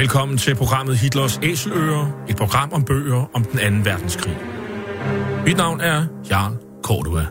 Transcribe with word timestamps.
Velkommen 0.00 0.38
til 0.38 0.54
programmet 0.54 0.98
Hitlers 0.98 1.40
Æseløer, 1.42 2.24
et 2.28 2.36
program 2.36 2.72
om 2.72 2.84
bøger 2.84 3.30
om 3.34 3.44
den 3.44 3.58
anden 3.58 3.84
verdenskrig. 3.84 4.38
Mit 5.46 5.56
navn 5.56 5.80
er 5.80 6.06
Jarl 6.30 6.56
Cordua. 6.82 7.26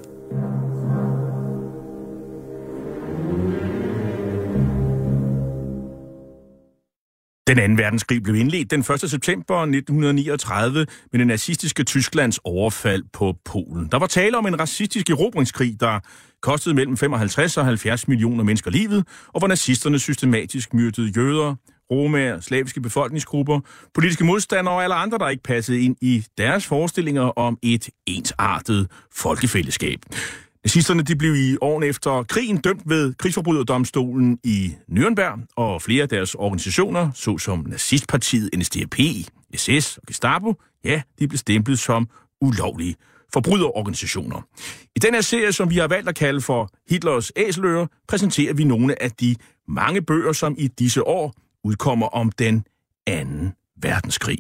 Den 7.48 7.60
anden 7.60 7.78
verdenskrig 7.78 8.24
blev 8.24 8.36
indledt 8.36 8.72
den 8.72 8.80
1. 8.80 9.10
september 9.10 9.56
1939 9.56 10.86
med 11.12 11.20
det 11.20 11.28
nazistiske 11.28 11.84
Tysklands 11.84 12.40
overfald 12.44 13.04
på 13.14 13.34
Polen. 13.46 13.88
Der 13.92 14.00
var 14.00 14.08
tale 14.08 14.38
om 14.38 14.46
en 14.46 14.60
racistisk 14.60 15.10
erobringskrig, 15.10 15.80
der 15.80 16.00
kostede 16.42 16.76
mellem 16.76 16.98
55 16.98 17.58
og 17.58 17.66
70 17.66 18.08
millioner 18.08 18.44
mennesker 18.44 18.72
livet, 18.72 19.08
og 19.28 19.40
hvor 19.40 19.48
nazisterne 19.48 20.00
systematisk 20.00 20.74
myrdede 20.74 21.12
jøder, 21.18 21.56
romaer, 21.92 22.40
slaviske 22.40 22.82
befolkningsgrupper, 22.82 23.60
politiske 23.94 24.24
modstandere 24.24 24.76
og 24.76 24.84
alle 24.84 24.96
andre, 24.96 25.18
der 25.18 25.30
ikke 25.30 25.44
passede 25.44 25.82
ind 25.82 25.96
i 26.02 26.26
deres 26.38 26.66
forestillinger 26.66 27.22
om 27.22 27.58
et 27.62 27.90
ensartet 28.06 28.88
folkefællesskab. 29.14 30.00
Nazisterne 30.66 31.04
de 31.04 31.16
blev 31.16 31.36
i 31.36 31.58
årene 31.62 31.86
efter 31.86 32.24
krigen 32.24 32.58
dømt 32.58 32.82
ved 32.86 33.14
krigsforbryderdomstolen 33.14 34.40
i 34.44 34.74
Nürnberg, 34.92 35.54
og 35.56 35.82
flere 35.82 36.04
af 36.04 36.10
deres 36.10 36.36
organisationer, 36.36 37.12
såsom 37.16 37.66
nazistpartiet 37.68 38.50
NSDAP, 38.58 38.96
SS 39.56 39.98
og 39.98 40.04
Gestapo, 40.08 40.54
ja, 40.86 41.02
de 41.20 41.28
blev 41.28 41.38
stemplet 41.38 41.80
som 41.80 42.08
ulovlige 42.42 42.96
forbryderorganisationer. 43.34 44.42
I 44.96 45.00
den 45.00 45.14
her 45.14 45.22
serie, 45.22 45.52
som 45.52 45.70
vi 45.70 45.78
har 45.78 45.88
valgt 45.88 46.10
at 46.10 46.16
kalde 46.16 46.42
for 46.42 46.70
Hitlers 46.90 47.32
Æseløer, 47.36 47.88
præsenterer 48.08 48.54
vi 48.54 48.64
nogle 48.64 49.04
af 49.04 49.12
de 49.12 49.36
mange 49.68 50.02
bøger, 50.02 50.34
som 50.34 50.56
i 50.58 50.68
disse 50.68 51.08
år 51.08 51.34
udkommer 51.64 52.08
om 52.08 52.32
den 52.32 52.66
anden 53.08 53.54
verdenskrig. 53.76 54.40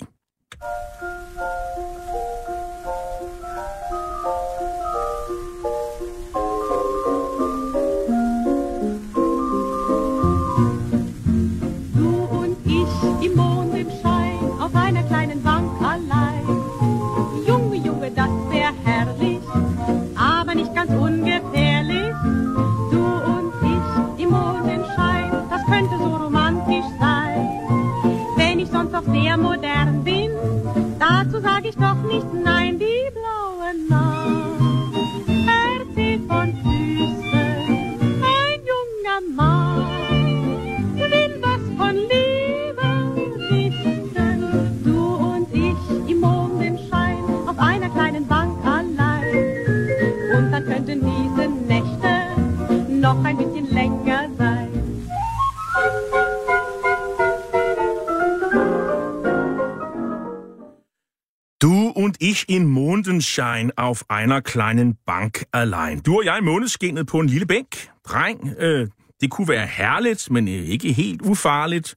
Mondenschein 63.29 63.71
auf 63.77 64.05
einer 64.09 64.41
kleinen 64.41 64.97
Bank 65.05 65.45
allein. 65.53 66.01
Du 66.01 66.17
og 66.17 66.25
jeg 66.25 66.43
måneskinnet 66.43 67.07
på 67.07 67.19
en 67.19 67.27
lille 67.27 67.45
bænk. 67.45 67.89
Dreng, 68.07 68.55
øh, 68.59 68.87
det 69.21 69.29
kunne 69.29 69.47
være 69.47 69.67
herligt, 69.67 70.31
men 70.31 70.47
øh, 70.47 70.53
ikke 70.53 70.93
helt 70.93 71.21
ufarligt. 71.21 71.95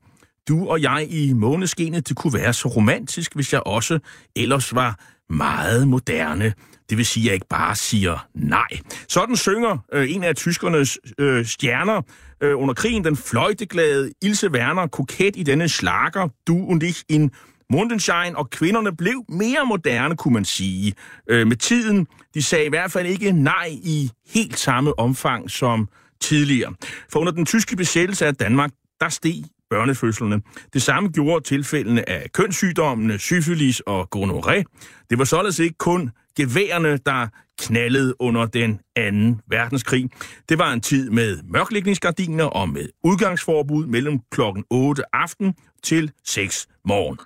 Du 0.49 0.69
og 0.69 0.83
jeg 0.83 1.07
i 1.11 1.33
måneskinnet, 1.33 2.09
det 2.09 2.17
kunne 2.17 2.35
være 2.35 2.53
så 2.53 2.69
romantisk, 2.69 3.35
hvis 3.35 3.53
jeg 3.53 3.63
også 3.67 3.99
ellers 4.37 4.75
var 4.75 4.99
meget 5.33 5.89
moderne. 5.89 6.55
Det 6.91 6.99
vil 6.99 7.07
sige, 7.07 7.25
at 7.25 7.27
jeg 7.27 7.35
ikke 7.35 7.49
bare 7.51 7.75
siger 7.75 8.27
nej. 8.35 8.69
Sådan 9.09 9.37
synger 9.37 9.79
øh, 9.93 10.11
en 10.11 10.25
af 10.25 10.37
tyskernes 10.37 10.99
øh, 11.19 11.47
stjerner 11.47 12.03
øh, 12.43 12.59
under 12.59 12.75
krigen, 12.75 13.05
den 13.05 13.17
fløjteglade 13.17 14.13
Ilse 14.23 14.51
Werner, 14.51 14.87
koket 14.87 15.37
i 15.37 15.43
denne 15.43 15.69
slager, 15.69 16.29
Du 16.47 16.67
und 16.67 16.83
ich 16.83 17.03
in 17.09 17.31
Mondenschein, 17.73 18.37
og 18.37 18.51
kvinderne 18.51 18.97
blev 18.97 19.25
mere 19.29 19.67
moderne, 19.67 20.17
kunne 20.17 20.35
man 20.35 20.45
sige, 20.45 20.95
øh, 21.29 21.47
med 21.47 21.57
tiden. 21.57 22.07
De 22.35 22.43
sagde 22.43 22.67
i 22.67 22.69
hvert 22.69 22.93
fald 22.93 23.07
ikke 23.07 23.33
nej 23.33 23.69
i 23.71 24.11
helt 24.35 24.59
samme 24.59 24.99
omfang 24.99 25.51
som 25.51 25.89
tidligere. 26.21 26.75
For 27.13 27.21
under 27.21 27.33
den 27.33 27.47
tyske 27.47 27.77
besættelse 27.77 28.27
af 28.27 28.35
Danmark, 28.35 28.71
der 29.01 29.09
steg 29.09 29.43
børnefødslerne. 29.71 30.43
Det 30.73 30.83
samme 30.83 31.09
gjorde 31.09 31.45
tilfældene 31.45 32.09
af 32.09 32.33
kønssygdommene, 32.33 33.19
syfilis 33.19 33.81
og 33.81 34.09
gonoré. 34.17 34.63
Det 35.11 35.19
var 35.19 35.25
således 35.25 35.59
ikke 35.59 35.79
kun 35.79 36.11
geværerne, 36.37 36.99
der 37.07 37.29
knaldede 37.61 38.15
under 38.21 38.47
den 38.47 38.81
anden 38.97 39.41
verdenskrig. 39.49 40.11
Det 40.49 40.59
var 40.59 40.73
en 40.73 40.81
tid 40.81 41.11
med 41.11 41.39
mørklægningsgardiner 41.45 42.45
og 42.45 42.69
med 42.69 42.89
udgangsforbud 43.05 43.87
mellem 43.87 44.19
klokken 44.31 44.65
8 44.71 45.03
aften 45.13 45.55
til 45.83 46.13
6 46.25 46.69
morgen. 46.85 47.19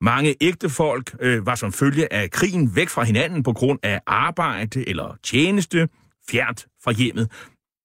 Mange 0.00 0.34
ægte 0.40 0.68
folk 0.68 1.16
øh, 1.20 1.46
var 1.46 1.54
som 1.54 1.72
følge 1.72 2.12
af 2.12 2.30
krigen 2.30 2.76
væk 2.76 2.88
fra 2.88 3.04
hinanden 3.04 3.42
på 3.42 3.52
grund 3.52 3.78
af 3.82 4.00
arbejde 4.06 4.88
eller 4.88 5.16
tjeneste, 5.22 5.88
fjernt 6.30 6.66
fra 6.84 6.92
hjemmet. 6.92 7.30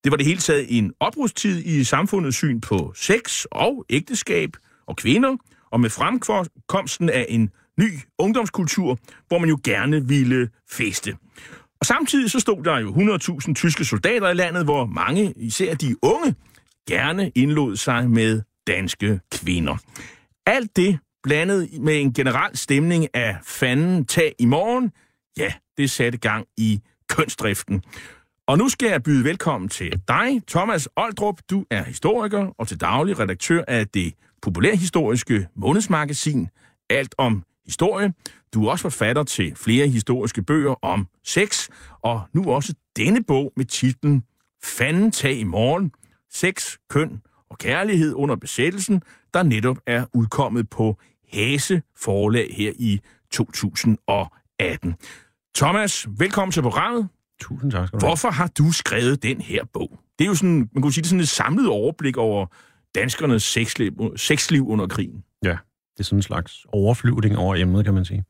Det 0.04 0.12
var 0.12 0.18
det 0.18 0.26
hele 0.26 0.40
taget 0.40 0.78
en 0.78 0.94
oprustid 1.00 1.66
i 1.66 1.84
samfundets 1.84 2.38
syn 2.38 2.62
på 2.62 2.94
sex 2.96 3.46
og 3.52 3.86
ægteskab 3.90 4.50
og 4.88 4.98
kvinder, 4.98 5.36
og 5.72 5.80
med 5.80 5.90
fremkomsten 5.90 7.10
af 7.10 7.26
en 7.30 7.50
ny 7.80 8.00
ungdomskultur, 8.18 8.98
hvor 9.28 9.40
man 9.40 9.50
jo 9.50 9.60
gerne 9.64 10.08
ville 10.08 10.50
feste. 10.72 11.18
Og 11.80 11.86
samtidig 11.86 12.32
så 12.32 12.40
stod 12.40 12.64
der 12.64 12.80
jo 12.80 12.92
100.000 13.48 13.54
tyske 13.54 13.86
soldater 13.86 14.30
i 14.30 14.34
landet, 14.34 14.64
hvor 14.64 14.86
mange, 14.86 15.34
især 15.36 15.76
de 15.76 15.96
unge, 16.02 16.36
gerne 16.88 17.32
indlod 17.36 17.76
sig 17.76 18.10
med 18.10 18.42
danske 18.68 19.20
kvinder. 19.32 19.78
Alt 20.46 20.76
det 20.76 21.00
blandet 21.24 21.70
med 21.82 22.02
en 22.02 22.14
generel 22.14 22.58
stemning 22.58 23.08
af 23.14 23.38
fanden 23.44 24.06
tag 24.06 24.36
i 24.40 24.46
morgen, 24.46 24.92
ja, 25.38 25.54
det 25.78 25.92
satte 25.92 26.18
gang 26.18 26.46
i 26.58 26.82
kønsdriften. 27.10 27.84
Og 28.48 28.58
nu 28.58 28.70
skal 28.70 28.90
jeg 28.90 29.04
byde 29.04 29.24
velkommen 29.24 29.70
til 29.70 30.02
dig, 30.08 30.42
Thomas 30.48 30.90
Oldrup. 30.96 31.40
Du 31.50 31.66
er 31.70 31.84
historiker 31.84 32.56
og 32.58 32.68
til 32.68 32.82
daglig 32.82 33.20
redaktør 33.20 33.64
af 33.68 33.88
det 33.88 34.14
populærhistoriske 34.42 35.48
månedsmagasin 35.56 36.48
Alt 36.90 37.16
om 37.18 37.44
historie. 37.66 38.14
Du 38.54 38.66
er 38.66 38.72
også 38.72 38.82
forfatter 38.82 39.24
til 39.24 39.56
flere 39.56 39.88
historiske 39.88 40.44
bøger 40.44 40.76
om 40.82 41.08
sex, 41.24 41.70
og 42.02 42.22
nu 42.34 42.52
også 42.52 42.74
denne 42.98 43.24
bog 43.24 43.54
med 43.58 43.66
titlen 43.66 44.24
Fanden 44.64 45.12
tag 45.12 45.34
i 45.34 45.44
morgen. 45.44 45.92
Sex, 46.32 46.78
køn 46.90 47.22
og 47.50 47.58
kærlighed 47.58 48.14
under 48.14 48.36
besættelsen, 48.36 49.04
der 49.34 49.44
netop 49.44 49.78
er 49.88 50.06
udkommet 50.14 50.70
på 50.70 50.98
Hæse 51.32 51.82
forlag 51.98 52.56
her 52.58 52.72
i 52.80 53.00
2018. 53.32 54.96
Thomas, 55.56 56.08
velkommen 56.18 56.52
til 56.52 56.62
programmet. 56.62 57.10
Tusind 57.42 57.72
tak 57.72 57.88
skal 57.88 58.00
du 58.00 58.06
have. 58.06 58.10
Hvorfor 58.10 58.30
har 58.30 58.48
du 58.58 58.72
skrevet 58.72 59.24
den 59.24 59.42
her 59.42 59.64
bog? 59.74 60.00
Det 60.20 60.26
er 60.26 60.30
jo 60.30 60.36
sådan, 60.36 60.70
man 60.74 60.82
kunne 60.82 60.94
sige, 60.94 61.02
det 61.02 61.08
er 61.08 61.10
sådan 61.10 61.20
et 61.20 61.28
samlet 61.28 61.68
overblik 61.68 62.18
over 62.18 62.46
danskernes 62.96 63.44
sexliv, 63.44 64.14
sexliv 64.16 64.68
under 64.68 64.88
krigen. 64.88 65.24
Ja, 65.44 65.58
det 65.94 66.00
er 66.00 66.04
sådan 66.04 66.18
en 66.18 66.24
slags 66.24 66.66
overflyvning 66.68 67.38
over 67.38 67.56
emnet, 67.56 67.86
kan 67.86 67.94
man 67.94 68.06
sige. 68.06 68.24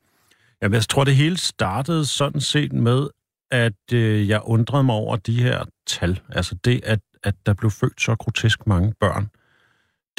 Jamen, 0.62 0.74
jeg 0.74 0.82
tror, 0.82 1.04
det 1.04 1.16
hele 1.16 1.36
startede 1.36 2.04
sådan 2.04 2.40
set 2.40 2.72
med, 2.72 3.08
at 3.50 3.92
øh, 3.92 4.28
jeg 4.28 4.40
undrede 4.44 4.84
mig 4.84 4.94
over 4.94 5.16
de 5.16 5.42
her 5.42 5.64
tal. 5.86 6.20
Altså 6.28 6.54
det, 6.64 6.80
at, 6.84 7.00
at 7.22 7.34
der 7.46 7.54
blev 7.54 7.70
født 7.70 8.02
så 8.02 8.16
grotesk 8.16 8.66
mange 8.66 8.94
børn 9.00 9.28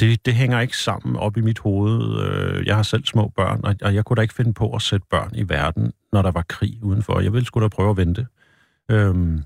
det, 0.00 0.26
det 0.26 0.34
hænger 0.34 0.60
ikke 0.60 0.76
sammen 0.76 1.16
op 1.16 1.36
i 1.36 1.40
mit 1.40 1.58
hoved. 1.58 2.20
Øh, 2.26 2.66
Jeg 2.66 2.76
har 2.76 2.82
selv 2.82 3.04
små 3.04 3.28
børn, 3.36 3.60
og- 3.64 3.76
og 3.82 3.94
jeg 3.94 4.04
kunne 4.04 4.16
da 4.16 4.22
ikke 4.22 4.34
finde 4.34 4.52
på 4.54 4.72
at 4.74 4.82
sætte 4.82 5.06
børn 5.10 5.30
i 5.34 5.48
verden, 5.48 5.92
når 6.12 6.22
der 6.22 6.30
var 6.30 6.42
krig 6.48 6.78
udenfor. 6.82 7.20
Jeg 7.20 7.32
ville 7.32 7.46
sgu 7.46 7.60
da 7.60 7.68
prøve 7.68 7.90
at 7.90 7.96
vente. 7.96 8.26
Øhm, 8.90 9.42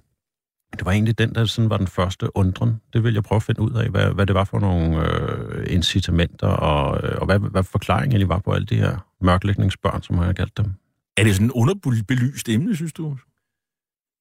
det 0.72 0.84
var 0.84 0.92
egentlig 0.92 1.18
den, 1.18 1.34
der 1.34 1.44
sådan 1.44 1.70
var 1.70 1.76
den 1.76 1.86
første 1.86 2.36
undren. 2.36 2.80
Det 2.92 3.02
ville 3.04 3.14
jeg 3.16 3.22
prøve 3.22 3.36
at 3.36 3.42
finde 3.42 3.60
ud 3.60 3.72
af, 3.72 3.88
hvad, 3.88 4.10
hvad 4.14 4.26
det 4.26 4.34
var 4.34 4.44
for 4.44 4.58
nogle 4.58 5.12
øh, 5.12 5.66
incitamenter, 5.74 6.46
og, 6.48 7.08
øh, 7.08 7.18
og 7.20 7.26
hvad, 7.26 7.38
hvad 7.38 7.62
forklaringen 7.62 8.12
egentlig 8.12 8.28
var 8.28 8.38
på 8.38 8.52
alle 8.52 8.66
de 8.66 8.76
her 8.76 9.06
mørklægningsbørn, 9.20 10.02
som 10.02 10.16
jeg 10.16 10.24
har 10.24 10.32
kaldt 10.32 10.56
dem. 10.58 10.72
Er 11.16 11.24
det 11.24 11.34
sådan 11.34 11.46
en 11.46 11.52
underbelyst 11.52 12.48
emne, 12.48 12.76
synes 12.76 12.92
du? 12.92 13.16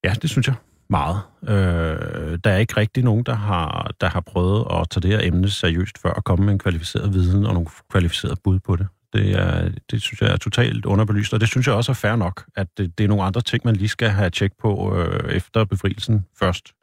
Ja, 0.04 0.14
det 0.22 0.30
synes 0.30 0.48
jeg. 0.48 0.56
Meget. 0.90 1.22
Øh, 1.48 2.40
der 2.44 2.52
er 2.52 2.58
ikke 2.58 2.78
rigtig 2.78 3.04
nogen, 3.04 3.24
der 3.24 3.36
har, 3.36 3.92
der 4.02 4.10
har 4.10 4.22
prøvet 4.22 4.66
at 4.72 4.90
tage 4.90 5.02
det 5.02 5.12
her 5.12 5.28
emne 5.28 5.50
seriøst 5.50 5.98
før 6.02 6.14
at 6.14 6.24
komme 6.24 6.46
med 6.46 6.54
en 6.54 6.60
kvalificeret 6.60 7.14
viden 7.14 7.46
og 7.46 7.54
nogle 7.54 7.68
kvalificerede 7.92 8.38
bud 8.44 8.60
på 8.60 8.76
det. 8.76 8.88
Det, 9.14 9.32
er, 9.32 9.70
det 9.92 10.02
synes 10.02 10.22
jeg 10.22 10.30
er 10.32 10.38
totalt 10.38 10.86
underbelyst, 10.86 11.34
og 11.34 11.40
det 11.40 11.50
synes 11.50 11.68
jeg 11.68 11.76
også 11.76 11.92
er 11.92 11.94
fair 11.94 12.16
nok, 12.16 12.46
at 12.56 12.68
det, 12.78 12.98
det 12.98 13.04
er 13.04 13.08
nogle 13.08 13.24
andre 13.24 13.42
ting, 13.42 13.62
man 13.66 13.76
lige 13.76 13.90
skal 13.90 14.10
have 14.10 14.30
tjek 14.30 14.52
på 14.62 14.96
øh, 14.98 15.34
efter 15.34 15.66
befrielsen 15.66 16.26
først. 16.40 16.74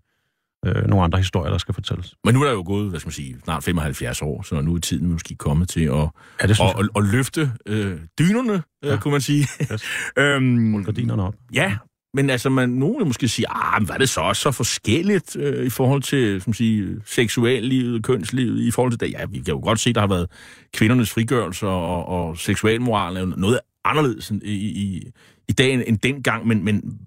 Øh, 0.66 0.86
nogle 0.86 1.04
andre 1.04 1.18
historier, 1.18 1.50
der 1.50 1.58
skal 1.58 1.74
fortælles. 1.74 2.14
Men 2.24 2.34
nu 2.34 2.40
er 2.42 2.44
der 2.46 2.52
jo 2.52 2.62
gået, 2.66 2.90
hvad 2.90 3.00
skal 3.00 3.08
man 3.08 3.12
sige, 3.12 3.36
snart 3.44 3.64
75 3.64 4.22
år, 4.22 4.42
så 4.42 4.60
nu 4.60 4.74
er 4.74 4.78
tiden 4.78 5.12
måske 5.12 5.34
kommet 5.34 5.68
til 5.68 5.84
at, 5.84 6.08
Ja, 6.42 6.46
det 6.46 6.60
at, 6.60 6.74
at, 6.78 6.88
at 6.96 7.04
løfte 7.04 7.52
øh, 7.66 7.98
dynerne, 8.18 8.62
ja. 8.82 8.90
Ja. 8.90 8.96
kunne 8.96 9.12
man 9.12 9.20
sige. 9.20 9.48
Yes. 9.72 9.84
øhm, 10.18 10.84
Gardinerne 10.84 11.22
op. 11.22 11.34
ja, 11.54 11.76
men 12.14 12.30
altså, 12.30 12.50
man, 12.50 12.68
nogen 12.68 12.98
vil 12.98 13.06
måske 13.06 13.28
sige, 13.28 13.46
ah, 13.50 13.82
men 13.82 13.88
var 13.88 13.96
det 13.96 14.08
så 14.08 14.20
også 14.20 14.42
så 14.42 14.50
forskelligt 14.50 15.36
øh, 15.36 15.66
i 15.66 15.70
forhold 15.70 16.02
til 16.02 16.40
som 16.40 16.52
sige, 16.52 17.02
seksuallivet, 17.06 18.04
kønslivet, 18.04 18.60
i 18.60 18.70
forhold 18.70 18.92
til 18.92 19.00
det? 19.00 19.12
Ja, 19.12 19.24
vi 19.24 19.36
kan 19.38 19.54
jo 19.54 19.60
godt 19.60 19.80
se, 19.80 19.92
der 19.92 20.00
har 20.00 20.08
været 20.08 20.30
kvindernes 20.72 21.10
frigørelse 21.10 21.66
og, 21.66 22.06
og 22.06 22.38
seksualmoral 22.38 23.16
er 23.16 23.24
noget 23.24 23.60
anderledes 23.84 24.32
i, 24.42 24.54
i, 24.54 25.10
i 25.48 25.52
dag 25.52 25.72
end, 25.72 25.82
end 25.86 25.98
dengang, 25.98 26.46
men, 26.46 26.64
men 26.64 26.98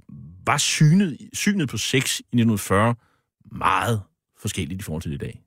var 0.45 0.57
synet, 0.57 1.17
synet 1.33 1.69
på 1.69 1.77
sex 1.77 2.19
i 2.19 2.21
1940 2.21 2.95
meget 3.51 4.01
forskelligt 4.39 4.81
i 4.81 4.83
forhold 4.83 5.01
til 5.01 5.13
i 5.13 5.17
dag? 5.17 5.41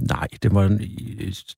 Nej, 0.00 0.26
det, 0.42 0.54
var, 0.54 0.78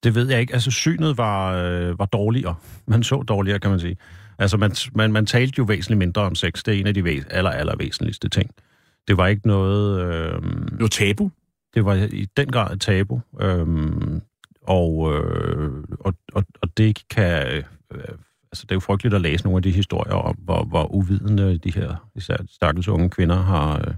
det 0.05 0.15
ved 0.15 0.31
jeg 0.31 0.41
ikke. 0.41 0.55
Altså, 0.55 0.71
synet 0.71 1.19
var, 1.19 1.53
øh, 1.53 1.99
var 1.99 2.07
dårligere. 2.07 2.55
Man 2.87 3.03
så 3.03 3.23
dårligere, 3.23 3.61
kan 3.61 3.71
man 3.71 3.81
sige. 3.81 3.97
Altså, 4.39 4.57
man, 4.57 4.73
man, 4.95 5.13
man 5.13 5.27
talte 5.27 5.55
jo 5.59 5.65
væsentligt 5.65 5.99
mindre 5.99 6.23
om 6.23 6.35
sex. 6.35 6.63
Det 6.63 6.75
er 6.75 6.81
en 6.81 6.87
af 6.87 6.95
de 6.95 7.05
væs- 7.05 7.27
aller, 7.31 7.51
aller 7.51 7.77
væsentligste 7.77 8.29
ting. 8.29 8.51
Det 9.09 9.17
var 9.17 9.27
ikke 9.27 9.47
noget... 9.47 10.01
Øh, 10.01 10.43
Det 10.43 10.81
var 10.81 10.87
tabu. 10.89 11.31
det 11.75 11.85
var 11.85 11.95
i 11.95 12.27
den 12.37 12.49
grad 12.53 12.73
et 12.75 12.81
tabu. 12.81 13.21
Øh, 13.41 13.67
og, 14.63 15.13
øh, 15.15 15.73
og, 16.01 16.15
og, 16.33 16.45
og 16.63 16.77
det 16.77 17.03
kan... 17.11 17.47
Øh, 17.47 17.63
altså, 18.53 18.63
det 18.63 18.71
er 18.71 18.75
jo 18.77 18.81
frygteligt 18.81 19.15
at 19.15 19.21
læse 19.21 19.45
nogle 19.45 19.57
af 19.57 19.63
de 19.63 19.71
historier 19.71 20.15
om, 20.15 20.35
hvor, 20.37 20.65
hvor 20.65 20.87
uvidende 20.95 21.59
de 21.59 21.71
her 21.73 22.09
især 22.15 22.37
stakkels 22.51 22.89
unge 22.89 23.11
kvinder 23.11 23.37
har, 23.37 23.79
øh, 23.79 23.95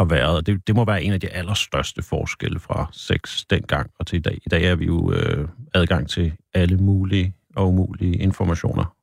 har 0.00 0.04
været. 0.06 0.36
Og 0.36 0.46
det, 0.46 0.66
det 0.66 0.74
må 0.74 0.84
være 0.84 1.02
en 1.02 1.12
af 1.12 1.20
de 1.20 1.28
allerstørste 1.28 2.02
forskelle 2.02 2.58
fra 2.58 2.88
sex 2.92 3.44
dengang 3.50 3.90
og 3.98 4.06
til 4.06 4.16
i 4.16 4.20
dag. 4.20 4.34
I 4.46 4.48
dag 4.48 4.64
er 4.64 4.74
vi 4.74 4.84
jo 4.86 5.12
øh, 5.12 5.48
adgang 5.74 6.08
til 6.08 6.32
alle 6.54 6.76
mulige 6.76 7.34
og 7.56 7.68
umulige 7.68 8.14
informationer, 8.16 8.95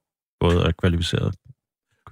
både 0.44 0.66
af 0.66 0.78
kvalificeret 0.78 1.36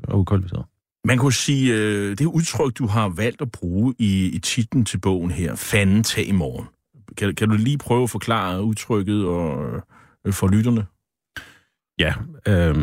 og 0.03 0.19
ukvalificeret. 0.19 0.65
Man 1.05 1.17
kunne 1.17 1.33
sige, 1.33 1.73
øh, 1.73 2.17
det 2.17 2.25
udtryk, 2.25 2.77
du 2.77 2.87
har 2.87 3.09
valgt 3.09 3.41
at 3.41 3.51
bruge 3.51 3.95
i, 3.99 4.29
i 4.29 4.39
titlen 4.39 4.85
til 4.85 4.97
bogen 4.97 5.31
her, 5.31 5.55
fanden 5.55 6.03
tag 6.03 6.27
i 6.27 6.31
morgen. 6.31 6.65
Kan, 7.17 7.35
kan 7.35 7.49
du 7.49 7.55
lige 7.55 7.77
prøve 7.77 8.03
at 8.03 8.09
forklare 8.09 8.63
udtrykket 8.63 9.25
og, 9.25 9.75
øh, 10.25 10.33
for 10.33 10.47
lytterne? 10.47 10.85
Ja, 11.99 12.13
øh, 12.47 12.75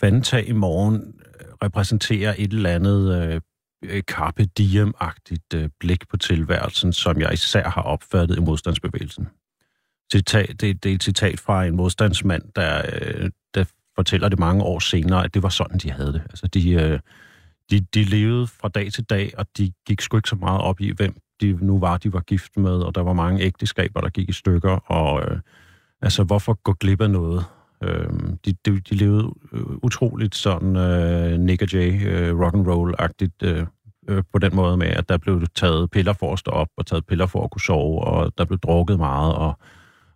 Vandtag 0.00 0.48
i 0.48 0.52
morgen 0.52 1.14
repræsenterer 1.62 2.34
et 2.38 2.52
eller 2.52 2.70
andet 2.70 3.40
øh, 3.82 4.02
carpe 4.02 4.48
diem-agtigt 4.58 5.54
øh, 5.54 5.68
blik 5.80 6.08
på 6.08 6.16
tilværelsen, 6.16 6.92
som 6.92 7.20
jeg 7.20 7.32
især 7.32 7.68
har 7.68 7.82
opfattet 7.82 8.36
i 8.36 8.40
modstandsbevægelsen. 8.40 9.28
Citat, 10.12 10.60
det, 10.60 10.84
det 10.84 10.90
er 10.90 10.94
et 10.94 11.02
citat 11.02 11.40
fra 11.40 11.64
en 11.64 11.76
modstandsmand, 11.76 12.42
der, 12.56 12.82
øh, 12.92 13.24
der 13.24 13.30
fortæller 13.96 14.28
det 14.28 14.38
mange 14.38 14.62
år 14.62 14.78
senere, 14.78 15.24
at 15.24 15.34
det 15.34 15.42
var 15.42 15.48
sådan, 15.48 15.78
de 15.78 15.90
havde 15.90 16.12
det. 16.12 16.22
Altså, 16.30 16.46
de, 16.46 16.70
øh, 16.70 16.98
de, 17.70 17.80
de 17.94 18.04
levede 18.04 18.46
fra 18.46 18.68
dag 18.68 18.92
til 18.92 19.04
dag, 19.04 19.32
og 19.38 19.46
de 19.58 19.72
gik 19.86 20.00
sgu 20.00 20.16
ikke 20.16 20.28
så 20.28 20.36
meget 20.36 20.60
op 20.60 20.80
i, 20.80 20.92
hvem 20.92 21.16
de 21.40 21.58
nu 21.60 21.78
var, 21.78 21.98
de 21.98 22.12
var 22.12 22.20
gift 22.20 22.56
med, 22.56 22.72
og 22.72 22.94
der 22.94 23.00
var 23.00 23.12
mange 23.12 23.42
ægteskaber, 23.42 24.00
der 24.00 24.08
gik 24.08 24.28
i 24.28 24.32
stykker, 24.32 24.70
og 24.70 25.22
øh, 25.22 25.38
altså, 26.02 26.24
hvorfor 26.24 26.58
gå 26.62 26.72
glip 26.72 27.00
af 27.00 27.10
noget? 27.10 27.44
Øh, 27.82 28.08
de, 28.44 28.52
de, 28.66 28.80
de 28.80 28.94
levede 28.94 29.32
øh, 29.52 29.62
utroligt 29.82 30.34
sådan 30.34 30.76
øh, 30.76 31.38
Nick 31.38 31.62
og 31.62 31.72
Jay 31.72 32.06
øh, 32.06 32.40
rock 32.40 32.54
and 32.54 32.66
roll-agtigt 32.66 33.48
øh, 33.48 33.66
øh, 34.08 34.22
på 34.32 34.38
den 34.38 34.56
måde 34.56 34.76
med, 34.76 34.86
at 34.86 35.08
der 35.08 35.18
blev 35.18 35.46
taget 35.54 35.90
piller 35.90 36.12
for 36.12 36.32
at 36.32 36.38
stå 36.38 36.50
op, 36.50 36.68
og 36.76 36.86
taget 36.86 37.06
piller 37.06 37.26
for 37.26 37.44
at 37.44 37.50
kunne 37.50 37.60
sove, 37.60 38.00
og 38.00 38.32
der 38.38 38.44
blev 38.44 38.58
drukket 38.58 38.98
meget, 38.98 39.34
og, 39.34 39.58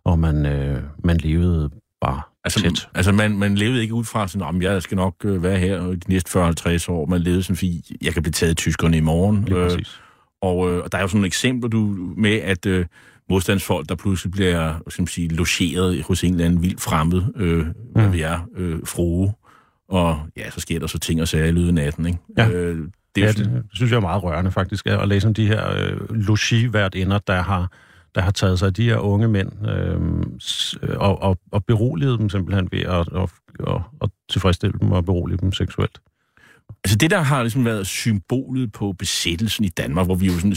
og 0.03 0.19
man, 0.19 0.45
øh, 0.45 0.83
man 1.03 1.17
levede 1.17 1.69
bare 2.01 2.21
Altså, 2.43 2.61
tæt. 2.61 2.89
altså 2.95 3.11
man, 3.11 3.37
man 3.37 3.55
levede 3.55 3.81
ikke 3.81 3.93
ud 3.93 4.03
fra 4.03 4.27
sådan, 4.27 4.47
om 4.47 4.61
jeg 4.61 4.81
skal 4.81 4.95
nok 4.95 5.15
øh, 5.23 5.43
være 5.43 5.59
her 5.59 5.81
de 5.81 5.99
næste 6.07 6.49
40-50 6.49 6.91
år. 6.91 7.05
Man 7.05 7.21
levede 7.21 7.43
sådan, 7.43 7.55
fordi 7.55 7.97
jeg 8.01 8.13
kan 8.13 8.23
blive 8.23 8.31
taget 8.31 8.49
af 8.49 8.55
tyskerne 8.55 8.97
i 8.97 9.01
morgen. 9.01 9.45
Lige 9.45 9.59
Øh. 9.59 9.79
Og, 10.41 10.71
øh, 10.71 10.83
og 10.83 10.91
der 10.91 10.97
er 10.97 11.01
jo 11.01 11.07
sådan 11.07 11.17
nogle 11.17 11.27
eksempler 11.27 11.69
du, 11.69 11.79
med, 12.17 12.35
at 12.35 12.65
øh, 12.65 12.85
modstandsfolk, 13.29 13.89
der 13.89 13.95
pludselig 13.95 14.31
bliver 14.31 14.73
man 14.99 15.07
sige, 15.07 15.27
logeret 15.27 16.03
hos 16.03 16.23
en 16.23 16.33
eller 16.33 16.45
anden 16.45 16.61
vild 16.61 16.77
fremmed, 16.77 17.21
øh, 17.35 17.65
mm. 17.65 17.73
hvad 17.93 18.09
vi 18.09 18.21
er, 18.21 18.39
øh, 18.55 18.79
frue. 18.85 19.33
Og 19.89 20.19
ja, 20.37 20.49
så 20.49 20.59
sker 20.59 20.79
der 20.79 20.87
så 20.87 20.99
ting 20.99 21.21
og 21.21 21.27
sager 21.27 21.45
i 21.45 21.51
løbet 21.51 21.67
af 21.67 21.73
natten, 21.73 22.05
ikke? 22.05 22.19
Ja. 22.37 22.49
Øh, 22.49 22.87
det 23.15 23.21
er 23.21 23.25
ja, 23.25 23.31
sådan, 23.31 23.55
det 23.55 23.63
synes 23.73 23.91
jeg 23.91 23.97
er 23.97 24.01
meget 24.01 24.23
rørende 24.23 24.51
faktisk, 24.51 24.87
at 24.87 25.07
læse 25.07 25.27
om 25.27 25.33
de 25.33 25.47
her 25.47 25.73
øh, 25.75 25.97
logi-værtinder, 26.09 27.17
der 27.17 27.41
har, 27.41 27.71
der 28.15 28.21
har 28.21 28.31
taget 28.31 28.59
sig 28.59 28.65
af 28.65 28.73
de 28.73 28.83
her 28.83 28.97
unge 28.97 29.27
mænd 29.27 29.67
øhm, 29.67 30.39
øh, 30.83 30.97
og, 30.97 31.21
og, 31.21 31.37
og 31.51 31.65
beroliget 31.65 32.19
dem 32.19 32.29
simpelthen 32.29 32.69
ved 32.71 32.79
at 32.79 32.89
og, 32.89 33.29
og, 33.59 33.83
og 33.99 34.11
tilfredsstille 34.29 34.79
dem 34.81 34.91
og 34.91 35.05
berolige 35.05 35.37
dem 35.37 35.51
seksuelt. 35.51 35.99
Altså 36.83 36.97
det, 36.97 37.11
der 37.11 37.19
har 37.19 37.41
ligesom 37.41 37.65
været 37.65 37.87
symbolet 37.87 38.71
på 38.71 38.91
besættelsen 38.91 39.65
i 39.65 39.69
Danmark, 39.69 40.05
hvor 40.05 40.15
vi 40.15 40.25
jo 40.25 40.33
sådan, 40.33 40.51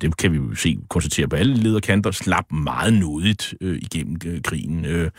det 0.00 0.16
kan 0.16 0.32
vi 0.32 0.36
jo 0.36 0.54
se, 0.54 0.78
konstatere 0.88 1.28
på 1.28 1.36
alle 1.36 1.54
lederkanter, 1.54 2.10
slap 2.10 2.52
meget 2.52 2.92
nådigt 2.92 3.54
øh, 3.60 3.78
igennem 3.82 4.16
øh, 4.26 4.42
krigen. 4.42 4.84
Øh, 4.84 5.10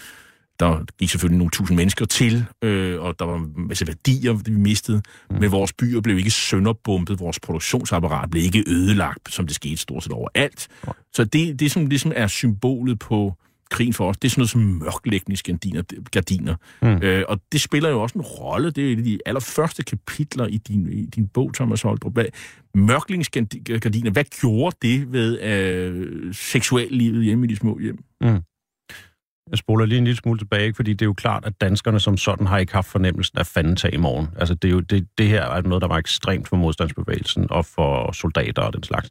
der 0.59 0.85
gik 0.99 1.09
selvfølgelig 1.09 1.37
nogle 1.37 1.51
tusind 1.51 1.77
mennesker 1.77 2.05
til, 2.05 2.45
øh, 2.61 3.01
og 3.01 3.19
der 3.19 3.25
var 3.25 3.35
en 3.37 3.67
masse 3.67 3.87
værdier, 3.87 4.33
vi 4.33 4.51
mistede, 4.51 5.01
mm. 5.29 5.37
men 5.39 5.51
vores 5.51 5.73
byer 5.73 6.01
blev 6.01 6.17
ikke 6.17 6.31
sønderbumpet, 6.31 7.19
vores 7.19 7.39
produktionsapparat 7.39 8.31
blev 8.31 8.43
ikke 8.43 8.63
ødelagt, 8.67 9.33
som 9.33 9.47
det 9.47 9.55
skete 9.55 9.77
stort 9.77 10.03
set 10.03 10.11
overalt. 10.11 10.67
Så 11.13 11.23
det, 11.23 11.59
det 11.59 11.71
som 11.71 11.85
ligesom 11.87 12.11
er 12.15 12.27
symbolet 12.27 12.99
på 12.99 13.33
krigen 13.69 13.93
for 13.93 14.09
os, 14.09 14.17
det 14.17 14.27
er 14.27 14.29
sådan 14.29 14.39
noget 14.39 14.49
som 14.49 14.61
mørklægningsgardiner. 14.61 15.81
Gardiner. 16.11 16.55
Mm. 16.81 16.87
Øh, 16.87 17.23
og 17.27 17.39
det 17.51 17.61
spiller 17.61 17.89
jo 17.89 18.01
også 18.01 18.17
en 18.17 18.21
rolle. 18.21 18.71
Det 18.71 18.87
er 18.87 18.93
et 18.93 18.97
af 18.97 19.03
de 19.03 19.19
allerførste 19.25 19.83
kapitler 19.83 20.47
i 20.47 20.57
din, 20.57 20.89
i 20.91 21.05
din 21.05 21.27
bog, 21.27 21.53
Thomas 21.53 21.81
Holdrup. 21.81 22.13
Hvad- 22.13 22.25
Mørklægningsgardiner, 22.75 24.11
hvad 24.11 24.23
gjorde 24.41 24.75
det 24.81 25.13
ved 25.13 25.41
øh, 25.41 26.33
seksuallivet 26.33 27.23
hjemme 27.25 27.45
i 27.45 27.49
de 27.49 27.55
små 27.55 27.79
hjem? 27.79 27.97
Jeg 29.49 29.57
spoler 29.57 29.85
lige 29.85 29.97
en 29.97 30.03
lille 30.03 30.17
smule 30.17 30.39
tilbage, 30.39 30.73
fordi 30.73 30.93
det 30.93 31.01
er 31.01 31.05
jo 31.05 31.13
klart, 31.13 31.45
at 31.45 31.61
danskerne 31.61 31.99
som 31.99 32.17
sådan 32.17 32.47
har 32.47 32.57
ikke 32.57 32.73
haft 32.73 32.87
fornemmelsen 32.87 33.37
af 33.37 33.45
fanden 33.45 33.75
tag 33.75 33.93
i 33.93 33.97
morgen. 33.97 34.29
Altså 34.37 34.55
det, 34.55 34.67
er 34.67 34.71
jo, 34.71 34.79
det, 34.79 35.07
det 35.17 35.27
her 35.27 35.43
er 35.43 35.61
noget, 35.61 35.81
der 35.81 35.87
var 35.87 35.97
ekstremt 35.97 36.47
for 36.47 36.55
modstandsbevægelsen 36.55 37.51
og 37.51 37.65
for 37.65 38.11
soldater 38.11 38.61
og 38.61 38.73
den 38.73 38.83
slags. 38.83 39.09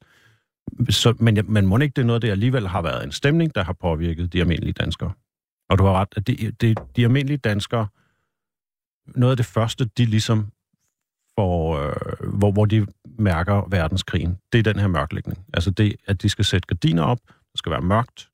Så, 0.91 1.15
men, 1.19 1.39
men 1.49 1.67
må 1.67 1.79
ikke 1.79 1.93
det 1.97 2.03
er 2.03 2.07
noget, 2.07 2.23
der 2.23 2.31
alligevel 2.31 2.69
har 2.69 2.83
været 2.83 3.05
en 3.05 3.13
stemning, 3.13 3.55
der 3.55 3.65
har 3.65 3.73
påvirket 3.73 4.33
de 4.33 4.41
almindelige 4.41 4.73
danskere? 4.73 5.13
Og 5.71 5.79
du 5.79 5.85
har 5.85 5.93
ret, 5.93 6.09
at 6.17 6.27
det, 6.27 6.61
det, 6.61 6.79
de 6.97 7.05
almindelige 7.05 7.39
danskere, 7.39 7.87
noget 9.07 9.31
af 9.31 9.37
det 9.37 9.47
første, 9.47 9.85
de 9.85 10.05
ligesom 10.05 10.47
får, 11.39 11.79
øh, 11.79 12.39
hvor, 12.39 12.53
hvor 12.53 12.65
de 12.65 12.87
mærker 13.19 13.69
verdenskrigen, 13.71 14.39
det 14.53 14.59
er 14.59 14.63
den 14.63 14.81
her 14.81 14.87
mørklægning. 14.87 15.39
Altså 15.55 15.71
det, 15.71 15.97
at 16.07 16.23
de 16.23 16.29
skal 16.29 16.45
sætte 16.45 16.67
gardiner 16.67 17.03
op, 17.03 17.19
det 17.27 17.59
skal 17.59 17.73
være 17.73 17.81
mørkt, 17.81 18.29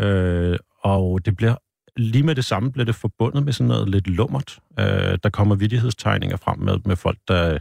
øh, 0.00 0.58
og 0.90 1.26
det 1.26 1.36
bliver 1.36 1.54
lige 1.96 2.22
med 2.22 2.34
det 2.34 2.44
samme 2.44 2.72
bliver 2.72 2.84
det 2.84 2.94
forbundet 2.94 3.44
med 3.44 3.52
sådan 3.52 3.68
noget 3.68 3.88
lidt 3.88 4.06
lummert. 4.06 4.58
Øh, 4.78 5.18
der 5.22 5.30
kommer 5.32 5.54
vidighedstegninger 5.54 6.36
frem 6.36 6.58
med, 6.58 6.78
med 6.84 6.96
folk, 6.96 7.18
der 7.28 7.58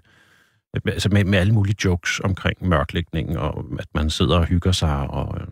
altså 0.85 1.09
med, 1.09 1.23
med 1.23 1.39
alle 1.39 1.53
mulige 1.53 1.75
jokes 1.85 2.19
omkring 2.19 2.67
mørklægningen, 2.67 3.37
og 3.37 3.65
at 3.79 3.87
man 3.95 4.09
sidder 4.09 4.37
og 4.37 4.45
hygger 4.45 4.71
sig, 4.71 5.09
og 5.09 5.37
øh, 5.41 5.47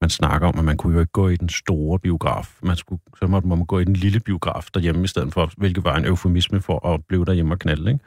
man 0.00 0.10
snakker 0.10 0.48
om, 0.48 0.58
at 0.58 0.64
man 0.64 0.76
kunne 0.76 0.94
jo 0.94 1.00
ikke 1.00 1.12
gå 1.12 1.28
i 1.28 1.36
den 1.36 1.48
store 1.48 1.98
biograf. 1.98 2.58
Man 2.62 2.76
skulle, 2.76 3.00
så 3.18 3.26
måtte 3.26 3.48
man 3.48 3.64
gå 3.64 3.78
i 3.78 3.84
den 3.84 3.96
lille 3.96 4.20
biograf 4.20 4.66
derhjemme 4.74 5.04
i 5.04 5.06
stedet 5.06 5.32
for, 5.32 5.50
hvilket 5.56 5.84
var 5.84 5.96
en 5.96 6.04
eufemisme 6.04 6.60
for 6.60 6.86
at 6.88 7.04
blive 7.08 7.24
derhjemme 7.24 7.54
og 7.54 7.58
knalde. 7.58 7.90
Ikke? 7.90 8.04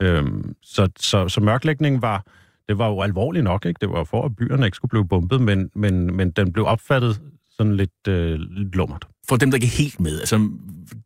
Øhm, 0.00 0.54
så, 0.62 0.88
så, 0.96 1.28
så 1.28 1.40
mørklægningen 1.40 2.02
var, 2.02 2.24
Det 2.68 2.78
var 2.78 2.88
jo 2.88 3.00
alvorligt 3.02 3.44
nok, 3.44 3.66
ikke? 3.66 3.78
Det 3.80 3.90
var 3.90 4.04
for, 4.04 4.24
at 4.24 4.36
byerne 4.36 4.66
ikke 4.66 4.76
skulle 4.76 4.90
blive 4.90 5.08
bombet, 5.08 5.40
men, 5.40 5.70
men, 5.74 6.16
men 6.16 6.30
den 6.30 6.52
blev 6.52 6.66
opfattet 6.66 7.20
sådan 7.56 7.76
lidt, 7.76 8.08
øh, 8.08 8.38
lidt 8.38 8.74
lummert. 8.74 9.06
For 9.28 9.36
dem, 9.36 9.50
der 9.50 9.56
ikke 9.56 9.66
er 9.66 9.82
helt 9.82 10.00
med, 10.00 10.20
altså, 10.20 10.48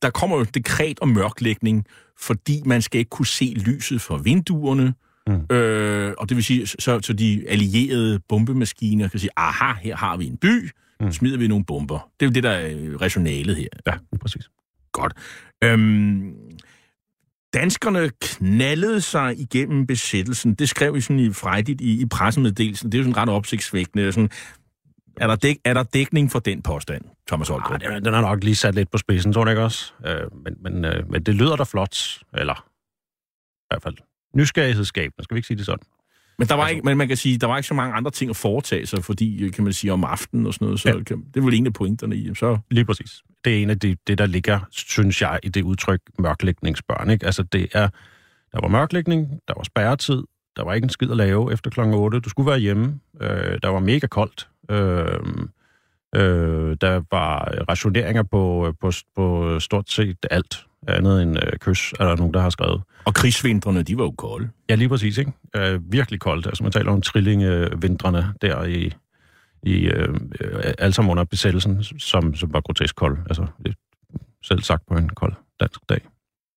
der 0.02 0.10
kommer 0.10 0.36
jo 0.36 0.42
et 0.42 0.54
dekret 0.54 1.00
om 1.00 1.08
mørklægning, 1.08 1.84
fordi 2.20 2.62
man 2.66 2.82
skal 2.82 2.98
ikke 2.98 3.08
kunne 3.08 3.26
se 3.26 3.54
lyset 3.66 4.00
fra 4.00 4.16
vinduerne, 4.16 4.94
mm. 5.26 5.56
øh, 5.56 6.14
og 6.18 6.28
det 6.28 6.36
vil 6.36 6.44
sige, 6.44 6.66
så, 6.66 7.00
så 7.02 7.12
de 7.12 7.44
allierede 7.48 8.20
bombemaskiner 8.28 9.08
kan 9.08 9.20
sige, 9.20 9.30
aha, 9.36 9.72
her 9.82 9.96
har 9.96 10.16
vi 10.16 10.26
en 10.26 10.36
by, 10.36 10.70
mm. 11.00 11.12
smider 11.12 11.38
vi 11.38 11.48
nogle 11.48 11.64
bomber. 11.64 12.10
Det 12.20 12.26
er 12.26 12.30
jo 12.30 12.34
det, 12.34 12.42
der 12.42 12.50
er 12.50 12.98
rationalet 13.00 13.56
her. 13.56 13.68
Ja, 13.86 13.92
præcis. 14.20 14.50
Godt. 14.92 15.12
Øhm, 15.64 16.34
danskerne 17.54 18.10
knaldede 18.20 19.00
sig 19.00 19.40
igennem 19.40 19.86
besættelsen. 19.86 20.54
Det 20.54 20.68
skrev 20.68 20.94
vi 20.94 21.00
sådan 21.00 21.18
i 21.18 21.32
frejdigt 21.32 21.80
i, 21.80 22.00
i 22.00 22.06
pressemeddelelsen. 22.06 22.92
Det 22.92 22.98
er 22.98 23.02
jo 23.02 23.04
sådan 23.04 23.16
ret 23.16 23.28
opsigtsvækkende. 23.28 24.12
Sådan, 24.12 24.30
er 25.20 25.26
der, 25.26 25.36
dæk, 25.36 25.58
er 25.64 25.74
der 25.74 25.82
dækning 25.82 26.32
for 26.32 26.38
den 26.38 26.62
påstand, 26.62 27.04
Thomas 27.28 27.48
Holgaard? 27.48 27.82
Ah, 27.82 27.94
den, 27.94 28.04
den 28.04 28.14
er 28.14 28.20
nok 28.20 28.44
lige 28.44 28.56
sat 28.56 28.74
lidt 28.74 28.90
på 28.90 28.98
spidsen, 28.98 29.32
tror 29.32 29.44
jeg 29.44 29.52
ikke 29.52 29.62
også? 29.62 29.92
Øh, 30.06 30.44
men, 30.44 30.56
men, 30.60 30.84
øh, 30.84 31.10
men 31.10 31.22
det 31.22 31.34
lyder 31.34 31.56
da 31.56 31.62
flot, 31.62 31.96
eller 32.34 32.54
i 32.54 33.66
hvert 33.70 33.82
fald 33.82 33.96
nysgerrighedsskabende, 34.34 35.24
skal 35.24 35.34
vi 35.34 35.38
ikke 35.38 35.46
sige 35.46 35.58
det 35.58 35.66
sådan? 35.66 35.84
Men, 36.38 36.48
der 36.48 36.54
var 36.54 36.62
altså, 36.62 36.74
ikke, 36.74 36.84
men 36.84 36.98
man 36.98 37.08
kan 37.08 37.16
sige, 37.16 37.38
der 37.38 37.46
var 37.46 37.56
ikke 37.56 37.66
så 37.66 37.74
mange 37.74 37.94
andre 37.94 38.10
ting 38.10 38.30
at 38.30 38.36
foretage 38.36 38.86
sig, 38.86 39.04
fordi, 39.04 39.50
kan 39.50 39.64
man 39.64 39.72
sige, 39.72 39.92
om 39.92 40.04
aftenen 40.04 40.46
og 40.46 40.54
sådan 40.54 40.64
noget, 40.64 40.80
så 40.80 40.88
ja. 40.88 41.02
kan, 41.02 41.24
det 41.34 41.40
er 41.40 41.44
vel 41.44 41.54
en 41.54 41.66
af 41.66 41.72
pointerne 41.72 42.16
i. 42.16 42.34
Så... 42.34 42.58
Lige 42.70 42.84
præcis. 42.84 43.22
Det 43.44 43.58
er 43.58 43.62
en 43.62 43.70
af 43.70 43.78
det, 43.78 43.98
det, 44.06 44.18
der 44.18 44.26
ligger, 44.26 44.60
synes 44.70 45.22
jeg, 45.22 45.40
i 45.42 45.48
det 45.48 45.62
udtryk 45.62 46.00
mørklægningsbørn. 46.18 47.10
Ikke? 47.10 47.26
Altså, 47.26 47.42
det 47.42 47.68
er, 47.72 47.88
der 48.52 48.60
var 48.60 48.68
mørklægning, 48.68 49.40
der 49.48 49.54
var 49.56 49.62
spærretid, 49.62 50.22
der 50.56 50.64
var 50.64 50.74
ikke 50.74 50.84
en 50.84 50.90
skid 50.90 51.10
at 51.10 51.16
lave 51.16 51.52
efter 51.52 51.70
kl. 51.70 51.80
8. 51.80 52.20
Du 52.20 52.28
skulle 52.28 52.50
være 52.50 52.58
hjemme. 52.58 53.00
Øh, 53.20 53.58
der 53.62 53.68
var 53.68 53.80
mega 53.80 54.06
koldt. 54.06 54.48
Øh, 54.70 55.20
øh, 56.14 56.76
der 56.80 57.02
var 57.10 57.54
rationeringer 57.68 58.22
på, 58.22 58.74
på, 58.80 58.92
på 59.16 59.58
stort 59.60 59.90
set 59.90 60.26
alt 60.30 60.64
andet 60.88 61.22
end 61.22 61.36
øh, 61.36 61.52
kys, 61.58 61.92
er 62.00 62.04
der 62.04 62.16
nogen, 62.16 62.34
der 62.34 62.40
har 62.40 62.50
skrevet. 62.50 62.82
Og 63.04 63.14
krigsvintrene, 63.14 63.82
de 63.82 63.98
var 63.98 64.04
jo 64.04 64.10
kolde. 64.10 64.50
Ja, 64.68 64.74
lige 64.74 64.88
præcis, 64.88 65.18
ikke? 65.18 65.32
Øh, 65.56 65.92
virkelig 65.92 66.20
koldt. 66.20 66.46
Altså, 66.46 66.62
man 66.62 66.72
taler 66.72 66.92
om 66.92 67.02
trillingevintrene 67.02 68.34
der 68.42 68.64
i, 68.64 68.92
i 69.62 69.86
øh, 69.86 70.14
alt 70.78 70.94
sammen 70.94 71.10
under 71.10 71.24
besættelsen, 71.24 71.84
som, 71.84 72.34
som 72.34 72.52
var 72.52 72.60
grotesk 72.60 72.96
kold. 72.96 73.18
Altså, 73.30 73.46
selv 74.42 74.62
sagt 74.62 74.86
på 74.86 74.94
en 74.94 75.08
kold 75.08 75.32
dansk 75.60 75.80
dag. 75.88 76.00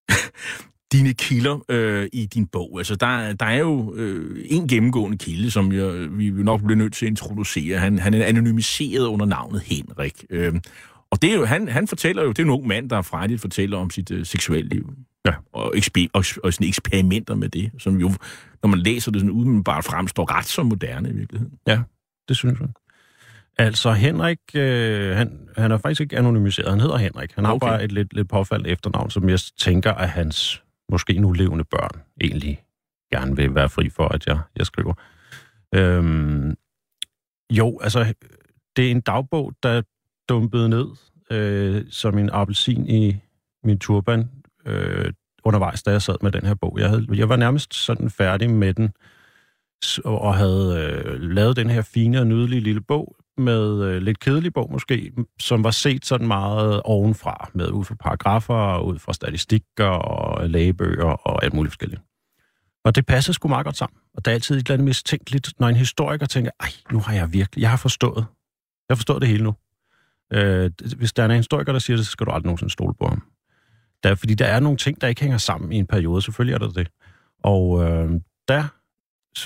Dine 0.92 1.14
kilder 1.14 1.66
øh, 1.70 2.08
i 2.14 2.26
din 2.26 2.48
bog, 2.48 2.78
altså 2.78 2.96
der, 2.96 3.34
der 3.34 3.46
er 3.46 3.60
jo 3.60 3.96
øh, 3.96 4.46
en 4.46 4.68
gennemgående 4.68 5.18
kilde, 5.18 5.52
som 5.52 5.72
jeg, 5.72 6.18
vi 6.18 6.30
nok 6.30 6.62
bliver 6.62 6.78
nødt 6.78 6.94
til 6.94 7.06
at 7.06 7.10
introducere. 7.10 7.78
Han, 7.78 8.00
han 8.00 8.14
er 8.14 8.26
anonymiseret 8.26 9.06
under 9.06 9.26
navnet 9.26 9.62
Henrik. 9.62 10.26
Øh, 10.30 10.54
og 11.12 11.22
det 11.22 11.32
er 11.32 11.36
jo, 11.36 11.46
han, 11.46 11.68
han 11.68 11.88
fortæller 11.88 12.24
jo, 12.24 12.30
det 12.30 12.40
er 12.40 12.44
en 12.44 12.50
ung 12.50 12.68
mand, 12.68 12.90
der 12.90 13.02
frejdigt 13.02 13.42
fortæller 13.42 13.78
om 13.78 13.90
sit 13.90 14.12
øh, 14.12 14.26
seksuelle 14.26 14.70
liv. 14.70 14.94
Ja. 15.26 15.34
Og, 15.54 15.74
eksper, 15.76 16.08
og, 16.14 16.26
og 16.44 16.54
sådan 16.54 16.68
eksperimenter 16.68 17.36
med 17.36 17.50
det, 17.50 17.72
som 17.80 17.96
jo, 17.96 18.12
når 18.64 18.68
man 18.70 18.80
læser 18.80 19.12
det 19.12 19.22
sådan 19.22 19.32
uden 19.32 19.64
bare 19.64 19.84
fremstår 19.84 20.38
ret 20.38 20.46
så 20.46 20.64
moderne 20.64 21.10
i 21.10 21.14
virkeligheden. 21.14 21.54
Ja, 21.68 21.80
det 22.28 22.38
synes 22.38 22.60
jeg. 22.60 22.68
Altså 23.58 23.92
Henrik, 23.92 24.40
øh, 24.56 25.16
han, 25.16 25.40
han 25.58 25.72
er 25.72 25.78
faktisk 25.78 26.02
ikke 26.02 26.18
anonymiseret, 26.18 26.70
han 26.70 26.80
hedder 26.80 26.98
Henrik. 26.98 27.32
Han 27.36 27.46
har 27.46 27.54
okay. 27.54 27.68
bare 27.68 27.84
et 27.84 27.92
lidt, 27.92 28.14
lidt 28.14 28.30
påfald 28.30 28.66
efternavn, 28.66 29.10
som 29.10 29.30
jeg 29.30 29.40
tænker, 29.60 29.94
at 29.94 30.10
hans 30.10 30.64
måske 30.92 31.20
nu 31.20 31.32
levende 31.32 31.64
børn 31.64 32.02
egentlig 32.22 32.64
gerne 33.12 33.36
vil 33.36 33.56
være 33.56 33.70
fri 33.70 33.90
for, 33.90 34.08
at 34.08 34.28
jeg, 34.28 34.40
jeg 34.56 34.66
skriver. 34.66 34.94
Øhm, 35.76 36.56
jo, 37.52 37.80
altså, 37.80 38.14
det 38.76 38.88
er 38.88 38.92
en 38.92 39.02
dagbog, 39.02 39.54
der 39.64 39.82
dumpede 40.30 40.70
ned 40.70 40.88
øh, 41.32 41.86
som 41.90 42.18
en 42.18 42.30
appelsin 42.34 42.88
i 42.88 43.16
min 43.64 43.80
turban 43.80 44.30
øh, 44.66 45.14
undervejs, 45.44 45.84
da 45.84 45.92
jeg 45.92 46.02
sad 46.02 46.16
med 46.22 46.32
den 46.32 46.46
her 46.46 46.54
bog. 46.54 46.80
Jeg, 46.80 46.90
havde, 46.90 47.08
jeg 47.14 47.30
var 47.30 47.36
nærmest 47.36 47.74
sådan 47.74 48.10
færdig 48.10 48.50
med 48.50 48.74
den, 48.74 48.94
og 50.06 50.36
havde 50.36 51.02
øh, 51.06 51.22
lavet 51.22 51.56
den 51.56 51.70
her 51.70 51.82
fine 51.82 52.20
og 52.20 52.28
nydelige 52.28 52.62
lille 52.62 52.82
bog, 52.82 53.16
med 53.42 53.84
øh, 53.84 54.02
lidt 54.02 54.20
kedelig 54.20 54.54
bog 54.54 54.72
måske, 54.72 55.12
som 55.40 55.64
var 55.64 55.72
set 55.72 56.06
sådan 56.06 56.28
meget 56.28 56.82
ovenfra, 56.82 57.50
med 57.54 57.70
ud 57.70 57.86
fra 57.86 57.96
paragrafer, 57.96 58.54
og 58.54 58.88
ud 58.88 59.00
fra 59.00 59.14
statistikker 59.14 59.86
og 59.86 60.50
lægebøger 60.50 61.06
og 61.06 61.44
alt 61.44 61.54
muligt 61.54 61.72
forskelligt. 61.72 62.02
Og 62.84 62.96
det 62.96 63.06
passede 63.06 63.36
sgu 63.36 63.48
meget 63.48 63.66
godt 63.66 63.78
sammen. 63.78 63.98
Og 64.14 64.26
der 64.26 64.32
er 64.32 64.36
altid 64.36 64.56
et 64.56 64.60
eller 64.60 64.74
andet 64.74 64.86
mistænkeligt, 64.86 65.54
når 65.60 65.68
en 65.68 65.76
historiker 65.76 66.26
tænker, 66.26 66.52
ej, 66.60 66.70
nu 66.92 67.00
har 67.00 67.14
jeg 67.14 67.34
virkelig, 67.34 67.62
jeg 67.62 67.70
har 67.70 67.78
forstået. 67.78 68.26
Jeg 68.90 68.94
har 68.94 68.96
forstået 68.96 69.22
det 69.22 69.30
hele 69.30 69.44
nu. 69.44 69.56
Øh, 70.34 70.72
hvis 70.98 71.14
der 71.14 71.24
er 71.24 71.28
en 71.28 71.36
historiker, 71.36 71.72
der 71.72 71.80
siger 71.80 71.98
det, 71.98 72.06
så 72.06 72.12
skal 72.12 72.26
du 72.26 72.32
aldrig 72.32 72.46
nogensinde 72.46 72.74
stole 72.74 72.94
på 72.94 73.08
ham. 73.08 73.24
Der, 74.04 74.16
fordi 74.16 74.34
der 74.34 74.46
er 74.46 74.60
nogle 74.60 74.78
ting, 74.78 75.02
der 75.02 75.08
ikke 75.08 75.22
hænger 75.22 75.38
sammen 75.38 75.72
i 75.72 75.76
en 75.76 75.88
periode. 75.88 76.22
Selvfølgelig 76.22 76.54
er 76.54 76.58
der 76.58 76.70
det. 76.70 76.88
Og 77.44 77.84
øh, 77.84 78.12
der 78.48 78.68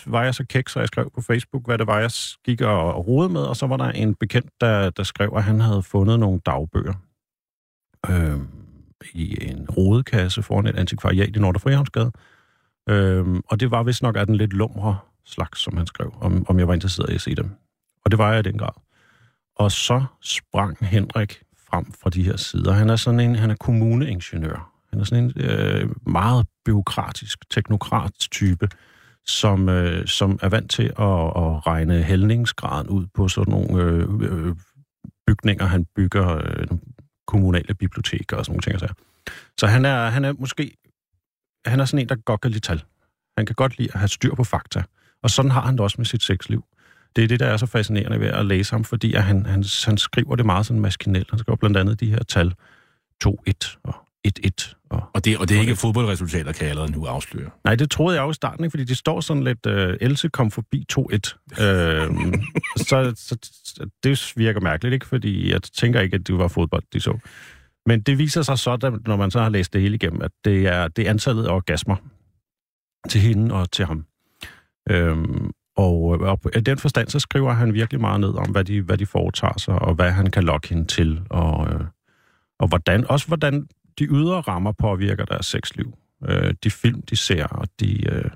var 0.06 0.24
jeg 0.24 0.36
så 0.36 0.46
kæk, 0.46 0.70
så 0.70 0.80
jeg 0.80 0.88
skrev 0.88 1.12
på 1.16 1.22
Facebook, 1.22 1.66
hvad 1.66 1.78
det 1.78 1.88
var, 1.88 2.00
jeg 2.00 2.12
gik 2.46 2.62
og 2.62 3.08
rode 3.08 3.30
med, 3.30 3.42
og 3.42 3.56
så 3.56 3.68
var 3.68 3.78
der 3.78 3.90
en 3.90 4.16
bekendt, 4.16 4.50
der, 4.62 4.90
der 4.90 5.04
skrev, 5.04 5.34
at 5.36 5.44
han 5.44 5.60
havde 5.62 5.84
fundet 5.84 6.20
nogle 6.20 6.40
dagbøger 6.46 6.94
øh, 8.10 8.40
i 9.14 9.50
en 9.50 9.70
rodekasse 9.70 10.44
foran 10.44 10.68
et 10.68 10.76
antikvariat 10.76 11.36
i 11.36 11.40
Nordre 11.40 11.60
Frihavnsgade. 11.60 12.12
Øh, 12.90 13.26
og 13.48 13.60
det 13.60 13.72
var 13.72 13.84
vist 13.84 14.02
nok 14.02 14.18
af 14.18 14.26
den 14.26 14.36
lidt 14.36 14.54
lumre 14.54 14.98
slags, 15.26 15.60
som 15.60 15.78
han 15.78 15.88
skrev, 15.88 16.14
om, 16.22 16.46
om 16.50 16.60
jeg 16.60 16.68
var 16.68 16.74
interesseret 16.74 17.10
i 17.10 17.16
at 17.16 17.22
se 17.22 17.36
dem. 17.36 17.50
Og 18.06 18.12
det 18.12 18.18
var 18.18 18.32
jeg 18.32 18.40
i 18.40 18.50
den 18.50 18.58
grad. 18.58 18.82
Og 19.56 19.72
så 19.72 20.06
sprang 20.22 20.78
Henrik 20.86 21.42
frem 21.70 21.92
fra 21.92 22.10
de 22.10 22.24
her 22.24 22.38
sider. 22.38 22.72
Han 22.72 22.90
er 22.90 22.96
sådan 22.96 23.20
en, 23.20 23.36
han 23.36 23.52
er 23.52 23.56
kommuneingeniør. 23.56 24.72
Han 24.90 25.00
er 25.00 25.04
sådan 25.04 25.24
en 25.24 25.34
øh, 25.36 25.90
meget 26.08 26.48
byråkratisk, 26.66 27.50
teknokrat-type, 27.50 28.68
som, 29.28 29.70
øh, 29.70 30.08
som 30.08 30.40
er 30.42 30.50
vant 30.50 30.72
til 30.72 30.84
at, 30.84 31.26
at 31.44 31.68
regne 31.68 32.04
hældningsgraden 32.04 32.90
ud 32.90 33.06
på 33.14 33.28
sådan 33.28 33.52
nogle 33.52 33.84
øh, 33.84 34.10
øh, 34.22 34.56
bygninger, 35.28 35.66
han 35.66 35.86
bygger 35.96 36.38
øh, 36.38 36.68
kommunale 37.28 37.74
biblioteker 37.74 38.38
og 38.38 38.46
sådan 38.46 38.54
nogle 38.54 38.62
ting. 38.62 38.80
Så, 38.80 38.94
så 39.60 39.68
han, 39.68 39.86
er, 39.86 40.10
han 40.10 40.26
er 40.26 40.34
måske 40.40 40.78
han 41.66 41.80
er 41.80 41.86
sådan 41.86 42.00
en, 42.00 42.10
der 42.10 42.16
godt 42.16 42.42
kan 42.42 42.52
lide 42.52 42.60
tal. 42.60 42.84
Han 43.38 43.46
kan 43.46 43.56
godt 43.56 43.78
lide 43.78 43.90
at 43.94 44.00
have 44.00 44.08
styr 44.08 44.36
på 44.36 44.44
fakta. 44.44 44.84
Og 45.24 45.30
sådan 45.30 45.52
har 45.52 45.62
han 45.62 45.74
det 45.74 45.82
også 45.82 45.96
med 45.98 46.06
sit 46.06 46.24
sexliv 46.24 46.66
det 47.16 47.24
er 47.24 47.28
det, 47.28 47.40
der 47.40 47.46
er 47.46 47.58
så 47.58 47.66
fascinerende 47.66 48.20
ved 48.20 48.28
at 48.28 48.46
læse 48.46 48.72
ham, 48.72 48.84
fordi 48.84 49.14
at 49.14 49.24
han, 49.24 49.46
han, 49.46 49.64
han 49.86 49.98
skriver 49.98 50.36
det 50.36 50.46
meget 50.46 50.66
sådan 50.66 50.82
maskinelt. 50.82 51.30
Han 51.30 51.40
skriver 51.40 51.56
blandt 51.56 51.78
andet 51.78 52.00
de 52.00 52.10
her 52.10 52.24
tal 52.24 52.54
2-1 53.26 53.78
og 53.84 54.05
1-1. 54.26 54.76
Og, 54.90 55.04
og, 55.14 55.26
det, 55.26 55.38
og 55.38 55.50
det 55.50 55.58
er 55.58 55.62
ikke 55.62 55.76
fodboldresultater, 55.76 56.52
kan 56.52 56.64
jeg 56.64 56.70
allerede 56.70 56.92
nu 56.92 57.06
afsløre. 57.06 57.50
Nej, 57.64 57.76
det 57.76 57.92
troede 57.92 58.16
jeg 58.16 58.24
også 58.24 58.38
i 58.38 58.42
starten, 58.42 58.64
ikke? 58.64 58.72
fordi 58.72 58.84
det 58.84 58.98
står 58.98 59.22
sådan 59.22 59.44
lidt, 59.44 59.66
uh, 59.66 59.94
Else 60.02 60.30
kom 60.30 60.52
forbi 60.52 60.86
2-1. 60.94 61.02
uh, 61.02 61.18
så, 62.88 63.14
så, 63.16 63.38
det 64.04 64.34
virker 64.36 64.62
mærkeligt, 64.62 64.94
ikke? 64.94 65.06
fordi 65.06 65.52
jeg 65.52 65.64
tænker 65.64 66.02
ikke, 66.02 66.16
at 66.16 66.28
det 66.28 66.38
var 66.38 66.48
fodbold, 66.48 66.84
de 66.94 67.00
så. 67.00 67.18
Men 67.86 68.02
det 68.02 68.18
viser 68.18 68.42
sig 68.42 68.60
så, 68.60 69.00
når 69.06 69.16
man 69.16 69.32
så 69.32 69.40
har 69.40 69.50
læst 69.50 69.74
det 69.74 69.82
hele 69.82 69.96
igennem, 69.96 70.22
at 70.22 70.32
det 70.46 70.68
er, 70.68 70.88
det 70.88 71.06
er 71.06 71.10
antallet 71.10 71.46
af 71.46 71.56
orgasmer 71.56 71.96
til 73.10 73.22
hende 73.22 73.56
og 73.56 73.72
til 73.72 73.86
ham. 73.86 74.06
Øhm, 74.90 75.52
og, 75.78 76.16
øh, 76.16 76.22
og 76.22 76.40
i 76.56 76.60
den 76.60 76.78
forstand, 76.78 77.08
så 77.08 77.20
skriver 77.20 77.54
han 77.54 77.74
virkelig 77.74 78.02
meget 78.02 78.20
ned 78.20 78.34
om, 78.34 78.52
hvad 78.52 78.64
de, 78.64 78.82
hvad 78.82 78.98
de 78.98 79.06
foretager 79.06 79.60
sig, 79.60 79.80
og 79.80 79.94
hvad 79.96 80.12
han 80.12 80.32
kan 80.32 80.44
lokke 80.44 80.70
hende 80.70 80.86
til, 80.86 81.22
og, 81.30 81.74
øh, 81.74 81.82
og 82.60 82.68
hvordan, 82.68 83.08
også 83.10 83.28
hvordan 83.28 83.68
de 84.00 84.06
ydre 84.06 84.42
rammer 84.42 84.72
påvirker 84.72 85.26
deres 85.26 85.46
sexliv. 85.46 85.98
Øh, 86.28 86.54
de 86.64 86.72
film, 86.72 87.02
de 87.02 87.16
ser, 87.16 87.46
og 87.46 87.68
de... 87.80 88.10
Øh, 88.10 88.32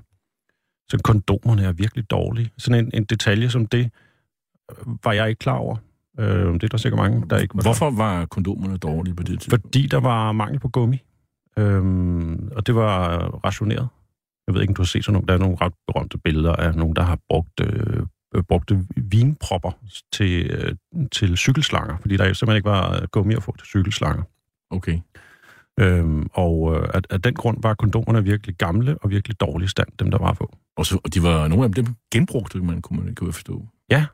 så 0.88 0.98
kondomerne 1.04 1.62
er 1.62 1.72
virkelig 1.72 2.10
dårlige. 2.10 2.50
Sådan 2.58 2.84
en, 2.84 2.90
en 2.94 3.04
detalje 3.04 3.50
som 3.50 3.66
det, 3.66 3.90
var 5.04 5.12
jeg 5.12 5.28
ikke 5.28 5.38
klar 5.38 5.56
over. 5.56 5.76
Øh, 6.18 6.54
det 6.54 6.62
er 6.62 6.68
der 6.68 6.76
sikkert 6.76 6.98
mange, 6.98 7.26
der 7.30 7.38
ikke 7.38 7.54
var 7.54 7.62
Hvorfor 7.62 7.90
var 7.90 8.26
kondomerne 8.26 8.76
dårlige 8.76 9.14
på 9.14 9.22
det 9.22 9.40
tidspunkt? 9.40 9.64
Fordi 9.64 9.86
der 9.86 10.00
var 10.00 10.32
mangel 10.32 10.58
på 10.58 10.68
gummi. 10.68 11.02
Øh, 11.58 11.82
og 12.56 12.66
det 12.66 12.74
var 12.74 13.18
rationeret. 13.44 13.88
Jeg 14.46 14.54
ved 14.54 14.60
ikke, 14.62 14.70
om 14.70 14.74
du 14.74 14.82
har 14.82 14.86
set 14.86 15.04
sådan 15.04 15.12
nogle, 15.12 15.26
der 15.26 15.34
er 15.34 15.38
nogle 15.38 15.56
ret 15.60 15.72
berømte 15.86 16.18
billeder 16.18 16.52
af 16.52 16.74
nogen, 16.74 16.96
der 16.96 17.02
har 17.02 17.18
brugt, 17.28 17.60
øh, 17.60 18.42
brugte 18.48 18.86
vinpropper 18.96 19.70
til, 20.12 20.50
øh, 20.50 20.74
til 21.12 21.36
cykelslanger, 21.36 21.96
fordi 22.00 22.16
der 22.16 22.32
simpelthen 22.32 22.56
ikke 22.56 22.68
var 22.68 23.06
gummi 23.06 23.34
at 23.34 23.42
få 23.42 23.56
til 23.56 23.66
cykelslanger. 23.66 24.22
Okay. 24.70 24.98
Øhm, 25.80 26.28
og 26.32 26.76
øh, 26.76 26.88
af, 26.94 27.00
af 27.10 27.22
den 27.22 27.34
grund 27.34 27.62
var 27.62 27.74
kondomerne 27.74 28.24
virkelig 28.24 28.56
gamle 28.56 28.98
og 28.98 29.10
virkelig 29.10 29.40
dårlig 29.40 29.68
stand, 29.68 29.88
dem 29.98 30.10
der 30.10 30.18
var 30.18 30.32
på. 30.32 30.56
Og, 30.76 30.86
så, 30.86 30.98
og 31.04 31.14
de 31.14 31.22
var 31.22 31.48
nogle 31.48 31.64
af 31.64 31.72
dem 31.72 31.86
genbrugte, 32.12 32.58
man 32.58 32.82
kunne 32.82 33.04
man 33.04 33.14
kunne 33.14 33.32
forstå. 33.32 33.68
Ja, 33.90 34.06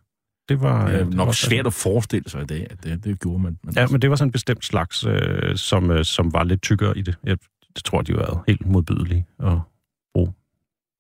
det 0.49 0.61
var... 0.61 0.87
Det 0.87 1.01
er 1.01 1.05
nok 1.05 1.11
det 1.11 1.19
var, 1.19 1.33
svært 1.33 1.67
at 1.67 1.73
forestille 1.73 2.31
sig 2.31 2.43
i 2.43 2.47
dag, 2.47 2.67
at 2.71 2.85
det, 2.85 3.05
det 3.05 3.21
gjorde 3.21 3.43
man. 3.43 3.59
Men 3.63 3.75
ja, 3.75 3.87
men 3.87 4.03
det 4.03 4.11
var 4.11 4.17
sådan 4.17 4.29
en 4.29 4.33
bestemt 4.33 4.65
slags, 4.65 5.05
øh, 5.07 5.57
som, 5.57 5.91
øh, 5.91 6.05
som 6.05 6.33
var 6.33 6.45
lidt 6.45 6.63
tykkere 6.63 6.99
i 6.99 7.03
det. 7.03 7.17
Jeg, 7.25 7.37
det 7.77 7.85
tror, 7.85 8.03
de 8.03 8.15
var 8.15 8.45
helt 8.47 8.67
modbydelige 8.67 9.27
og 9.39 9.63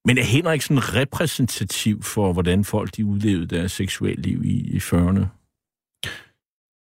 Men 0.06 0.18
er 0.18 0.22
Henrik 0.22 0.62
sådan 0.62 0.94
repræsentativ 0.94 2.02
for, 2.02 2.32
hvordan 2.32 2.64
folk 2.64 2.96
de 2.96 3.04
udlevede 3.04 3.46
deres 3.46 3.72
seksuelle 3.72 4.22
liv 4.22 4.44
i, 4.44 4.76
i 4.76 4.78
40'erne? 4.78 5.26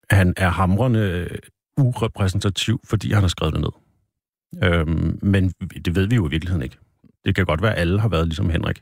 Han 0.10 0.34
er 0.38 0.50
hamrende 0.50 1.30
urepræsentativ, 1.78 2.80
fordi 2.86 3.12
han 3.12 3.22
har 3.22 3.28
skrevet 3.28 3.54
det 3.54 3.62
ned. 3.62 3.70
Øhm, 4.64 5.20
men 5.22 5.50
det 5.86 5.96
ved 5.96 6.08
vi 6.08 6.16
jo 6.16 6.28
i 6.28 6.30
virkeligheden 6.30 6.64
ikke. 6.64 6.78
Det 7.26 7.36
kan 7.36 7.46
godt 7.46 7.62
være, 7.62 7.74
at 7.76 7.82
alle 7.82 8.00
har 8.00 8.08
været 8.10 8.28
ligesom 8.28 8.50
Henrik. 8.50 8.82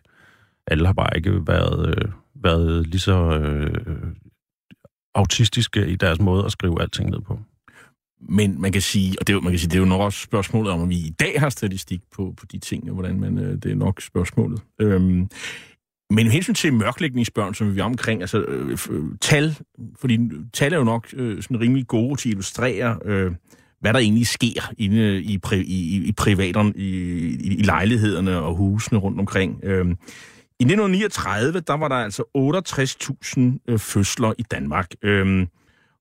Alle 0.67 0.85
har 0.85 0.93
bare 0.93 1.09
ikke 1.17 1.47
været, 1.47 1.89
øh, 1.89 2.11
været 2.35 2.87
lige 2.87 2.99
så 2.99 3.39
øh, 3.39 4.07
autistiske 5.15 5.87
i 5.87 5.95
deres 5.95 6.19
måde 6.19 6.45
at 6.45 6.51
skrive 6.51 6.81
alting 6.81 7.09
ned 7.09 7.21
på. 7.21 7.39
Men 8.29 8.61
man 8.61 8.71
kan 8.71 8.81
sige, 8.81 9.15
og 9.19 9.27
det 9.27 9.33
er, 9.33 9.35
jo- 9.35 9.41
man 9.41 9.51
kan 9.51 9.59
sige, 9.59 9.69
det 9.69 9.75
er 9.75 9.79
jo 9.79 9.85
nok 9.85 10.01
også 10.01 10.19
spørgsmålet 10.21 10.71
om, 10.73 10.83
at 10.83 10.89
vi 10.89 10.95
i 10.95 11.09
dag 11.19 11.39
har 11.39 11.49
statistik 11.49 12.01
på, 12.15 12.33
på 12.37 12.45
de 12.45 12.59
ting, 12.59 12.89
og 12.89 12.93
hvordan 12.93 13.19
man, 13.19 13.37
øh, 13.37 13.53
det 13.63 13.71
er 13.71 13.75
nok 13.75 14.01
spørgsmålet. 14.01 14.61
Øhm, 14.81 15.29
men 16.09 16.25
med 16.25 16.31
hensyn 16.31 16.53
til 16.53 16.73
mørklægningsbørn, 16.73 17.53
som 17.53 17.75
vi 17.75 17.79
er 17.79 17.83
omkring, 17.83 18.21
altså 18.21 18.41
øh, 18.41 18.77
øh, 18.89 19.03
tal, 19.21 19.57
fordi 19.99 20.19
tal 20.53 20.73
er 20.73 20.77
jo 20.77 20.83
nok 20.83 21.07
øh, 21.13 21.41
sådan 21.43 21.59
rimelig 21.59 21.87
gode 21.87 22.15
til 22.15 22.29
at 22.29 22.31
illustrere, 22.31 22.99
øh, 23.05 23.31
hvad 23.79 23.93
der 23.93 23.99
egentlig 23.99 24.27
sker 24.27 24.71
inde 24.77 24.97
øh, 24.97 25.21
i, 25.21 25.37
pri, 25.37 25.61
i, 25.61 26.03
i 26.05 26.11
privaterne, 26.11 26.73
i, 26.75 26.89
i, 27.39 27.55
i 27.55 27.61
lejlighederne 27.61 28.41
og 28.41 28.55
husene 28.55 28.99
rundt 28.99 29.19
omkring. 29.19 29.59
Øh, 29.63 29.85
I 30.59 30.63
1939, 30.63 31.59
der 31.59 31.73
var 31.73 31.87
der 31.87 31.95
altså 31.95 32.23
68.000 32.37 33.73
øh, 33.73 33.79
fødsler 33.79 34.33
i 34.37 34.43
Danmark. 34.51 34.91
Øh, 35.01 35.47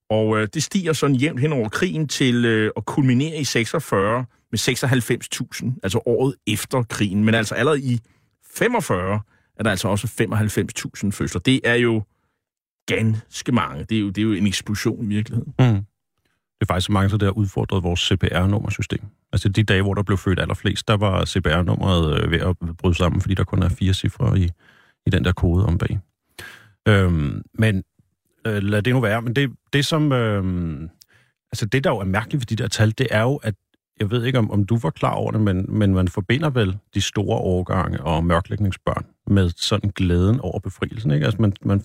og 0.09 0.37
øh, 0.37 0.47
det 0.53 0.63
stiger 0.63 0.93
sådan 0.93 1.15
jævnt 1.15 1.39
hen 1.39 1.53
over 1.53 1.69
krigen 1.69 2.07
til 2.07 2.45
øh, 2.45 2.71
at 2.77 2.85
kulminere 2.85 3.37
i 3.37 3.43
46 3.43 4.25
med 4.51 4.59
96.000, 4.59 5.79
altså 5.83 5.99
året 6.05 6.35
efter 6.47 6.83
krigen. 6.83 7.23
Men 7.23 7.35
altså 7.35 7.55
allerede 7.55 7.81
i 7.81 7.99
45 8.55 9.19
er 9.57 9.63
der 9.63 9.69
altså 9.69 9.87
også 9.87 10.07
95.000 10.07 11.11
fødsler. 11.11 11.41
Det 11.41 11.61
er 11.63 11.75
jo 11.75 12.03
ganske 12.85 13.51
mange. 13.51 13.83
Det 13.83 13.97
er 13.97 14.01
jo, 14.01 14.07
det 14.07 14.17
er 14.17 14.21
jo 14.21 14.33
en 14.33 14.47
eksplosion 14.47 15.05
i 15.05 15.07
virkeligheden. 15.07 15.53
Mm. 15.59 15.85
Det 16.55 16.61
er 16.61 16.65
faktisk 16.73 16.85
så 16.85 16.91
mange, 16.91 17.09
så 17.09 17.17
har 17.21 17.31
udfordret 17.31 17.83
vores 17.83 17.99
CPR-nummersystem. 17.99 19.01
Altså 19.33 19.49
de 19.49 19.63
dage, 19.63 19.81
hvor 19.81 19.93
der 19.93 20.03
blev 20.03 20.17
født 20.17 20.39
allerflest, 20.39 20.87
der 20.87 20.97
var 20.97 21.25
CPR-nummeret 21.25 22.23
øh, 22.23 22.31
ved 22.31 22.39
at 22.39 22.55
bryde 22.77 22.95
sammen, 22.95 23.21
fordi 23.21 23.33
der 23.33 23.43
kun 23.43 23.63
er 23.63 23.69
fire 23.69 23.93
cifre 23.93 24.39
i, 24.39 24.49
i 25.05 25.09
den 25.09 25.25
der 25.25 25.31
kode 25.31 25.65
om 25.65 25.77
bag. 25.77 25.99
Øhm, 26.87 27.41
men 27.53 27.83
øh, 28.47 28.63
lad 28.63 28.81
det 28.81 28.93
nu 28.93 28.99
være. 28.99 29.21
Men 29.21 29.35
det, 29.35 29.51
det 29.73 29.85
som... 29.85 30.11
Øh, 30.11 30.43
altså 31.51 31.65
det, 31.65 31.83
der 31.83 31.89
jo 31.89 31.97
er 31.97 32.05
mærkeligt 32.05 32.41
ved 32.41 32.57
de 32.57 32.63
der 32.63 32.67
tal, 32.67 32.93
det 32.97 33.07
er 33.11 33.21
jo, 33.21 33.35
at 33.35 33.55
jeg 33.99 34.11
ved 34.11 34.23
ikke, 34.23 34.39
om, 34.39 34.51
om 34.51 34.65
du 34.65 34.77
var 34.77 34.89
klar 34.89 35.13
over 35.13 35.31
det, 35.31 35.41
men, 35.41 35.65
men 35.69 35.93
man 35.93 36.07
forbinder 36.07 36.49
vel 36.49 36.77
de 36.93 37.01
store 37.01 37.37
årgange 37.37 38.03
og 38.03 38.23
mørklægningsbørn 38.23 39.05
med 39.27 39.49
sådan 39.55 39.91
glæden 39.95 40.39
over 40.39 40.59
befrielsen, 40.59 41.11
ikke? 41.11 41.25
Altså 41.25 41.41
man, 41.41 41.53
man 41.61 41.83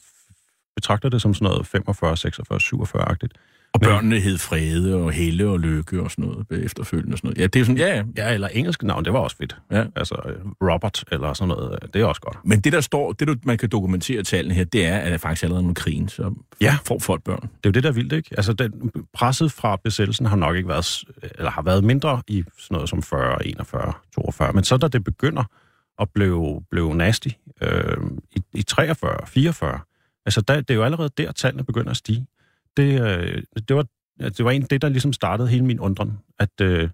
betragter 0.76 1.08
det 1.08 1.22
som 1.22 1.34
sådan 1.34 1.52
noget 1.52 1.66
45, 1.66 2.16
46, 2.16 2.58
47-agtigt. 2.58 3.32
Og 3.72 3.80
børnene 3.80 4.20
hed 4.20 4.38
Frede 4.38 4.94
og 4.94 5.12
Helle 5.12 5.48
og 5.48 5.60
Lykke 5.60 6.02
og 6.02 6.10
sådan 6.10 6.24
noget 6.24 6.64
efterfølgende 6.64 7.14
og 7.14 7.18
sådan 7.18 7.28
noget. 7.28 7.38
Ja, 7.38 7.46
det 7.46 7.60
er 7.60 7.64
sådan, 7.64 7.78
ja, 7.78 8.02
ja. 8.16 8.34
Eller 8.34 8.48
engelske 8.48 8.86
navn, 8.86 9.04
det 9.04 9.12
var 9.12 9.18
også 9.18 9.36
fedt. 9.36 9.56
Ja. 9.70 9.84
Altså 9.96 10.14
øh, 10.28 10.70
Robert 10.72 11.04
eller 11.12 11.32
sådan 11.32 11.48
noget, 11.48 11.78
øh, 11.82 11.88
det 11.94 12.02
er 12.02 12.04
også 12.06 12.20
godt. 12.20 12.36
Men 12.44 12.60
det, 12.60 12.72
der 12.72 12.80
står, 12.80 13.12
det, 13.12 13.28
du- 13.28 13.36
man 13.44 13.58
kan 13.58 13.68
dokumentere 13.68 14.22
tallene 14.22 14.54
her, 14.54 14.64
det 14.64 14.86
er, 14.86 14.98
at 14.98 15.12
det 15.12 15.20
faktisk 15.20 15.42
allerede 15.44 15.64
med 15.66 15.74
krigen, 15.74 16.08
så 16.08 16.34
Ja. 16.60 16.76
får 16.84 16.98
folk 16.98 17.22
børn. 17.24 17.40
Det 17.42 17.48
er 17.48 17.60
jo 17.66 17.70
det, 17.70 17.82
der 17.82 17.88
er 17.88 17.92
vildt, 17.92 18.12
ikke? 18.12 18.28
Altså, 18.36 18.52
den, 18.52 18.90
presset 19.14 19.52
fra 19.52 19.76
besættelsen 19.84 20.26
har 20.26 20.36
nok 20.36 20.56
ikke 20.56 20.68
været, 20.68 21.04
eller 21.38 21.50
har 21.50 21.62
været 21.62 21.84
mindre 21.84 22.22
i 22.28 22.44
sådan 22.58 22.74
noget 22.74 22.88
som 22.88 23.02
40, 23.02 23.46
41, 23.46 23.92
42. 24.14 24.52
Men 24.52 24.64
så 24.64 24.76
da 24.76 24.88
det 24.88 25.04
begynder 25.04 25.44
at 26.00 26.08
blive, 26.14 26.62
blive 26.70 26.94
nasty 26.94 27.28
øh, 27.62 27.96
i, 28.36 28.40
i 28.54 28.62
43, 28.62 29.26
44, 29.26 29.78
altså 30.26 30.40
der, 30.40 30.54
det 30.60 30.70
er 30.70 30.74
jo 30.74 30.84
allerede 30.84 31.10
der, 31.18 31.32
tallene 31.32 31.64
begynder 31.64 31.90
at 31.90 31.96
stige. 31.96 32.26
Det, 32.76 33.02
øh, 33.02 33.42
det, 33.68 33.76
var, 33.76 33.86
det 34.18 34.44
var 34.44 34.50
en 34.50 34.62
det, 34.62 34.82
der 34.82 34.88
ligesom 34.88 35.12
startede 35.12 35.48
hele 35.48 35.64
min 35.64 35.80
undren, 35.80 36.18
at, 36.38 36.60
øh, 36.62 36.88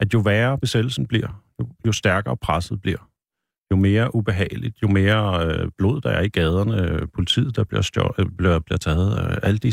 at 0.00 0.14
jo 0.14 0.18
værre 0.18 0.58
besættelsen 0.58 1.06
bliver, 1.06 1.42
jo, 1.60 1.68
jo 1.86 1.92
stærkere 1.92 2.36
presset 2.36 2.80
bliver, 2.80 3.08
jo 3.70 3.76
mere 3.76 4.14
ubehageligt, 4.14 4.82
jo 4.82 4.88
mere 4.88 5.46
øh, 5.46 5.70
blod 5.78 6.00
der 6.00 6.10
er 6.10 6.22
i 6.22 6.28
gaderne, 6.28 6.82
øh, 6.82 7.08
politiet 7.14 7.56
der 7.56 7.64
bliver, 7.64 7.82
stjå, 7.82 8.14
øh, 8.18 8.26
bliver, 8.38 8.58
bliver 8.58 8.78
taget, 8.78 9.30
øh, 9.30 9.38
alle 9.42 9.58
de, 9.58 9.72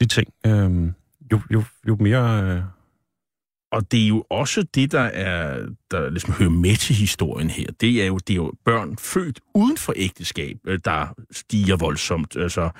de 0.00 0.06
ting, 0.06 0.28
øh, 0.46 0.92
jo, 1.32 1.40
jo, 1.52 1.62
jo 1.88 1.96
mere... 2.00 2.42
Øh, 2.44 2.62
Og 3.72 3.92
det 3.92 4.02
er 4.04 4.08
jo 4.08 4.24
også 4.30 4.62
det, 4.74 4.92
der 4.92 5.00
er 5.00 5.66
der 5.90 6.10
ligesom 6.10 6.34
hører 6.34 6.50
med 6.50 6.76
til 6.76 6.94
historien 6.96 7.50
her. 7.50 7.66
Det 7.80 8.02
er 8.02 8.06
jo, 8.06 8.18
det 8.18 8.30
er 8.30 8.36
jo 8.36 8.52
børn 8.64 8.96
født 8.96 9.40
uden 9.54 9.76
for 9.76 9.92
ægteskab, 9.96 10.56
øh, 10.66 10.78
der 10.84 11.14
stiger 11.30 11.76
voldsomt. 11.76 12.36
Altså 12.36 12.70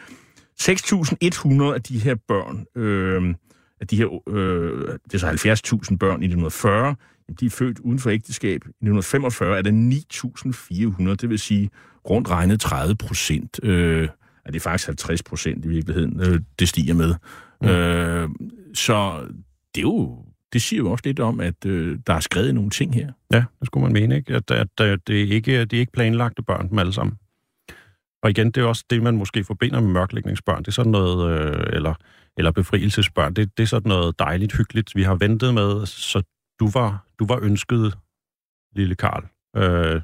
6.100 0.61 1.75
af 1.75 1.83
de 1.83 1.99
her 1.99 2.15
børn, 2.15 2.83
øh, 2.83 3.35
af 3.81 3.87
de 3.87 3.97
her, 3.97 4.29
øh, 4.29 4.99
det 5.05 5.15
er 5.15 5.19
så 5.19 5.27
70.000 5.27 5.97
børn 5.97 6.23
i 6.23 6.27
1940, 6.27 6.85
jamen, 6.85 7.37
de 7.41 7.47
er 7.47 7.51
født 7.51 7.79
uden 7.79 7.99
for 7.99 8.11
ægteskab. 8.11 8.65
I 8.65 8.85
1945 8.85 9.59
er 9.59 9.63
det 9.63 9.73
9.400, 9.73 11.15
det 11.15 11.29
vil 11.29 11.39
sige 11.39 11.71
rundt 12.11 12.31
regnet 12.31 12.61
30 12.61 12.97
procent. 12.97 13.61
Øh, 13.63 14.09
er 14.45 14.51
det 14.51 14.57
er 14.57 14.61
faktisk 14.61 14.87
50 14.87 15.23
procent 15.23 15.65
i 15.65 15.69
virkeligheden, 15.69 16.21
øh, 16.21 16.41
det 16.59 16.69
stiger 16.69 16.95
med. 16.95 17.15
Mm. 17.63 17.69
Øh, 17.69 18.29
så 18.75 19.27
det 19.75 19.81
er 19.81 19.83
jo 19.83 20.25
det 20.53 20.63
siger 20.63 20.79
jo 20.79 20.91
også 20.91 21.03
lidt 21.05 21.21
om, 21.21 21.41
at 21.41 21.67
øh, 21.67 21.99
der 22.07 22.15
er 22.15 22.21
skrevet 22.21 22.55
nogle 22.55 22.71
ting 22.71 22.95
her. 22.95 23.13
ja, 23.33 23.45
det 23.61 23.67
skulle 23.67 23.85
man 23.85 23.93
mene, 23.93 24.17
ikke? 24.17 24.35
At, 24.35 24.51
at, 24.51 24.81
at 24.81 24.99
det, 25.07 25.23
er 25.23 25.35
ikke, 25.35 25.61
det 25.61 25.73
er 25.73 25.81
ikke 25.81 25.93
planlagte 25.93 26.43
børn, 26.43 26.69
dem 26.69 26.79
alle 26.79 26.93
sammen. 26.93 27.17
Og 28.23 28.31
igen, 28.31 28.47
det 28.47 28.57
er 28.57 28.65
også 28.65 28.85
det, 28.91 29.03
man 29.03 29.17
måske 29.17 29.45
forbinder 29.45 29.81
med 29.81 29.89
mørklægningsbørn. 29.89 30.59
Det 30.59 30.69
er 30.69 30.73
sådan 30.73 30.93
noget, 30.93 31.31
øh, 31.31 31.67
eller, 31.73 31.95
eller 32.37 32.51
befrielsesbørn. 32.51 33.35
Det, 33.35 33.59
det 33.59 33.63
er 33.63 33.67
sådan 33.67 33.89
noget 33.89 34.19
dejligt 34.19 34.57
hyggeligt. 34.57 34.97
Vi 34.97 35.03
har 35.03 35.15
ventet 35.15 35.55
med, 35.55 35.87
så 35.87 36.23
du 36.61 36.69
var, 36.71 37.07
du 37.19 37.27
var 37.27 37.39
ønsket, 37.43 37.99
lille 38.77 38.95
Karl. 38.95 39.25
Øh, 39.57 40.03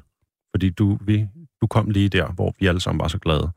fordi 0.55 0.69
du, 0.69 0.97
vi, 1.01 1.27
du 1.61 1.67
kom 1.67 1.89
lige 1.89 2.09
der, 2.09 2.31
hvor 2.31 2.53
vi 2.59 2.67
alle 2.67 2.81
sammen 2.81 2.99
var 2.99 3.07
så 3.07 3.19
glade. 3.19 3.51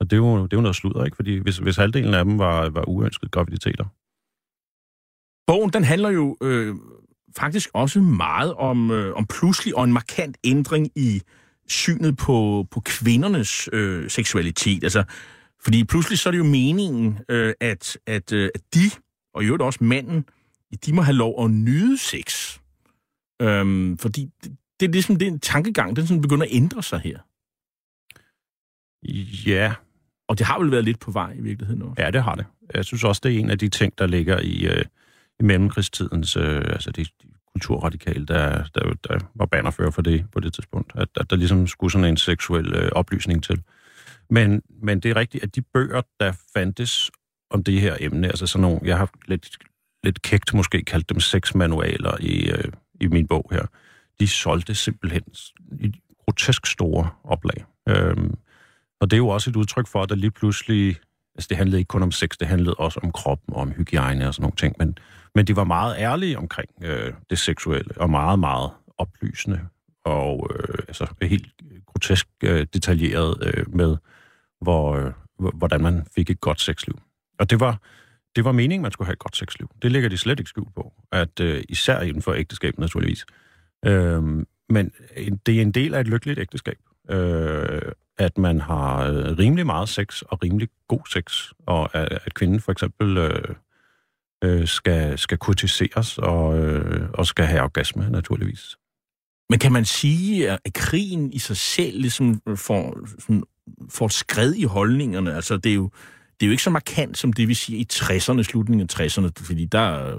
Og 0.00 0.10
det 0.10 0.12
er 0.12 0.16
jo, 0.16 0.42
det 0.42 0.52
er 0.52 0.56
jo 0.56 0.60
noget 0.60 0.76
sludder, 0.76 1.04
ikke? 1.04 1.16
Fordi 1.16 1.36
hvis, 1.38 1.58
hvis 1.58 1.76
halvdelen 1.76 2.14
af 2.14 2.24
dem 2.24 2.38
var, 2.38 2.68
var 2.68 2.88
uønskede 2.88 3.30
graviditeter, 3.30 3.84
Bogen, 5.46 5.70
den 5.70 5.84
handler 5.84 6.10
jo 6.10 6.36
øh, 6.42 6.74
faktisk 7.36 7.70
også 7.74 8.00
meget 8.00 8.54
om, 8.54 8.90
øh, 8.90 9.14
om 9.14 9.26
pludselig 9.26 9.76
og 9.76 9.84
en 9.84 9.92
markant 9.92 10.36
ændring 10.44 10.90
i 10.96 11.22
synet 11.70 12.16
på, 12.16 12.66
på 12.70 12.80
kvindernes 12.80 13.68
øh, 13.72 14.10
seksualitet. 14.10 14.84
Altså, 14.84 15.04
fordi 15.64 15.84
pludselig 15.84 16.18
så 16.18 16.28
er 16.28 16.30
det 16.30 16.38
jo 16.38 16.44
meningen, 16.44 17.18
øh, 17.28 17.54
at, 17.60 17.98
at, 18.06 18.32
øh, 18.32 18.50
at 18.54 18.60
de, 18.74 18.90
og 19.34 19.42
i 19.42 19.46
øvrigt 19.46 19.62
også 19.62 19.84
manden, 19.84 20.24
de 20.86 20.92
må 20.92 21.02
have 21.02 21.16
lov 21.16 21.44
at 21.44 21.50
nyde 21.50 21.98
sex. 21.98 22.58
Øhm, 23.42 23.98
fordi 23.98 24.30
det, 24.44 24.52
det 24.80 24.88
er 24.88 24.92
ligesom 24.92 25.16
den 25.16 25.40
tankegang, 25.40 25.96
den 25.96 26.06
sådan 26.06 26.22
begynder 26.22 26.44
at 26.44 26.52
ændre 26.52 26.82
sig 26.82 27.00
her. 27.00 27.18
ja, 29.46 29.74
Og 30.28 30.38
det 30.38 30.46
har 30.46 30.58
vel 30.58 30.70
været 30.70 30.84
lidt 30.84 31.00
på 31.00 31.10
vej 31.10 31.32
i 31.32 31.40
virkeligheden 31.40 31.82
også. 31.82 32.02
Ja, 32.02 32.10
det 32.10 32.22
har 32.22 32.34
det. 32.34 32.46
Jeg 32.74 32.84
synes 32.84 33.04
også, 33.04 33.20
det 33.24 33.34
er 33.34 33.38
en 33.38 33.50
af 33.50 33.58
de 33.58 33.68
ting, 33.68 33.98
der 33.98 34.06
ligger 34.06 34.40
i, 34.40 34.66
øh, 34.66 34.84
i 35.40 35.42
mellemkrigstidens, 35.42 36.36
øh, 36.36 36.62
altså 36.66 36.90
de, 36.90 37.04
de 37.04 37.28
kulturradikal, 37.54 38.28
der, 38.28 38.64
der, 38.74 38.94
der 39.08 39.18
var 39.34 39.46
bannerfører 39.46 39.90
for 39.90 40.02
det 40.02 40.24
på 40.32 40.40
det 40.40 40.54
tidspunkt, 40.54 40.92
at, 40.94 41.08
at 41.16 41.30
der 41.30 41.36
ligesom 41.36 41.66
skulle 41.66 41.92
sådan 41.92 42.08
en 42.08 42.16
seksuel 42.16 42.74
øh, 42.74 42.90
oplysning 42.92 43.42
til. 43.42 43.62
Men, 44.30 44.62
men 44.82 45.00
det 45.00 45.10
er 45.10 45.16
rigtigt, 45.16 45.44
at 45.44 45.56
de 45.56 45.62
bøger, 45.62 46.02
der 46.20 46.32
fandtes 46.54 47.10
om 47.50 47.64
det 47.64 47.80
her 47.80 47.96
emne, 48.00 48.28
altså 48.28 48.46
sådan 48.46 48.62
nogle, 48.62 48.80
jeg 48.84 48.98
har 48.98 49.10
lidt, 49.26 49.58
lidt 50.04 50.22
kægt 50.22 50.54
måske 50.54 50.82
kaldt 50.82 51.10
dem 51.10 51.20
sexmanualer 51.20 52.16
i, 52.20 52.50
øh, 52.50 52.72
i 53.00 53.06
min 53.06 53.26
bog 53.26 53.48
her, 53.52 53.66
de 54.20 54.28
solgte 54.28 54.74
simpelthen 54.74 55.22
i 55.80 55.92
grotesk 56.24 56.66
store 56.66 57.10
oplag. 57.24 57.64
Øhm, 57.88 58.34
og 59.00 59.10
det 59.10 59.12
er 59.16 59.18
jo 59.18 59.28
også 59.28 59.50
et 59.50 59.56
udtryk 59.56 59.86
for, 59.86 60.02
at 60.02 60.08
der 60.08 60.14
lige 60.14 60.30
pludselig 60.30 60.96
Altså, 61.34 61.46
det 61.48 61.56
handlede 61.56 61.78
ikke 61.78 61.88
kun 61.88 62.02
om 62.02 62.12
sex, 62.12 62.28
det 62.40 62.48
handlede 62.48 62.74
også 62.74 63.00
om 63.02 63.12
kroppen 63.12 63.54
og 63.54 63.60
om 63.60 63.70
hygiejne 63.70 64.28
og 64.28 64.34
sådan 64.34 64.42
nogle 64.42 64.56
ting. 64.56 64.76
Men, 64.78 64.98
men 65.34 65.46
de 65.46 65.56
var 65.56 65.64
meget 65.64 65.96
ærlige 65.98 66.38
omkring 66.38 66.68
øh, 66.82 67.12
det 67.30 67.38
seksuelle, 67.38 67.90
og 67.96 68.10
meget, 68.10 68.38
meget 68.38 68.70
oplysende, 68.98 69.60
og 70.04 70.50
øh, 70.54 70.78
altså 70.88 71.06
helt 71.22 71.46
grotesk 71.86 72.28
øh, 72.44 72.66
detaljeret 72.74 73.36
øh, 73.54 73.74
med, 73.74 73.96
hvor, 74.60 74.94
øh, 74.96 75.12
hvordan 75.54 75.80
man 75.80 76.06
fik 76.14 76.30
et 76.30 76.40
godt 76.40 76.60
sexliv. 76.60 77.00
Og 77.38 77.50
det 77.50 77.60
var, 77.60 77.78
det 78.36 78.44
var 78.44 78.52
meningen, 78.52 78.82
man 78.82 78.92
skulle 78.92 79.06
have 79.06 79.12
et 79.12 79.18
godt 79.18 79.36
sexliv. 79.36 79.70
Det 79.82 79.92
ligger 79.92 80.08
de 80.08 80.16
slet 80.18 80.38
ikke 80.40 80.48
skjult 80.48 80.74
på, 80.74 80.92
at 81.12 81.40
øh, 81.40 81.62
især 81.68 82.00
inden 82.00 82.22
for 82.22 82.32
ægteskab 82.34 82.78
naturligvis. 82.78 83.24
Øh, 83.86 84.22
men 84.68 84.92
en- 85.16 85.40
det 85.46 85.56
er 85.56 85.62
en 85.62 85.72
del 85.72 85.94
af 85.94 86.00
et 86.00 86.08
lykkeligt 86.08 86.38
ægteskab. 86.38 86.78
Øh, 87.10 87.82
at 88.20 88.38
man 88.38 88.60
har 88.60 89.04
øh, 89.04 89.38
rimelig 89.38 89.66
meget 89.66 89.88
sex 89.88 90.22
og 90.22 90.42
rimelig 90.42 90.68
god 90.88 91.00
sex, 91.10 91.50
og 91.66 91.94
at, 91.94 92.18
at 92.24 92.34
kvinden 92.34 92.60
for 92.60 92.72
eksempel 92.72 93.18
øh, 93.18 93.54
øh, 94.44 94.68
skal, 94.68 95.18
skal 95.18 95.38
kurtiseres 95.38 96.18
og, 96.18 96.58
øh, 96.58 97.10
og 97.14 97.26
skal 97.26 97.44
have 97.44 97.62
orgasme, 97.62 98.10
naturligvis. 98.10 98.76
Men 99.50 99.58
kan 99.58 99.72
man 99.72 99.84
sige, 99.84 100.50
at 100.50 100.60
krigen 100.74 101.32
i 101.32 101.38
sig 101.38 101.56
selv 101.56 102.00
ligesom 102.00 102.42
får, 102.56 102.98
sådan, 103.18 103.42
får 103.90 104.06
et 104.06 104.12
skred 104.12 104.54
i 104.54 104.64
holdningerne? 104.64 105.34
Altså, 105.34 105.56
det 105.56 105.70
er 105.70 105.74
jo, 105.74 105.90
det 106.40 106.46
er 106.46 106.46
jo 106.46 106.50
ikke 106.50 106.62
så 106.62 106.70
markant, 106.70 107.18
som 107.18 107.32
det 107.32 107.48
vi 107.48 107.54
siger 107.54 107.78
i 107.78 107.86
60'erne, 107.92 108.42
slutningen 108.42 108.88
af 108.90 109.00
60'erne, 109.00 109.30
fordi 109.36 109.64
der, 109.64 110.18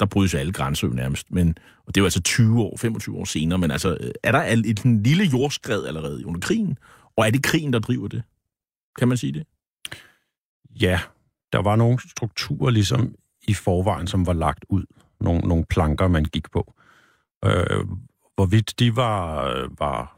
der 0.00 0.06
brydes 0.06 0.34
alle 0.34 0.52
grænser 0.52 0.88
jo 0.88 0.92
nærmest. 0.92 1.30
Men, 1.30 1.48
og 1.86 1.94
det 1.94 2.00
er 2.00 2.02
jo 2.02 2.06
altså 2.06 2.22
20 2.22 2.60
år, 2.60 2.76
25 2.76 3.16
år 3.16 3.24
senere, 3.24 3.58
men 3.58 3.70
altså, 3.70 4.12
er 4.22 4.32
der 4.32 4.42
et, 4.42 4.66
et 4.66 4.84
lille 4.84 5.24
jordskred 5.24 5.86
allerede 5.86 6.26
under 6.26 6.40
krigen? 6.40 6.78
Og 7.16 7.26
er 7.26 7.30
det 7.30 7.42
krigen, 7.42 7.72
der 7.72 7.78
driver 7.78 8.08
det? 8.08 8.22
Kan 8.98 9.08
man 9.08 9.16
sige 9.16 9.32
det? 9.32 9.46
Ja, 10.80 11.00
der 11.52 11.62
var 11.62 11.76
nogle 11.76 12.10
strukturer 12.10 12.70
ligesom 12.70 13.14
i 13.48 13.54
forvejen, 13.54 14.06
som 14.06 14.26
var 14.26 14.32
lagt 14.32 14.64
ud. 14.68 14.84
Nogle, 15.20 15.40
nogle 15.40 15.64
planker, 15.64 16.08
man 16.08 16.24
gik 16.24 16.50
på. 16.50 16.74
Øh, 17.44 17.86
hvorvidt 18.34 18.78
de 18.78 18.96
var, 18.96 19.44
var 19.78 20.16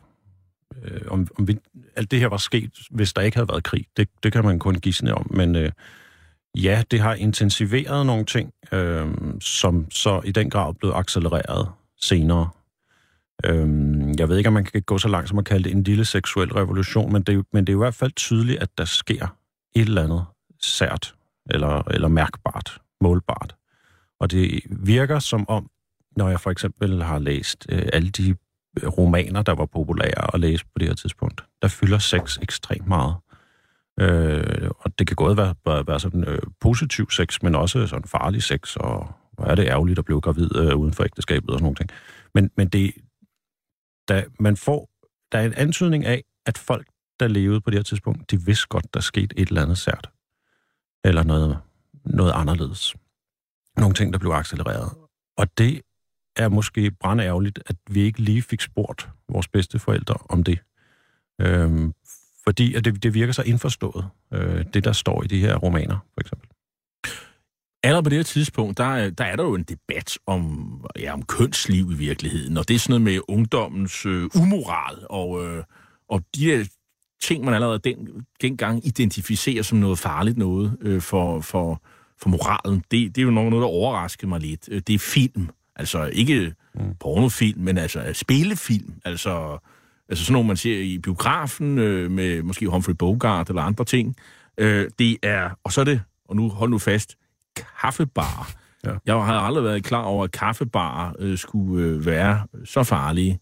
øh, 0.82 1.00
om, 1.08 1.28
om 1.38 1.48
vi, 1.48 1.58
alt 1.96 2.10
det 2.10 2.20
her 2.20 2.26
var 2.26 2.36
sket, 2.36 2.70
hvis 2.90 3.12
der 3.12 3.22
ikke 3.22 3.36
havde 3.36 3.48
været 3.48 3.64
krig, 3.64 3.86
det, 3.96 4.08
det 4.22 4.32
kan 4.32 4.44
man 4.44 4.58
kun 4.58 4.74
gisne 4.74 5.14
om, 5.14 5.26
men 5.30 5.56
øh, 5.56 5.72
ja, 6.54 6.82
det 6.90 7.00
har 7.00 7.14
intensiveret 7.14 8.06
nogle 8.06 8.24
ting, 8.24 8.52
øh, 8.72 9.06
som 9.40 9.90
så 9.90 10.20
i 10.24 10.32
den 10.32 10.50
grad 10.50 10.74
blev 10.74 10.90
accelereret 10.90 11.68
senere. 12.00 12.48
Øh, 13.44 14.14
jeg 14.18 14.28
ved 14.28 14.36
ikke, 14.36 14.48
om 14.48 14.52
man 14.52 14.64
kan 14.64 14.82
gå 14.82 14.98
så 14.98 15.08
langt 15.08 15.28
som 15.28 15.38
at 15.38 15.44
kalde 15.44 15.64
det 15.64 15.72
en 15.72 15.82
lille 15.82 16.04
seksuel 16.04 16.52
revolution, 16.52 17.12
men 17.12 17.22
det, 17.22 17.44
men 17.52 17.66
det 17.66 17.72
er 17.72 17.76
i 17.76 17.78
hvert 17.78 17.94
fald 17.94 18.12
tydeligt, 18.12 18.62
at 18.62 18.68
der 18.78 18.84
sker 18.84 19.36
et 19.74 19.88
eller 19.88 20.02
andet 20.02 20.24
sært, 20.60 21.14
eller, 21.50 21.82
eller 21.90 22.08
mærkbart, 22.08 22.78
målbart. 23.00 23.54
Og 24.20 24.30
det 24.30 24.60
virker 24.70 25.18
som 25.18 25.48
om, 25.48 25.70
når 26.16 26.28
jeg 26.28 26.40
for 26.40 26.50
eksempel 26.50 27.02
har 27.02 27.18
læst 27.18 27.66
øh, 27.68 27.82
alle 27.92 28.10
de 28.10 28.34
øh, 28.82 28.88
romaner, 28.88 29.42
der 29.42 29.52
var 29.52 29.66
populære 29.66 30.34
at 30.34 30.40
læse 30.40 30.64
på 30.64 30.78
det 30.78 30.88
her 30.88 30.94
tidspunkt, 30.94 31.44
der 31.62 31.68
fylder 31.68 31.98
sex 31.98 32.38
ekstremt 32.42 32.86
meget. 32.86 33.14
Øh, 34.00 34.70
og 34.78 34.98
det 34.98 35.06
kan 35.06 35.16
godt 35.16 35.36
være, 35.36 35.54
være, 35.66 35.86
være 35.86 36.00
sådan 36.00 36.24
øh, 36.24 36.42
positiv 36.60 37.10
sex, 37.10 37.42
men 37.42 37.54
også 37.54 37.86
sådan 37.86 38.08
farlig 38.08 38.42
sex, 38.42 38.76
og 38.76 39.12
hvor 39.32 39.44
er 39.44 39.54
det 39.54 39.66
ærgerligt 39.66 39.98
at 39.98 40.04
blive 40.04 40.20
gravid 40.20 40.56
øh, 40.56 40.76
uden 40.76 40.92
for 40.92 41.04
ægteskabet 41.04 41.50
og 41.50 41.58
sådan 41.58 41.64
noget. 41.64 41.92
Men, 42.34 42.50
men 42.56 42.68
det, 42.68 42.92
da 44.08 44.24
man 44.40 44.56
får, 44.56 44.90
der 45.32 45.38
er 45.38 45.46
en 45.46 45.54
antydning 45.54 46.06
af, 46.06 46.24
at 46.46 46.58
folk, 46.58 46.86
der 47.20 47.28
levede 47.28 47.60
på 47.60 47.70
det 47.70 47.78
her 47.78 47.82
tidspunkt, 47.82 48.30
de 48.30 48.44
vidste 48.44 48.66
godt, 48.68 48.94
der 48.94 49.00
skete 49.00 49.38
et 49.38 49.48
eller 49.48 49.62
andet 49.62 49.78
sært. 49.78 50.10
Eller 51.04 51.22
noget, 51.22 51.58
noget 52.04 52.32
anderledes. 52.34 52.96
Nogle 53.76 53.94
ting, 53.94 54.12
der 54.12 54.18
blev 54.18 54.30
accelereret. 54.30 54.92
Og 55.36 55.58
det 55.58 55.82
er 56.36 56.48
måske 56.48 56.90
brandærgerligt, 56.90 57.58
at 57.66 57.76
vi 57.90 58.00
ikke 58.00 58.20
lige 58.20 58.42
fik 58.42 58.60
spurgt 58.60 59.08
vores 59.28 59.48
bedste 59.48 59.78
forældre 59.78 60.14
om 60.28 60.44
det. 60.44 60.58
Øhm, 61.40 61.94
fordi 62.44 62.74
at 62.74 62.84
det, 62.84 63.02
det 63.02 63.14
virker 63.14 63.32
så 63.32 63.42
indforstået, 63.42 64.08
øh, 64.32 64.64
det 64.74 64.84
der 64.84 64.92
står 64.92 65.22
i 65.22 65.26
de 65.26 65.40
her 65.40 65.56
romaner, 65.56 65.98
for 66.14 66.20
eksempel. 66.20 66.48
Allerede 67.82 68.02
på 68.02 68.10
det 68.10 68.18
her 68.18 68.22
tidspunkt, 68.22 68.78
der, 68.78 69.10
der 69.10 69.24
er 69.24 69.36
der 69.36 69.44
jo 69.44 69.54
en 69.54 69.62
debat 69.62 70.18
om, 70.26 70.72
ja, 70.98 71.12
om 71.12 71.22
kønsliv 71.22 71.90
i 71.92 71.94
virkeligheden, 71.94 72.56
og 72.56 72.68
det 72.68 72.74
er 72.74 72.78
sådan 72.78 73.00
noget 73.00 73.14
med 73.14 73.20
ungdommens 73.28 74.06
øh, 74.06 74.30
umoral, 74.34 75.06
og, 75.10 75.44
øh, 75.44 75.64
og 76.08 76.22
de 76.34 76.44
her 76.44 76.64
ting, 77.22 77.44
man 77.44 77.54
allerede 77.54 77.78
den, 77.78 78.08
dengang 78.42 78.86
identificerer 78.86 79.62
som 79.62 79.78
noget 79.78 79.98
farligt 79.98 80.38
noget 80.38 80.76
øh, 80.80 81.00
for, 81.00 81.40
for, 81.40 81.82
for 82.22 82.28
moralen, 82.28 82.84
det, 82.90 83.16
det 83.16 83.18
er 83.18 83.24
jo 83.24 83.30
noget, 83.30 83.52
der 83.52 83.62
overraskede 83.62 84.28
mig 84.28 84.40
lidt. 84.40 84.68
Øh, 84.70 84.82
det 84.86 84.94
er 84.94 84.98
film, 84.98 85.48
altså 85.76 86.04
ikke 86.04 86.54
mm. 86.74 86.94
pornofilm, 87.00 87.60
men 87.60 87.78
altså 87.78 88.10
spillefilm, 88.12 88.92
altså, 89.04 89.58
altså 90.08 90.24
sådan 90.24 90.32
noget, 90.32 90.46
man 90.46 90.56
ser 90.56 90.78
i 90.78 90.98
biografen 90.98 91.78
øh, 91.78 92.10
med 92.10 92.42
måske 92.42 92.66
Humphrey 92.66 92.94
Bogart 92.94 93.48
eller 93.48 93.62
andre 93.62 93.84
ting. 93.84 94.16
Øh, 94.58 94.90
det 94.98 95.16
er, 95.22 95.50
og 95.64 95.72
så 95.72 95.80
er 95.80 95.84
det, 95.84 96.00
og 96.28 96.36
nu 96.36 96.48
hold 96.48 96.70
nu 96.70 96.78
fast, 96.78 97.16
kaffebar. 97.56 98.52
Ja. 98.84 98.90
Jeg 99.06 99.24
havde 99.24 99.38
aldrig 99.38 99.64
været 99.64 99.84
klar 99.84 100.02
over, 100.02 100.24
at 100.24 100.32
kaffebar 100.32 101.14
øh, 101.18 101.38
skulle 101.38 101.86
øh, 101.86 102.06
være 102.06 102.46
så 102.64 102.82
farlige. 102.82 103.40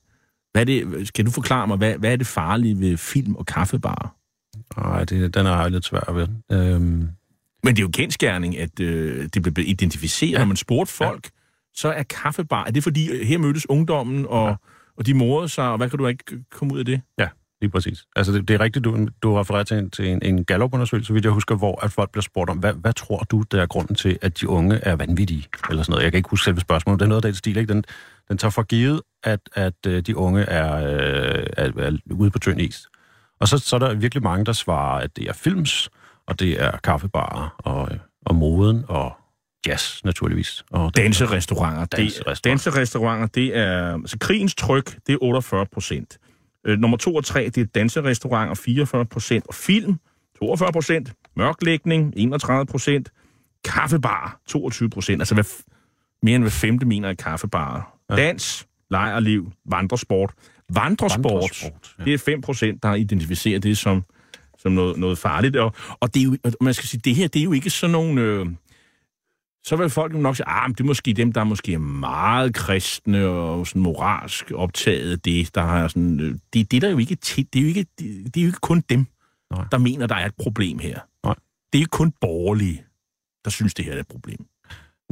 Hvad 0.53 0.63
er 0.63 0.67
det, 0.67 1.09
skal 1.09 1.27
du 1.27 1.31
forklare 1.31 1.67
mig, 1.67 1.77
hvad, 1.77 1.95
hvad 1.95 2.13
er 2.13 2.17
det 2.17 2.27
farlige 2.27 2.81
ved 2.81 2.97
film 2.97 3.37
og 3.37 3.47
kaffebar? 3.47 4.17
Nej, 4.77 5.05
det, 5.05 5.35
den 5.35 5.47
er 5.47 5.69
lidt 5.69 5.85
svær 5.85 6.13
ved. 6.13 6.29
Øhm... 6.53 7.09
Men 7.65 7.77
det 7.77 7.79
er 7.79 7.83
jo 7.83 7.91
kendskærning, 7.93 8.59
at 8.59 8.81
øh, 8.81 9.29
det 9.35 9.55
blev 9.55 9.69
identificeret, 9.69 10.33
ja. 10.33 10.39
når 10.39 10.45
man 10.45 10.57
spurgte 10.57 10.93
folk, 10.93 11.25
ja. 11.25 11.31
så 11.75 11.89
er 11.89 12.03
kaffebar, 12.03 12.65
er 12.65 12.71
det 12.71 12.83
fordi, 12.83 13.11
øh, 13.11 13.27
her 13.27 13.39
mødtes 13.39 13.71
ungdommen, 13.71 14.27
og, 14.29 14.49
ja. 14.49 14.57
og 14.97 15.07
de 15.07 15.15
morede 15.15 15.49
sig, 15.49 15.69
og 15.69 15.77
hvad 15.77 15.91
kan 15.91 15.99
du 15.99 16.07
ikke 16.07 16.45
komme 16.51 16.75
ud 16.75 16.79
af 16.79 16.85
det? 16.85 17.01
Ja, 17.19 17.29
lige 17.61 17.71
præcis. 17.71 18.05
Altså, 18.17 18.33
det, 18.33 18.49
det 18.49 18.55
er 18.55 18.61
rigtigt, 18.61 18.85
du, 18.85 19.09
du 19.23 19.35
refererer 19.35 19.65
til, 19.65 19.77
en, 19.77 19.91
til 19.91 20.09
en, 20.09 20.23
en 20.23 20.45
Gallup-undersøgelse, 20.45 21.13
vidt 21.13 21.25
jeg 21.25 21.33
husker, 21.33 21.57
hvor 21.57 21.85
at 21.85 21.93
folk 21.93 22.11
bliver 22.11 22.23
spurgt 22.23 22.51
om, 22.51 22.59
hvad, 22.59 22.73
hvad 22.73 22.93
tror 22.93 23.19
du, 23.19 23.45
der 23.51 23.63
er 23.63 23.67
grunden 23.67 23.95
til, 23.95 24.19
at 24.23 24.41
de 24.41 24.49
unge 24.49 24.77
er 24.77 24.97
vanvittige? 24.97 25.49
Eller 25.71 25.83
sådan 25.83 25.93
noget. 25.93 26.05
Jeg 26.05 26.13
kan 26.13 26.19
ikke 26.19 26.31
huske 26.31 26.45
selve 26.45 26.61
spørgsmålet. 26.61 27.01
Det 27.01 27.05
er 27.05 27.09
noget 27.09 27.25
af 27.25 27.29
den 27.29 27.35
stil, 27.35 27.57
ikke? 27.57 27.73
Den, 27.73 27.85
den 28.29 28.39
tager 28.39 28.51
for 28.51 28.63
givet, 28.63 29.01
at, 29.25 29.41
at 29.55 29.87
øh, 29.87 30.03
de 30.03 30.17
unge 30.17 30.43
er, 30.43 30.77
øh, 30.77 31.47
er, 31.57 31.71
er 31.77 31.97
ude 32.11 32.31
på 32.31 32.39
tynd 32.39 32.61
is. 32.61 32.89
Og 33.41 33.49
så, 33.49 33.59
så 33.59 33.77
er 33.77 33.81
der 33.81 33.95
virkelig 33.95 34.23
mange, 34.23 34.45
der 34.45 34.53
svarer, 34.53 35.01
at 35.01 35.17
det 35.17 35.29
er 35.29 35.33
films, 35.33 35.91
og 36.27 36.41
det 36.41 36.63
er 36.63 36.77
kaffebarer, 36.85 37.55
og, 37.59 37.89
og 38.27 38.35
moden, 38.35 38.85
og 38.89 39.13
jazz, 39.67 40.05
naturligvis. 40.05 40.65
Og 40.71 40.97
danserestauranter. 40.97 41.85
Danserestauranter. 41.85 42.51
danserestauranter, 42.51 43.27
det 43.27 43.57
er... 43.57 43.95
Altså, 43.95 44.19
krigens 44.19 44.55
tryk, 44.55 44.97
det 45.07 45.13
er 45.13 45.19
48 45.23 45.67
procent. 45.67 46.19
Øh, 46.67 46.79
nummer 46.79 46.97
2 46.97 47.15
og 47.15 47.25
3, 47.25 47.45
det 47.45 47.59
er 47.59 47.65
danserestauranter, 47.65 48.55
44 48.55 49.07
procent. 49.07 49.47
Og 49.47 49.55
film, 49.55 49.97
42 50.39 50.73
procent. 50.73 51.13
Mørklægning, 51.37 52.13
31 52.17 52.67
procent. 52.67 53.13
Kaffebar, 53.65 54.41
22 54.49 54.91
procent. 54.91 55.21
Altså, 55.21 55.35
hvad, 55.35 55.45
mere 56.23 56.35
end 56.35 56.45
hver 56.45 56.51
femte 56.51 56.87
mener 56.87 57.09
er 57.09 57.15
kaffebarer. 57.15 57.97
Ja. 58.11 58.17
Dans, 58.17 58.67
lejerliv, 58.91 59.53
vandresport. 59.65 60.33
Vandresport, 60.75 61.33
vandresport 61.33 61.95
ja. 61.99 62.05
det 62.05 62.15
er 62.15 62.19
5 62.19 62.41
procent, 62.41 62.83
der 62.83 62.95
identificerer 62.95 63.59
det 63.59 63.79
som, 63.79 64.05
som 64.59 64.73
noget, 64.73 64.99
noget 64.99 65.19
farligt. 65.19 65.57
Og, 65.57 65.73
og 66.01 66.15
det 66.15 66.21
er 66.21 66.25
jo, 66.25 66.37
man 66.61 66.75
skal 66.75 66.89
sige, 66.89 67.01
det 67.05 67.15
her, 67.15 67.29
det 67.29 67.41
er 67.41 67.45
jo 67.45 67.53
ikke 67.53 67.71
sådan 67.71 67.93
nogle... 67.93 68.21
Øh, 68.21 68.47
så 69.65 69.77
vil 69.77 69.91
folk 69.91 70.15
nok 70.15 70.37
sige, 70.37 70.49
ah, 70.49 70.69
det 70.69 70.81
er 70.81 70.85
måske 70.85 71.13
dem, 71.13 71.33
der 71.33 71.41
er 71.41 71.45
måske 71.45 71.79
meget 71.79 72.55
kristne 72.55 73.27
og 73.27 73.67
sådan 73.67 73.83
moralsk 73.83 74.53
optaget 74.55 75.25
det, 75.25 75.55
der 75.55 75.63
har 75.63 75.89
sådan, 75.89 76.21
øh, 76.21 76.35
det, 76.53 76.71
det 76.71 76.77
er 76.77 76.81
der 76.81 76.91
jo 76.91 76.99
ikke 76.99 77.15
det 77.15 77.57
er 77.57 77.61
jo 77.61 77.67
ikke, 77.67 77.87
det, 77.99 78.37
er 78.37 78.43
jo 78.43 78.47
ikke 78.47 78.59
kun 78.63 78.81
dem, 78.89 79.07
Nej. 79.55 79.65
der 79.73 79.79
mener, 79.79 80.07
der 80.07 80.15
er 80.15 80.27
et 80.27 80.35
problem 80.39 80.79
her. 80.79 80.99
Nej. 81.25 81.35
Det 81.73 81.79
er 81.79 81.83
jo 81.83 81.89
kun 81.91 82.13
borgerlige, 82.21 82.85
der 83.45 83.51
synes, 83.51 83.75
det 83.75 83.85
her 83.85 83.93
er 83.93 84.01
et 84.01 84.09
problem. 84.09 84.47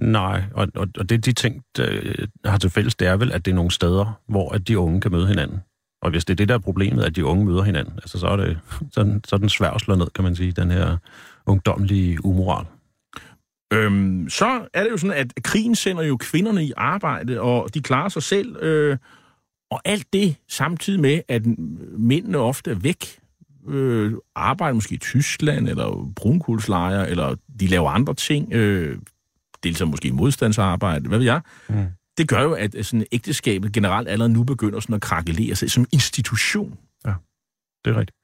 Nej, 0.00 0.42
og, 0.54 0.68
og, 0.74 0.88
og 0.98 1.08
det 1.08 1.24
de 1.24 1.32
ting, 1.32 1.62
der 1.76 2.50
har 2.50 2.58
til 2.58 2.70
fælles, 2.70 2.94
det 2.94 3.08
er 3.08 3.16
vel, 3.16 3.32
at 3.32 3.44
det 3.44 3.50
er 3.50 3.54
nogle 3.54 3.70
steder, 3.70 4.20
hvor 4.28 4.52
at 4.52 4.68
de 4.68 4.78
unge 4.78 5.00
kan 5.00 5.12
møde 5.12 5.26
hinanden. 5.26 5.60
Og 6.02 6.10
hvis 6.10 6.24
det 6.24 6.34
er 6.34 6.36
det, 6.36 6.48
der 6.48 6.54
er 6.54 6.58
problemet, 6.58 7.04
at 7.04 7.16
de 7.16 7.24
unge 7.24 7.44
møder 7.44 7.62
hinanden, 7.62 7.94
altså, 7.94 8.18
så, 8.18 8.26
er 8.26 8.36
det, 8.36 8.58
så, 8.92 9.20
så 9.26 9.36
er 9.36 9.38
den 9.38 9.48
svær 9.48 9.70
at 9.70 9.80
slå 9.80 9.94
ned, 9.94 10.06
kan 10.14 10.24
man 10.24 10.36
sige, 10.36 10.52
den 10.52 10.70
her 10.70 10.96
ungdomlige 11.46 12.24
umoral. 12.24 12.66
Øhm, 13.72 14.28
så 14.28 14.68
er 14.74 14.82
det 14.82 14.90
jo 14.90 14.96
sådan, 14.96 15.16
at 15.16 15.42
krigen 15.42 15.74
sender 15.74 16.02
jo 16.02 16.16
kvinderne 16.16 16.64
i 16.64 16.72
arbejde, 16.76 17.40
og 17.40 17.74
de 17.74 17.82
klarer 17.82 18.08
sig 18.08 18.22
selv. 18.22 18.56
Øh, 18.62 18.96
og 19.70 19.80
alt 19.84 20.12
det 20.12 20.36
samtidig 20.48 21.00
med, 21.00 21.20
at 21.28 21.42
mændene 21.98 22.38
ofte 22.38 22.70
er 22.70 22.74
væk. 22.74 23.18
Øh, 23.68 24.12
arbejder 24.34 24.74
måske 24.74 24.94
i 24.94 24.98
Tyskland, 24.98 25.68
eller 25.68 26.12
brunkulslejre, 26.16 27.10
eller 27.10 27.36
de 27.60 27.66
laver 27.66 27.90
andre 27.90 28.14
ting. 28.14 28.52
Øh, 28.52 28.98
deltager 29.62 29.90
måske 29.90 30.08
i 30.08 30.10
modstandsarbejde, 30.10 31.08
hvad 31.08 31.18
ved 31.18 31.26
jeg. 31.26 31.40
Mm. 31.68 31.86
Det 32.18 32.28
gør 32.28 32.42
jo, 32.42 32.52
at 32.52 32.74
sådan 32.82 33.06
ægteskabet 33.12 33.72
generelt 33.72 34.08
allerede 34.08 34.32
nu 34.32 34.44
begynder 34.44 34.80
sådan 34.80 34.94
at 34.94 35.00
krakelere 35.00 35.54
sig 35.54 35.70
som 35.70 35.86
institution. 35.92 36.78
Ja, 37.06 37.14
det 37.84 37.90
er 37.90 38.00
rigtigt. 38.00 38.18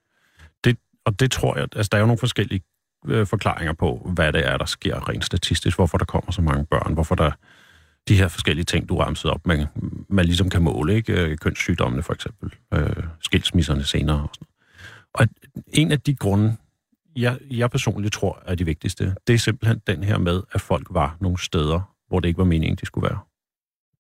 Det, 0.64 0.78
og 1.04 1.20
det 1.20 1.30
tror 1.30 1.56
jeg, 1.56 1.68
altså 1.76 1.88
der 1.92 1.98
er 1.98 2.00
jo 2.00 2.06
nogle 2.06 2.18
forskellige 2.18 2.62
øh, 3.06 3.26
forklaringer 3.26 3.72
på, 3.72 4.10
hvad 4.14 4.32
det 4.32 4.46
er, 4.46 4.56
der 4.56 4.64
sker 4.64 5.08
rent 5.08 5.24
statistisk, 5.24 5.76
hvorfor 5.76 5.98
der 5.98 6.04
kommer 6.04 6.32
så 6.32 6.42
mange 6.42 6.64
børn, 6.64 6.94
hvorfor 6.94 7.14
der 7.14 7.30
de 8.08 8.16
her 8.16 8.28
forskellige 8.28 8.64
ting, 8.64 8.88
du 8.88 8.96
ramsede 8.96 9.32
op, 9.32 9.46
man, 9.46 9.66
man 10.08 10.24
ligesom 10.24 10.50
kan 10.50 10.62
måle, 10.62 10.94
ikke? 10.94 11.12
Øh, 11.12 11.38
kønssygdommene 11.38 12.02
for 12.02 12.12
eksempel, 12.12 12.54
øh, 12.74 13.04
skilsmisserne 13.20 13.84
senere 13.84 14.22
og 14.22 14.30
sådan 14.34 14.46
Og 15.14 15.26
en 15.68 15.92
af 15.92 16.00
de 16.00 16.14
grunde, 16.14 16.56
jeg, 17.16 17.38
jeg 17.50 17.70
personligt 17.70 18.14
tror 18.14 18.42
er 18.46 18.54
de 18.54 18.64
vigtigste, 18.64 19.14
det 19.26 19.34
er 19.34 19.38
simpelthen 19.38 19.80
den 19.86 20.04
her 20.04 20.18
med, 20.18 20.42
at 20.52 20.60
folk 20.60 20.86
var 20.90 21.16
nogle 21.20 21.38
steder, 21.38 21.94
hvor 22.08 22.20
det 22.20 22.28
ikke 22.28 22.38
var 22.38 22.44
meningen, 22.44 22.76
de 22.80 22.86
skulle 22.86 23.08
være. 23.08 23.18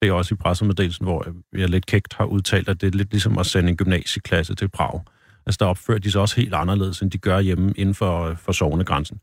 Det 0.02 0.08
er 0.08 0.12
også 0.12 0.34
i 0.34 0.36
pressemeddelelsen, 0.36 1.04
hvor 1.04 1.26
jeg 1.52 1.68
lidt 1.68 1.86
kægt 1.86 2.14
har 2.14 2.24
udtalt, 2.24 2.68
at 2.68 2.80
det 2.80 2.86
er 2.86 2.96
lidt 2.96 3.10
ligesom 3.10 3.38
at 3.38 3.46
sende 3.46 3.68
en 3.68 3.76
gymnasieklasse 3.76 4.54
til 4.54 4.68
Prag. 4.68 5.00
Altså 5.46 5.58
der 5.60 5.66
opfører 5.66 5.98
de 5.98 6.10
sig 6.10 6.20
også 6.20 6.36
helt 6.36 6.54
anderledes, 6.54 7.00
end 7.00 7.10
de 7.10 7.18
gør 7.18 7.40
hjemme 7.40 7.72
inden 7.76 7.94
for, 7.94 8.34
for 8.34 8.52
sovnegrænsen. 8.52 9.20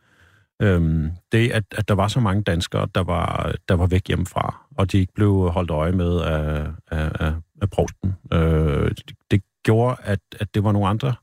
Øhm, 0.62 1.12
det, 1.31 1.51
at, 1.51 1.63
at 1.71 1.88
der 1.88 1.93
var 1.93 2.07
så 2.07 2.19
mange 2.19 2.43
danskere, 2.43 2.88
der 2.95 3.03
var, 3.03 3.55
der 3.67 3.75
var 3.75 3.88
væk 3.88 4.07
hjemmefra, 4.07 4.65
og 4.77 4.91
de 4.91 4.97
ikke 4.97 5.13
blev 5.13 5.49
holdt 5.49 5.71
øje 5.71 5.91
med 5.91 6.21
af, 6.21 6.67
af, 6.91 7.12
af, 7.19 7.34
af 7.62 7.69
provsten. 7.69 8.15
Øh, 8.34 8.89
det, 8.89 9.12
det 9.31 9.43
gjorde, 9.63 9.95
at, 10.03 10.19
at 10.39 10.55
det 10.55 10.63
var 10.63 10.71
nogle 10.71 10.88
andre, 10.88 11.15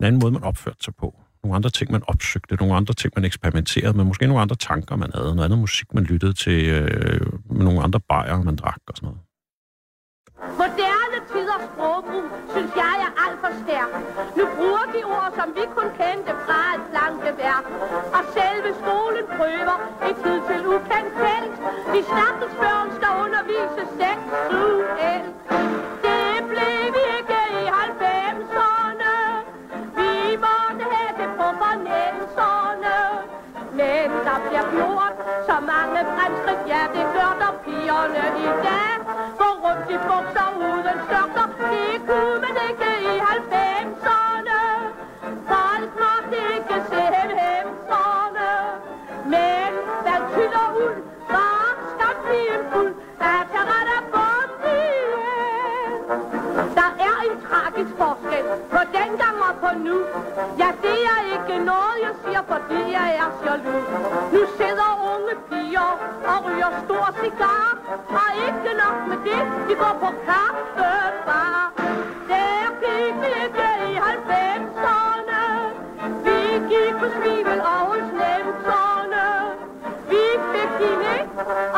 en 0.00 0.06
anden 0.06 0.20
måde, 0.20 0.32
man 0.32 0.44
opførte 0.44 0.84
sig 0.84 0.94
på. 0.94 1.20
Nogle 1.42 1.56
andre 1.56 1.70
ting, 1.70 1.92
man 1.92 2.02
opsøgte, 2.06 2.54
nogle 2.54 2.74
andre 2.74 2.94
ting, 2.94 3.12
man 3.16 3.24
eksperimenterede 3.24 3.96
med, 3.96 4.04
måske 4.04 4.26
nogle 4.26 4.42
andre 4.42 4.56
tanker, 4.56 4.96
man 4.96 5.10
havde, 5.14 5.34
noget 5.34 5.44
andet 5.44 5.58
musik, 5.58 5.94
man 5.94 6.04
lyttede 6.04 6.32
til, 6.32 6.64
øh, 6.68 7.32
med 7.50 7.64
nogle 7.64 7.82
andre 7.82 8.00
bajer, 8.00 8.42
man 8.42 8.56
drak 8.56 8.80
og 8.88 8.96
sådan 8.96 9.06
noget. 9.06 9.20
Nu 14.36 14.44
bruger 14.56 14.84
de 14.94 15.00
ord, 15.04 15.30
som 15.38 15.48
vi 15.56 15.64
kun 15.76 15.88
kendte 16.00 16.32
fra 16.46 16.60
et 16.76 16.82
plankeværk. 16.92 17.64
Og 18.16 18.22
selve 18.36 18.70
skolen 18.82 19.24
prøver 19.38 19.76
et 20.08 20.18
hidtil 20.24 20.62
ukendt 20.74 21.12
felt. 21.22 21.56
De 21.92 22.00
stakkels 22.10 22.56
børn 22.62 22.88
skal 22.98 23.10
undervise 23.24 23.82
seksuelt. 24.02 25.28
Det 26.06 26.34
blev 26.52 26.80
vi 26.96 27.02
ikke 27.18 27.40
i 27.62 27.64
90'erne. 27.84 29.14
Vi 29.98 30.12
måtte 30.46 30.84
have 30.94 31.12
det 31.20 31.30
på 31.40 31.46
fornemmelserne. 31.62 32.96
Men 33.80 34.06
der 34.26 34.36
bliver 34.46 34.66
gjort 34.76 35.14
så 35.48 35.56
mange 35.72 35.98
fremskridt, 36.14 36.62
ja 36.72 36.82
det 36.96 37.04
gør 37.16 37.32
der 37.42 37.52
pigerne 37.64 38.24
i 38.46 38.48
dag. 38.66 39.07
Rundt 39.68 39.90
i 39.90 39.98
bukser 40.08 40.50
uden 40.56 40.98
skørter, 41.06 41.46
det 41.70 42.00
kunne 42.06 42.40
man 42.44 42.56
ikke 42.68 42.90
i 43.12 43.18
90'er. 43.18 44.17
Kommer 59.38 59.54
på 59.62 59.70
nu. 59.86 59.96
Ja, 60.58 60.68
det 60.82 60.98
er 61.14 61.20
ikke 61.34 61.64
noget, 61.64 61.96
jeg 62.06 62.14
siger, 62.24 62.42
fordi 62.52 62.80
jeg 62.98 63.08
er 63.22 63.28
jaloux. 63.44 63.84
Nu 64.32 64.40
sidder 64.58 64.90
unge 65.12 65.34
piger 65.50 65.90
og 66.30 66.36
ryger 66.46 66.72
stor 66.84 67.06
cigar. 67.22 67.68
Og 68.20 68.28
ikke 68.46 68.70
nok 68.82 68.96
med 69.10 69.18
det, 69.28 69.42
de 69.68 69.74
går 69.82 69.94
på 70.02 70.10
kaffebar. 70.26 71.72
Der 72.30 72.64
gik 72.82 73.14
vi 73.22 73.30
ikke 73.44 73.68
i 73.90 73.94
90'erne. 73.96 75.42
Vi 76.24 76.38
gik 76.72 76.94
på 77.00 77.06
svivel 77.16 77.60
og 77.72 77.80
hos 77.90 78.08
nemserne. 78.20 79.26
Vi 80.10 80.24
fik 80.52 80.72
hende 80.82 81.16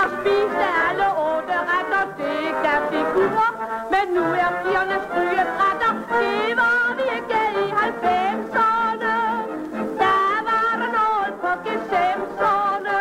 og 0.01 0.07
spiste 0.17 0.67
alle 0.87 1.07
otte 1.29 1.57
retter. 1.71 2.05
Det 2.19 2.47
gav 2.65 2.81
figurer, 2.93 3.51
men 3.93 4.05
nu 4.17 4.25
er 4.45 4.51
pigernes 4.63 5.05
rygebrætter. 5.17 5.93
Det 6.21 6.57
var 6.61 6.95
vi 6.99 7.05
ikke 7.19 7.50
90'erne. 7.91 9.15
Der 10.03 10.35
var 10.49 10.73
der 10.81 10.91
noget 10.99 11.33
på 11.43 11.51
gesemserne. 11.67 12.99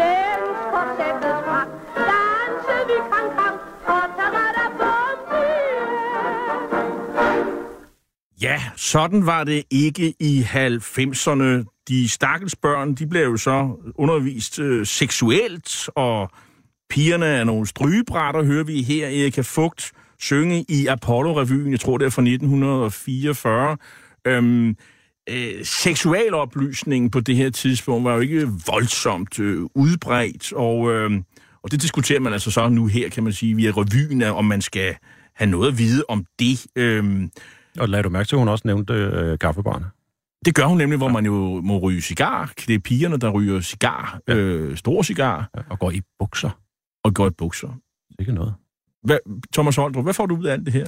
Mens 0.00 0.58
korsettet 0.72 1.34
sprang, 1.42 1.70
dansede 2.10 2.82
vi 2.90 2.96
kram 3.10 3.28
kram 3.36 3.56
og 3.94 4.04
tarada 4.16 4.64
Ja, 8.42 8.62
sådan 8.76 9.26
var 9.26 9.44
det 9.44 9.64
ikke 9.70 10.14
i 10.20 10.42
90'erne. 10.42 11.84
De 11.88 12.08
stakkels 12.08 12.56
børn, 12.56 12.94
de 12.94 13.06
blev 13.06 13.22
jo 13.22 13.36
så 13.36 13.76
undervist 13.94 14.58
øh, 14.58 14.86
seksuelt, 14.86 15.88
og 15.94 16.30
pigerne 16.90 17.26
er 17.26 17.44
nogle 17.44 17.66
strygebrætter, 17.66 18.42
hører 18.42 18.64
vi 18.64 18.82
her 18.82 19.06
Erika 19.06 19.40
Fugt 19.40 19.92
synge 20.20 20.64
i 20.68 20.86
Apollo-revyen, 20.86 21.70
jeg 21.70 21.80
tror 21.80 21.98
det 21.98 22.06
er 22.06 22.10
fra 22.10 22.22
1944. 22.22 23.76
Øhm, 24.26 24.76
øh, 25.30 25.64
seksualoplysningen 25.64 27.10
på 27.10 27.20
det 27.20 27.36
her 27.36 27.50
tidspunkt 27.50 28.04
var 28.04 28.14
jo 28.14 28.20
ikke 28.20 28.48
voldsomt 28.66 29.40
øh, 29.40 29.62
udbredt, 29.74 30.52
og, 30.52 30.92
øh, 30.92 31.10
og 31.62 31.70
det 31.70 31.82
diskuterer 31.82 32.20
man 32.20 32.32
altså 32.32 32.50
så 32.50 32.68
nu 32.68 32.86
her, 32.86 33.08
kan 33.08 33.24
man 33.24 33.32
sige, 33.32 33.54
via 33.56 33.70
revyen, 33.70 34.22
om 34.22 34.44
man 34.44 34.60
skal 34.62 34.94
have 35.34 35.50
noget 35.50 35.72
at 35.72 35.78
vide 35.78 36.04
om 36.08 36.24
det. 36.38 36.66
Øh, 36.76 37.28
Og 37.78 37.88
lad 37.88 38.02
du 38.02 38.08
mærke 38.08 38.28
til, 38.28 38.36
at 38.36 38.40
hun 38.40 38.48
også 38.48 38.62
nævnte 38.68 38.94
øh, 38.94 39.38
kaffebarne. 39.38 39.86
det 40.44 40.54
gør 40.54 40.64
hun 40.64 40.78
nemlig, 40.78 40.96
hvor 40.98 41.08
man 41.08 41.26
jo 41.26 41.60
må 41.60 41.78
ryge 41.78 42.00
cigar. 42.00 42.52
Det 42.66 42.74
er 42.74 42.78
pigerne, 42.78 43.16
der 43.16 43.30
ryger 43.30 43.60
cigar, 43.60 44.20
ja. 44.28 44.34
øh, 44.34 44.76
store 44.76 45.04
cigar, 45.04 45.50
Og 45.70 45.78
går 45.78 45.90
i 45.90 46.00
bukser. 46.18 46.50
og 47.04 47.14
går 47.14 47.26
i 47.26 47.30
bukser. 47.30 47.68
Ikke 48.18 48.32
noget. 48.32 48.54
Hvad, 49.02 49.18
Thomas 49.54 49.76
Holdrup, 49.76 50.04
hvad 50.04 50.14
får 50.14 50.26
du 50.26 50.36
ud 50.36 50.46
af 50.46 50.52
alt 50.52 50.66
det 50.66 50.72
her? 50.72 50.86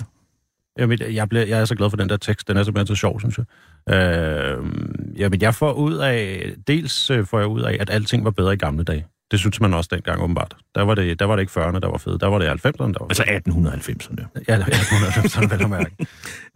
Jamen, 0.78 0.98
jeg, 1.10 1.28
bliver, 1.28 1.46
jeg 1.46 1.60
er 1.60 1.64
så 1.64 1.74
glad 1.74 1.90
for 1.90 1.96
den 1.96 2.08
der 2.08 2.16
tekst. 2.16 2.48
Den 2.48 2.56
er 2.56 2.62
simpelthen 2.62 2.96
så 2.96 3.00
sjov, 3.00 3.20
synes 3.20 3.38
jeg. 3.38 3.46
Øh, 3.94 4.64
jamen, 5.16 5.40
jeg 5.40 5.54
får 5.54 5.72
ud 5.72 5.94
af... 5.94 6.46
Dels 6.66 7.10
øh, 7.10 7.26
får 7.26 7.38
jeg 7.38 7.48
ud 7.48 7.62
af, 7.62 7.76
at 7.80 7.90
alting 7.90 8.24
var 8.24 8.30
bedre 8.30 8.52
i 8.54 8.56
gamle 8.56 8.84
dage. 8.84 9.06
Det 9.30 9.38
synes 9.38 9.60
man 9.60 9.74
også 9.74 9.88
dengang, 9.92 10.22
åbenbart. 10.22 10.56
Der 10.74 10.82
var 10.82 10.94
det, 10.94 11.18
der 11.18 11.24
var 11.24 11.36
det 11.36 11.42
ikke 11.42 11.52
40'erne, 11.52 11.78
der 11.78 11.88
var 11.88 11.98
fede. 11.98 12.18
Der 12.18 12.26
var 12.26 12.38
det 12.38 12.48
90'erne, 12.48 12.72
der 12.72 12.98
var 13.00 13.06
Altså 13.08 13.22
1890'erne. 13.22 14.42
Ja, 14.48 14.56
det 14.58 14.66
er 15.24 15.28
sådan 15.28 15.50
vel 15.50 15.62
at 15.62 15.70
mærke. 15.70 16.06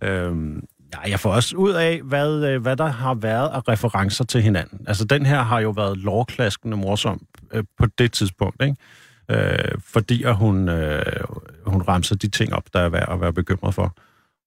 øhm, 0.02 0.64
ja, 0.94 1.10
jeg 1.10 1.20
får 1.20 1.32
også 1.32 1.56
ud 1.56 1.72
af, 1.72 2.00
hvad, 2.04 2.44
øh, 2.44 2.62
hvad 2.62 2.76
der 2.76 2.86
har 2.86 3.14
været 3.14 3.48
af 3.48 3.68
referencer 3.68 4.24
til 4.24 4.42
hinanden. 4.42 4.84
Altså, 4.86 5.04
den 5.04 5.26
her 5.26 5.42
har 5.42 5.60
jo 5.60 5.70
været 5.70 5.98
lovklaskende 5.98 6.76
morsom 6.76 7.26
øh, 7.52 7.64
på 7.78 7.86
det 7.98 8.12
tidspunkt, 8.12 8.62
ikke? 8.62 8.76
Øh, 9.30 9.78
fordi 9.86 10.22
at 10.22 10.36
hun, 10.36 10.68
øh, 10.68 11.02
hun 11.66 11.82
ramser 11.82 12.16
de 12.16 12.28
ting 12.28 12.52
op, 12.54 12.64
der 12.72 12.80
er 12.80 12.88
værd 12.88 13.08
at 13.12 13.20
være 13.20 13.32
bekymret 13.32 13.74
for. 13.74 13.96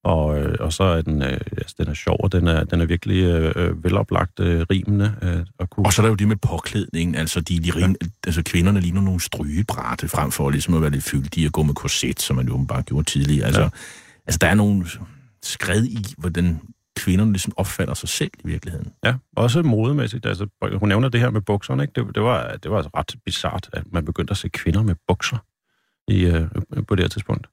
Og, 0.04 0.40
øh, 0.40 0.56
og 0.60 0.74
så 0.74 0.84
er 0.84 1.02
den, 1.02 1.22
øh, 1.22 1.40
altså, 1.52 1.76
den 1.80 1.88
er 1.88 1.94
sjov, 1.94 2.18
og 2.20 2.32
den 2.32 2.48
er, 2.48 2.64
den 2.64 2.82
er 2.82 2.86
virkelig 2.86 3.24
øh, 3.24 3.54
øh, 3.56 3.84
veloplagt 3.84 4.40
øh, 4.40 4.66
rimende. 4.70 5.16
Øh, 5.22 5.46
og 5.60 5.70
kunne... 5.70 5.86
Og 5.86 5.94
så 5.94 6.02
er 6.02 6.04
der 6.04 6.10
jo 6.10 6.16
det 6.16 6.28
med 6.28 6.36
påklædningen. 6.36 7.16
Altså, 7.16 7.42
de, 7.42 7.60
de 7.60 7.72
rin, 7.76 7.96
altså 8.28 8.44
kvinderne 8.44 8.82
ligner 8.82 9.02
nogle 9.02 9.20
strygebrætte, 9.22 10.08
frem 10.08 10.32
for 10.32 10.50
ligesom 10.50 10.74
at 10.74 10.82
være 10.82 10.92
lidt 10.92 11.04
fyldige 11.04 11.48
og 11.48 11.52
gå 11.52 11.64
med 11.64 11.74
korset, 11.74 12.22
som 12.22 12.36
man 12.36 12.48
jo 12.48 12.66
bare 12.68 12.82
gjorde 12.84 13.06
tidligere. 13.10 13.46
Altså, 13.46 13.62
Ja. 13.62 13.66
ja. 13.66 13.72
altså 14.28 14.38
der 14.42 14.48
er 14.48 14.56
nogle 14.56 14.86
skred 15.44 15.84
i, 15.86 16.06
hvordan 16.18 16.60
kvinderne 16.98 17.32
ligesom 17.32 17.54
opfatter 17.58 17.94
sig 17.94 18.10
selv 18.10 18.32
i 18.44 18.48
virkeligheden. 18.48 18.94
Ja, 19.06 19.16
også 19.36 19.64
modemæssigt. 19.64 20.26
Altså, 20.26 20.48
hun 20.74 20.90
nævner 20.90 21.10
det 21.10 21.20
her 21.20 21.30
med 21.30 21.42
bukserne, 21.42 21.84
ikke? 21.84 21.94
Det, 21.96 22.16
det, 22.16 22.24
var, 22.24 22.56
det 22.64 22.72
var 22.72 22.78
altså 22.78 22.92
ret 22.98 23.16
bizart, 23.26 23.70
at 23.74 23.84
man 23.92 24.06
begyndte 24.06 24.32
at 24.32 24.38
se 24.38 24.50
kvinder 24.50 24.84
med 24.84 24.96
bukser 25.08 25.38
i, 26.08 26.26
øh, 26.26 26.48
på 26.88 26.96
det 26.96 27.04
her 27.04 27.10
tidspunkt. 27.10 27.48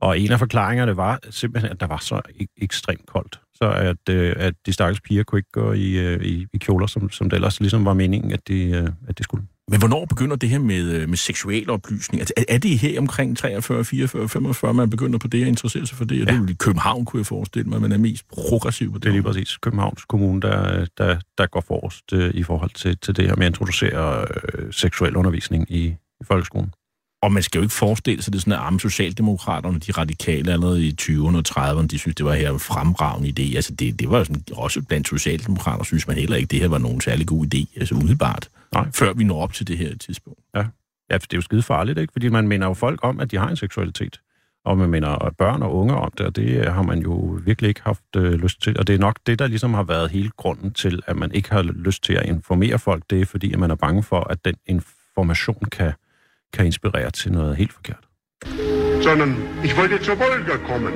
Og 0.00 0.18
en 0.18 0.32
af 0.32 0.38
forklaringerne 0.38 0.96
var 0.96 1.18
simpelthen, 1.30 1.72
at 1.72 1.80
der 1.80 1.86
var 1.86 1.96
så 1.96 2.20
ek- 2.40 2.54
ekstremt 2.56 3.06
koldt. 3.06 3.40
Så 3.54 3.70
at, 3.70 4.08
øh, 4.14 4.34
at 4.36 4.54
de 4.66 4.72
stakkels 4.72 5.00
piger 5.00 5.22
kunne 5.22 5.38
ikke 5.38 5.50
gå 5.52 5.72
i, 5.72 5.98
øh, 5.98 6.24
i, 6.24 6.46
i 6.52 6.58
kjoler, 6.58 6.86
som, 6.86 7.10
som 7.10 7.30
det 7.30 7.36
ellers 7.36 7.60
ligesom 7.60 7.84
var 7.84 7.94
meningen, 7.94 8.32
at 8.32 8.48
de, 8.48 8.70
øh, 8.70 8.88
at 9.08 9.18
de 9.18 9.22
skulle. 9.22 9.46
Men 9.70 9.78
hvornår 9.78 10.04
begynder 10.04 10.36
det 10.36 10.48
her 10.48 10.58
med, 10.58 10.92
øh, 10.92 11.08
med 11.08 11.16
seksualoplysning? 11.16 12.20
Altså, 12.20 12.34
er, 12.48 12.58
det 12.58 12.78
her 12.78 12.98
omkring 12.98 13.36
43, 13.36 13.84
44, 13.84 14.28
45, 14.28 14.74
man 14.74 14.90
begynder 14.90 15.18
på 15.18 15.28
det 15.28 15.42
og 15.42 15.48
interesserer 15.48 15.84
sig 15.84 15.98
for 15.98 16.04
det? 16.04 16.20
Og 16.20 16.26
det 16.26 16.34
er 16.34 16.38
jo 16.38 16.46
i 16.46 16.56
København, 16.58 17.04
kunne 17.04 17.18
jeg 17.18 17.26
forestille 17.26 17.70
mig, 17.70 17.80
man 17.80 17.92
er 17.92 17.98
mest 17.98 18.28
progressiv 18.28 18.92
på 18.92 18.98
det. 18.98 19.02
Det 19.02 19.08
er 19.08 19.12
lige 19.12 19.22
præcis 19.22 19.56
Københavns 19.56 20.04
Kommune, 20.04 20.40
der, 20.40 20.86
der, 20.98 21.18
der 21.38 21.46
går 21.46 21.60
forrest 21.60 22.12
øh, 22.12 22.34
i 22.34 22.42
forhold 22.42 22.70
til, 22.70 22.98
til 22.98 23.16
det 23.16 23.26
her 23.26 23.36
med 23.36 23.46
at 23.46 23.50
introducere 23.50 24.26
øh, 24.54 24.72
seksuel 24.72 25.16
undervisning 25.16 25.66
i, 25.72 25.84
i 26.20 26.24
folkeskolen. 26.24 26.72
Og 27.22 27.32
man 27.32 27.42
skal 27.42 27.58
jo 27.58 27.62
ikke 27.62 27.74
forestille 27.74 28.22
sig, 28.22 28.32
det 28.32 28.38
er 28.38 28.40
sådan, 28.40 28.52
at 28.52 28.58
arme 28.58 28.80
socialdemokraterne, 28.80 29.78
de 29.78 29.92
radikale 29.92 30.52
allerede 30.52 30.86
i 30.86 30.96
20'erne 31.00 31.36
og 31.36 31.44
30'erne, 31.48 31.86
de 31.86 31.98
synes, 31.98 32.16
det 32.16 32.26
var 32.26 32.32
her 32.34 32.52
en 32.52 32.60
fremragende 32.60 33.28
idé. 33.28 33.56
Altså, 33.56 33.74
det, 33.74 34.00
det 34.00 34.10
var 34.10 34.24
sådan, 34.24 34.44
også 34.52 34.82
blandt 34.82 35.08
socialdemokrater, 35.08 35.84
synes 35.84 36.08
man 36.08 36.16
heller 36.16 36.36
ikke, 36.36 36.46
det 36.46 36.60
her 36.60 36.68
var 36.68 36.78
nogen 36.78 37.00
særlig 37.00 37.26
god 37.26 37.46
idé, 37.54 37.78
altså 37.80 37.94
umiddelbart, 37.94 38.48
Nej. 38.72 38.88
før 38.94 39.12
vi 39.12 39.24
når 39.24 39.42
op 39.42 39.52
til 39.52 39.68
det 39.68 39.78
her 39.78 39.96
tidspunkt. 39.96 40.40
Ja, 41.10 41.16
for 41.16 41.26
det 41.26 41.32
er 41.32 41.38
jo 41.38 41.42
skide 41.42 41.62
farligt, 41.62 41.98
ikke? 41.98 42.12
Fordi 42.12 42.28
man 42.28 42.48
minder 42.48 42.66
jo 42.66 42.74
folk 42.74 43.00
om, 43.02 43.20
at 43.20 43.30
de 43.30 43.36
har 43.36 43.48
en 43.48 43.56
seksualitet. 43.56 44.20
Og 44.64 44.78
man 44.78 44.90
minder 44.90 45.34
børn 45.38 45.62
og 45.62 45.74
unge 45.74 45.94
om 45.96 46.12
det, 46.18 46.26
og 46.26 46.36
det 46.36 46.72
har 46.72 46.82
man 46.82 46.98
jo 46.98 47.40
virkelig 47.44 47.68
ikke 47.68 47.80
haft 47.84 48.16
øh, 48.16 48.32
lyst 48.32 48.62
til. 48.62 48.78
Og 48.78 48.86
det 48.86 48.94
er 48.94 48.98
nok 48.98 49.18
det, 49.26 49.38
der 49.38 49.46
ligesom 49.46 49.74
har 49.74 49.82
været 49.82 50.10
hele 50.10 50.30
grunden 50.36 50.72
til, 50.72 51.02
at 51.06 51.16
man 51.16 51.32
ikke 51.32 51.50
har 51.50 51.62
lyst 51.62 52.04
til 52.04 52.12
at 52.12 52.26
informere 52.26 52.78
folk. 52.78 53.04
Det 53.10 53.20
er 53.20 53.26
fordi, 53.26 53.52
at 53.52 53.58
man 53.58 53.70
er 53.70 53.74
bange 53.74 54.02
for, 54.02 54.20
at 54.20 54.44
den 54.44 54.54
information 54.66 55.64
kan, 55.72 55.92
kan 56.52 56.66
inspirere 56.66 57.10
til 57.10 57.32
noget 57.32 57.56
helt 57.56 57.72
forkert. 57.72 58.04
sondern 59.02 59.36
ich 59.64 59.76
wollte 59.76 60.00
zur 60.02 60.18
Wolga 60.18 60.56
kommen. 60.70 60.92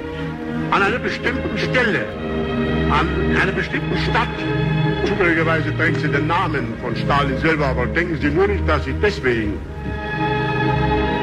An 0.72 0.82
einer 0.82 0.98
bestimmten 0.98 1.58
Stelle, 1.58 2.04
an 3.00 3.06
einer 3.42 3.52
bestimmten 3.52 3.96
Stadt. 4.06 4.36
Zufälligerweise 5.06 5.68
trägt 5.78 6.00
sie 6.00 6.08
den 6.08 6.26
Namen 6.26 6.64
von 6.82 6.96
Stalin 6.96 7.38
selber, 7.38 7.66
aber 7.66 7.86
denken 7.86 8.16
Sie 8.22 8.30
nur 8.30 8.46
nicht, 8.48 8.64
dass 8.68 8.86
ich 8.86 8.94
deswegen 9.02 9.52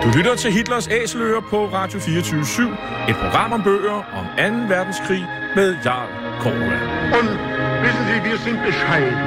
Du 0.04 0.10
lytter 0.18 0.36
til 0.36 0.52
Hitlers 0.52 0.88
Æseløer 0.88 1.42
på 1.50 1.66
Radio 1.66 2.00
24 2.00 2.70
et 3.10 3.16
program 3.16 3.52
om 3.54 3.64
bøger 3.64 3.98
om 4.20 4.26
2. 4.38 4.44
verdenskrig 4.76 5.26
med 5.56 5.76
Jarl 5.86 6.10
Kåre. 6.42 6.78
Und 7.20 7.30
wissen 7.84 8.04
Sie, 8.10 8.20
wir 8.30 8.38
sind 8.46 8.60
bescheiden. 8.70 9.18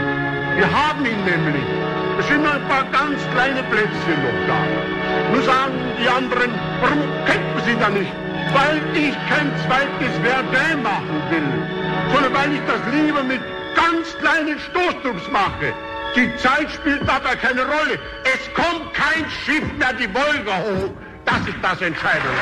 Wir 0.60 0.68
haben 0.80 1.02
ihn 1.12 1.20
nämlich. 1.32 1.66
Es 2.20 2.26
sind 2.28 2.40
nur 2.42 2.52
ein 2.58 2.66
paar 2.72 2.84
ganz 2.98 3.18
kleine 3.34 3.62
Plätzchen 3.70 4.18
noch 4.26 4.40
da. 4.50 4.60
Nun 5.32 5.42
sagen 5.42 5.74
die 6.00 6.08
anderen, 6.08 6.50
warum 6.80 7.02
kämpfen 7.26 7.62
Sie 7.66 7.76
da 7.80 7.88
nicht? 7.88 8.24
weil 8.54 8.78
ich 8.94 9.14
kein 9.30 9.48
zweites 9.64 10.14
Verdun 10.22 10.82
machen 10.82 11.18
will, 11.30 11.50
sondern 12.12 12.32
weil 12.38 12.52
ich 12.56 12.64
das 12.72 12.82
lieber 12.94 13.22
mit 13.22 13.42
ganz 13.82 14.04
kleinen 14.22 14.58
Stoßdrucks 14.66 15.28
mache. 15.32 15.68
Die 16.16 16.28
Zeit 16.36 16.70
spielt 16.70 17.02
dabei 17.02 17.34
keine 17.34 17.62
Rolle. 17.62 17.98
Es 18.34 18.42
kommt 18.54 18.84
kein 18.94 19.24
Schiff 19.30 19.66
mehr 19.78 19.94
die 20.00 20.08
Wolga 20.14 20.56
hoch. 20.66 20.92
Das 21.24 21.40
ist 21.50 21.60
das 21.62 21.80
Entscheidende. 21.80 22.38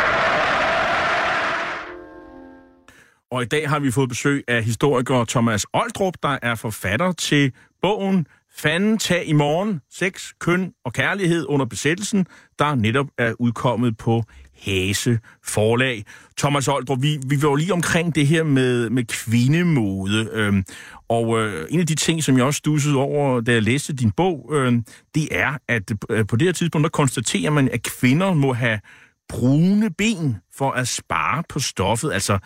Og 3.30 3.42
i 3.42 3.46
dag 3.46 3.68
har 3.68 3.78
vi 3.78 3.90
fået 3.90 4.08
besøg 4.08 4.44
af 4.48 4.64
historiker 4.64 5.24
Thomas 5.24 5.66
Oldrup, 5.72 6.14
der 6.22 6.38
er 6.42 6.54
forfatter 6.54 7.12
til 7.12 7.52
bogen 7.82 8.26
Fanden 8.56 8.98
tag 8.98 9.26
i 9.26 9.32
morgen, 9.32 9.80
sex, 9.90 10.32
køn 10.40 10.72
og 10.84 10.92
kærlighed 10.92 11.46
under 11.48 11.66
besættelsen, 11.66 12.26
der 12.58 12.74
netop 12.74 13.06
er 13.18 13.34
udkommet 13.38 13.98
på 13.98 14.24
Hase 14.62 15.18
forlag. 15.44 16.04
Thomas 16.38 16.68
Oldrup, 16.68 17.02
vi, 17.02 17.18
vi 17.26 17.42
var 17.42 17.48
jo 17.48 17.54
lige 17.54 17.72
omkring 17.72 18.14
det 18.14 18.26
her 18.26 18.42
med, 18.42 18.90
med 18.90 19.04
kvindemode, 19.04 20.28
øhm, 20.32 20.64
og 21.08 21.38
øh, 21.38 21.66
en 21.70 21.80
af 21.80 21.86
de 21.86 21.94
ting, 21.94 22.24
som 22.24 22.36
jeg 22.36 22.44
også 22.44 22.58
stussede 22.58 22.96
over, 22.96 23.40
da 23.40 23.52
jeg 23.52 23.62
læste 23.62 23.92
din 23.92 24.10
bog, 24.10 24.50
øh, 24.52 24.72
det 25.14 25.28
er, 25.30 25.58
at 25.68 25.92
øh, 26.10 26.26
på 26.26 26.36
det 26.36 26.48
her 26.48 26.52
tidspunkt, 26.52 26.82
der 26.84 26.90
konstaterer 26.90 27.50
man, 27.50 27.68
at 27.68 27.82
kvinder 27.82 28.34
må 28.34 28.52
have 28.52 28.80
brune 29.28 29.90
ben 29.90 30.36
for 30.54 30.70
at 30.70 30.88
spare 30.88 31.42
på 31.48 31.58
stoffet. 31.58 32.12
Altså, 32.12 32.38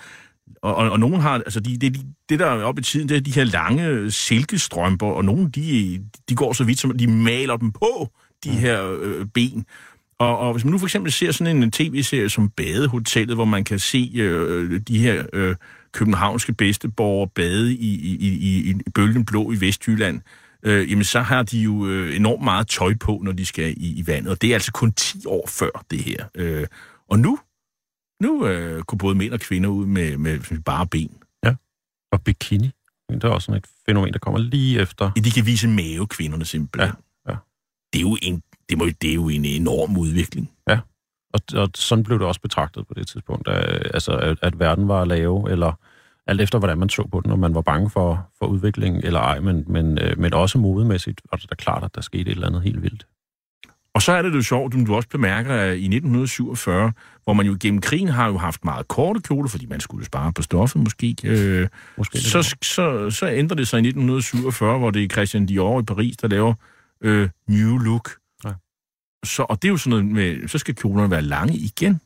og, 0.63 0.75
og, 0.75 0.91
og 0.91 1.01
nogen 1.01 1.21
har, 1.21 1.35
altså 1.35 1.61
de, 1.61 1.79
det, 1.79 1.97
det 2.29 2.39
der 2.39 2.47
er 2.47 2.63
oppe 2.63 2.81
i 2.81 2.83
tiden, 2.83 3.09
det 3.09 3.17
er 3.17 3.21
de 3.21 3.33
her 3.33 3.45
lange 3.45 4.11
silkestrømper, 4.11 5.07
og 5.07 5.25
nogle 5.25 5.51
de, 5.51 6.01
de 6.29 6.35
går 6.35 6.53
så 6.53 6.65
vidt, 6.65 6.79
som 6.79 6.99
de 6.99 7.07
maler 7.07 7.57
dem 7.57 7.73
på, 7.73 8.11
de 8.45 8.51
her 8.51 8.97
øh, 9.01 9.27
ben. 9.27 9.67
Og, 10.19 10.39
og 10.39 10.53
hvis 10.53 10.65
man 10.65 10.73
nu 10.73 10.79
for 10.79 10.87
eksempel 10.87 11.13
ser 11.13 11.33
sådan 11.33 11.63
en 11.63 11.71
tv-serie 11.71 12.29
som 12.29 12.49
Badehotellet, 12.49 13.37
hvor 13.37 13.45
man 13.45 13.65
kan 13.65 13.79
se 13.79 14.13
øh, 14.15 14.81
de 14.89 14.99
her 14.99 15.25
øh, 15.33 15.57
københavnske 15.93 16.53
bedsteborgere 16.53 17.29
bade 17.35 17.75
i, 17.75 17.95
i, 17.95 18.29
i, 18.29 18.71
i 18.71 18.91
bølgen 18.95 19.25
blå 19.25 19.53
i 19.53 19.61
Vestjylland, 19.61 20.21
øh, 20.63 20.91
jamen 20.91 21.05
så 21.05 21.21
har 21.21 21.43
de 21.43 21.59
jo 21.59 21.87
øh, 21.87 22.17
enormt 22.17 22.45
meget 22.45 22.69
tøj 22.69 22.95
på, 22.95 23.21
når 23.25 23.33
de 23.33 23.47
skal 23.47 23.75
i, 23.77 23.99
i 23.99 24.07
vandet. 24.07 24.31
Og 24.31 24.43
det 24.43 24.51
er 24.51 24.55
altså 24.55 24.73
kun 24.73 24.93
10 24.93 25.27
år 25.27 25.49
før 25.49 25.85
det 25.91 26.01
her. 26.01 26.25
Øh, 26.35 26.67
og 27.09 27.19
nu, 27.19 27.39
nu 28.23 28.47
øh, 28.47 28.83
kunne 28.83 28.99
både 28.99 29.15
mænd 29.15 29.33
og 29.33 29.41
kvinder 29.41 29.69
ud 29.71 29.87
med, 29.87 30.17
med 30.17 30.63
bare 30.65 30.87
ben. 30.87 31.11
Og 32.13 32.23
bikini. 32.23 32.71
Det 33.11 33.25
er 33.25 33.29
også 33.29 33.47
sådan 33.47 33.59
et 33.59 33.67
fænomen, 33.87 34.13
der 34.13 34.19
kommer 34.19 34.41
lige 34.41 34.81
efter. 34.81 35.11
De 35.13 35.31
kan 35.31 35.47
vise 35.47 35.69
mave, 35.69 36.07
kvinderne 36.07 36.45
simpelthen. 36.45 36.95
Ja, 37.27 37.33
ja. 37.33 37.37
Det, 37.93 37.99
er 37.99 38.03
jo 38.03 38.17
en, 38.23 38.43
det, 38.69 38.79
må, 38.79 38.85
det 39.03 39.11
er 39.11 39.15
jo 39.15 39.29
en 39.29 39.45
enorm 39.45 39.97
udvikling. 39.97 40.51
Og, 41.37 41.63
og 41.63 41.71
sådan 41.75 42.05
blev 42.05 42.19
det 42.19 42.27
også 42.27 42.41
betragtet 42.41 42.87
på 42.87 42.95
det 42.95 43.07
tidspunkt, 43.09 43.49
at, 43.49 43.91
altså, 43.95 44.13
at, 44.13 44.39
at 44.43 44.59
verden 44.59 44.89
var 44.89 45.05
lave, 45.05 45.51
eller 45.51 45.73
alt 46.27 46.41
efter, 46.41 46.59
hvordan 46.59 46.79
man 46.79 46.89
så 46.89 47.09
på 47.13 47.21
den, 47.21 47.31
og 47.31 47.39
man 47.39 47.55
var 47.55 47.61
bange 47.61 47.91
for, 47.91 48.29
for 48.39 48.47
udviklingen 48.47 49.05
eller 49.05 49.21
ej, 49.21 49.41
men, 49.41 49.65
men, 49.67 49.99
øh, 49.99 50.19
men 50.19 50.35
også 50.35 50.59
modemæssigt 50.59 51.21
var 51.31 51.37
det 51.39 51.51
da 51.51 51.55
klart, 51.55 51.85
at 51.85 51.95
der 51.95 52.01
skete 52.01 52.31
et 52.31 52.35
eller 52.35 52.47
andet 52.47 52.63
helt 52.63 52.83
vildt. 52.83 53.07
Og 53.97 54.03
så 54.03 54.13
er 54.13 54.23
det 54.23 54.35
jo 54.35 54.43
sjovt, 54.43 54.73
som 54.73 54.87
du 54.87 54.95
også 54.95 55.09
bemærker, 55.09 55.55
at 55.55 55.69
i 55.69 55.85
1947, 55.85 56.93
hvor 57.25 57.33
man 57.33 57.47
jo 57.47 57.57
gennem 57.61 57.81
krigen 57.81 58.09
har 58.09 58.27
jo 58.27 58.39
haft 58.39 58.65
meget 58.65 58.89
korte 58.89 59.21
kjoler, 59.21 59.49
fordi 59.49 59.67
man 59.67 59.81
skulle 59.81 60.05
spare 60.05 60.33
på 60.33 60.43
stoffet 60.43 60.83
måske, 60.83 61.17
øh, 61.25 61.69
Måske 61.99 62.15
lidt 62.15 62.25
så, 62.25 62.57
så, 62.63 63.11
så 63.11 63.31
ændrer 63.31 63.57
det 63.57 63.69
sig 63.69 63.77
i 63.77 63.89
1947, 63.89 64.79
hvor 64.79 64.91
det 64.91 65.05
er 65.05 65.09
Christian 65.09 65.47
Dior 65.47 65.81
i 65.81 65.83
Paris, 65.83 66.17
der 66.17 66.29
laver 66.29 66.55
øh, 67.01 67.29
New 67.49 67.79
Look. 67.79 68.11
Ja. 68.45 68.51
Så, 69.25 69.43
og 69.43 69.63
det 69.63 69.69
er 69.69 69.73
jo 69.73 69.77
sådan 69.77 69.91
noget 69.91 70.05
med, 70.05 70.49
så 70.49 70.59
skal 70.59 70.75
kjolerne 70.75 71.11
være 71.11 71.23
lange 71.23 71.55
igen. 71.55 72.01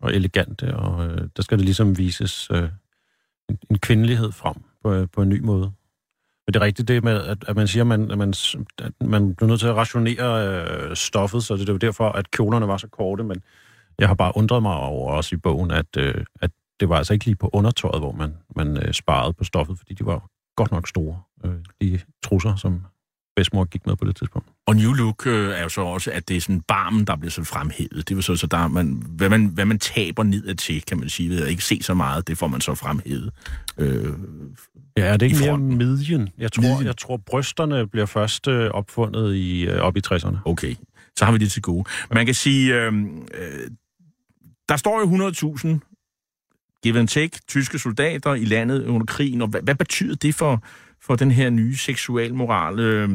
og 0.00 0.14
elegante, 0.14 0.76
og 0.76 1.06
øh, 1.06 1.28
der 1.36 1.42
skal 1.42 1.58
det 1.58 1.64
ligesom 1.64 1.98
vises 1.98 2.48
øh, 2.50 2.68
en, 3.48 3.58
en 3.70 3.78
kvindelighed 3.78 4.32
frem 4.32 4.54
på, 4.82 4.92
øh, 4.92 5.08
på 5.12 5.22
en 5.22 5.28
ny 5.28 5.40
måde. 5.40 5.72
Men 6.46 6.54
det 6.54 6.60
er 6.60 6.64
rigtigt 6.64 6.88
det 6.88 7.04
med, 7.04 7.22
at, 7.22 7.44
at 7.48 7.56
man 7.56 7.66
siger, 7.66 7.82
at 7.82 7.86
man, 7.86 8.10
at 8.10 8.18
man, 8.18 8.34
at 8.78 8.92
man 9.00 9.34
bliver 9.34 9.48
nødt 9.48 9.60
til 9.60 9.66
at 9.66 9.76
rationere 9.76 10.48
øh, 10.48 10.96
stoffet, 10.96 11.44
så 11.44 11.56
det 11.56 11.68
er 11.68 11.72
jo 11.72 11.76
derfor, 11.76 12.08
at 12.08 12.30
kjolerne 12.30 12.68
var 12.68 12.76
så 12.76 12.88
korte, 12.88 13.24
men 13.24 13.42
jeg 13.98 14.08
har 14.08 14.14
bare 14.14 14.32
undret 14.36 14.62
mig 14.62 14.76
over 14.76 15.12
også 15.12 15.34
i 15.34 15.38
bogen, 15.38 15.70
at, 15.70 15.96
øh, 15.96 16.24
at 16.40 16.50
det 16.80 16.88
var 16.88 16.96
altså 16.96 17.12
ikke 17.12 17.24
lige 17.24 17.36
på 17.36 17.50
undertøjet, 17.52 18.00
hvor 18.00 18.12
man, 18.12 18.34
man 18.56 18.76
øh, 18.76 18.92
sparede 18.92 19.32
på 19.32 19.44
stoffet, 19.44 19.78
fordi 19.78 19.94
de 19.94 20.06
var 20.06 20.28
godt 20.56 20.72
nok 20.72 20.88
store, 20.88 21.22
øh, 21.44 21.54
de 21.80 22.00
trusser, 22.22 22.56
som 22.56 22.84
bedsmor 23.36 23.64
gik 23.64 23.86
med 23.86 23.96
på 23.96 24.04
det 24.04 24.16
tidspunkt. 24.16 24.48
Og 24.66 24.76
New 24.76 24.92
Look 24.92 25.26
øh, 25.26 25.50
er 25.50 25.62
jo 25.62 25.68
så 25.68 25.80
også, 25.80 26.10
at 26.10 26.28
det 26.28 26.36
er 26.36 26.40
sådan 26.40 26.60
barmen, 26.60 27.04
der 27.04 27.16
bliver 27.16 27.30
så 27.30 27.44
fremhævet. 27.44 28.08
Det 28.08 28.16
vil 28.16 28.24
så, 28.24 28.36
så 28.36 28.46
der 28.46 28.58
er 28.58 28.68
man, 28.68 29.02
hvad, 29.08 29.28
man, 29.28 29.46
hvad 29.46 29.64
man 29.64 29.78
taber 29.78 30.22
nedad 30.22 30.54
til, 30.54 30.82
kan 30.82 30.98
man 30.98 31.08
sige, 31.08 31.30
ved 31.30 31.42
at 31.42 31.48
ikke 31.50 31.64
se 31.64 31.82
så 31.82 31.94
meget, 31.94 32.28
det 32.28 32.38
får 32.38 32.46
man 32.46 32.60
så 32.60 32.74
fremhævet. 32.74 33.30
Øh, 33.78 34.12
Ja, 34.96 35.02
er 35.04 35.16
det 35.16 35.26
ikke 35.26 35.38
mere 35.40 35.58
midjen? 35.58 36.28
Jeg 36.38 36.52
tror, 36.52 36.62
Midjen. 36.62 36.86
jeg 36.86 36.96
tror 36.96 37.16
brysterne 37.16 37.86
bliver 37.86 38.06
først 38.06 38.48
øh, 38.48 38.70
opfundet 38.70 39.34
i, 39.34 39.66
øh, 39.66 39.80
op 39.80 39.96
i 39.96 40.00
60'erne. 40.06 40.36
Okay, 40.44 40.74
så 41.16 41.24
har 41.24 41.32
vi 41.32 41.38
det 41.38 41.52
til 41.52 41.62
gode. 41.62 41.84
Man 42.10 42.26
kan 42.26 42.34
sige, 42.34 42.74
øh, 42.74 42.92
øh, 43.34 43.70
der 44.68 44.76
står 44.76 45.00
jo 45.00 45.30
100.000 45.76 46.80
give 46.82 46.98
and 46.98 47.08
take, 47.08 47.38
tyske 47.48 47.78
soldater 47.78 48.34
i 48.34 48.44
landet 48.44 48.86
under 48.86 49.06
krigen, 49.06 49.42
og 49.42 49.48
hvad, 49.48 49.60
hvad 49.62 49.74
betyder 49.74 50.14
det 50.14 50.34
for, 50.34 50.62
for 51.06 51.16
den 51.16 51.30
her 51.30 51.50
nye 51.50 51.76
seksualmoral? 51.76 52.78
Øh, 52.78 53.10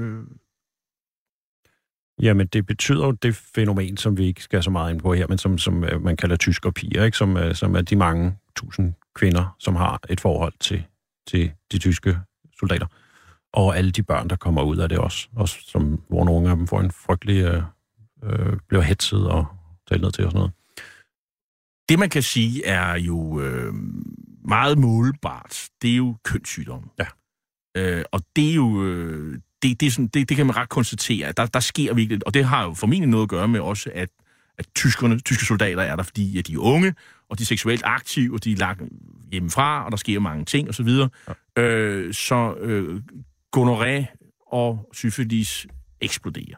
øh, 0.00 0.24
Jamen, 2.22 2.46
det 2.46 2.66
betyder 2.66 3.06
jo 3.06 3.12
det 3.12 3.34
fænomen, 3.34 3.96
som 3.96 4.16
vi 4.18 4.24
ikke 4.24 4.42
skal 4.42 4.62
så 4.62 4.70
meget 4.70 4.92
ind 4.92 5.00
på 5.00 5.14
her, 5.14 5.26
men 5.26 5.38
som, 5.38 5.58
som 5.58 5.84
øh, 5.84 6.02
man 6.02 6.16
kalder 6.16 6.36
tysker 6.36 6.70
piger, 6.70 7.04
ikke? 7.04 7.16
Som, 7.16 7.36
øh, 7.36 7.54
som 7.54 7.76
er 7.76 7.80
de 7.80 7.96
mange 7.96 8.38
tusind 8.56 8.94
kvinder, 9.14 9.56
som 9.58 9.76
har 9.76 10.00
et 10.10 10.20
forhold 10.20 10.52
til, 10.60 10.84
til 11.28 11.52
de 11.72 11.78
tyske 11.78 12.18
soldater. 12.58 12.86
Og 13.52 13.76
alle 13.76 13.90
de 13.90 14.02
børn, 14.02 14.28
der 14.28 14.36
kommer 14.36 14.62
ud 14.62 14.76
af 14.76 14.88
det 14.88 14.98
også, 14.98 15.28
også 15.36 15.58
som, 15.60 16.02
hvor 16.08 16.24
nogle 16.24 16.50
af 16.50 16.56
dem 16.56 16.66
får 16.66 16.80
en 16.80 16.90
frygtelig... 16.90 17.44
Øh, 17.44 17.62
øh, 18.24 18.56
bliver 18.68 18.82
hetset 18.82 19.28
og 19.28 19.46
talt 19.88 20.02
ned 20.02 20.12
til 20.12 20.24
og 20.24 20.30
sådan 20.30 20.38
noget. 20.38 20.52
det, 21.88 21.98
man 21.98 22.10
kan 22.10 22.22
sige, 22.22 22.66
er 22.66 22.98
jo 22.98 23.40
øh, 23.40 23.74
meget 24.44 24.78
målbart. 24.78 25.68
Det 25.82 25.92
er 25.92 25.96
jo 25.96 26.16
kønssygdom. 26.24 26.90
Ja. 26.98 27.06
Øh, 27.74 28.04
og 28.12 28.20
det 28.36 28.50
er 28.50 28.54
jo... 28.54 28.84
Øh, 28.84 29.38
det, 29.62 29.80
det, 29.80 29.86
er 29.86 29.90
sådan, 29.90 30.06
det, 30.06 30.28
det 30.28 30.36
kan 30.36 30.46
man 30.46 30.56
ret 30.56 30.68
konstatere. 30.68 31.28
at 31.28 31.36
Der, 31.36 31.46
der 31.46 31.60
sker 31.60 31.94
virkelig... 31.94 32.26
Og 32.26 32.34
det 32.34 32.44
har 32.44 32.64
jo 32.64 32.74
formentlig 32.74 33.08
noget 33.08 33.22
at 33.22 33.28
gøre 33.28 33.48
med 33.48 33.60
også, 33.60 33.90
at, 33.94 34.08
at 34.58 34.66
tyskerne, 34.74 35.20
tyske 35.20 35.44
soldater 35.44 35.82
er 35.82 35.96
der, 35.96 36.02
fordi 36.02 36.38
at 36.38 36.46
de 36.46 36.52
er 36.52 36.58
unge, 36.58 36.94
og 37.28 37.38
de 37.38 37.42
er 37.42 37.46
seksuelt 37.46 37.82
aktive, 37.84 38.34
og 38.34 38.44
de 38.44 38.52
er 38.52 38.56
lagt 38.56 38.82
hjemmefra, 39.32 39.84
og 39.84 39.90
der 39.90 39.96
sker 39.96 40.20
mange 40.20 40.44
ting 40.44 40.68
osv. 40.68 40.88
Så, 40.88 41.08
ja. 41.56 41.62
øh, 41.62 42.14
så 42.14 42.54
øh, 42.60 43.00
gonoré 43.56 44.16
og 44.46 44.88
syfilis 44.92 45.66
eksploderer. 46.00 46.56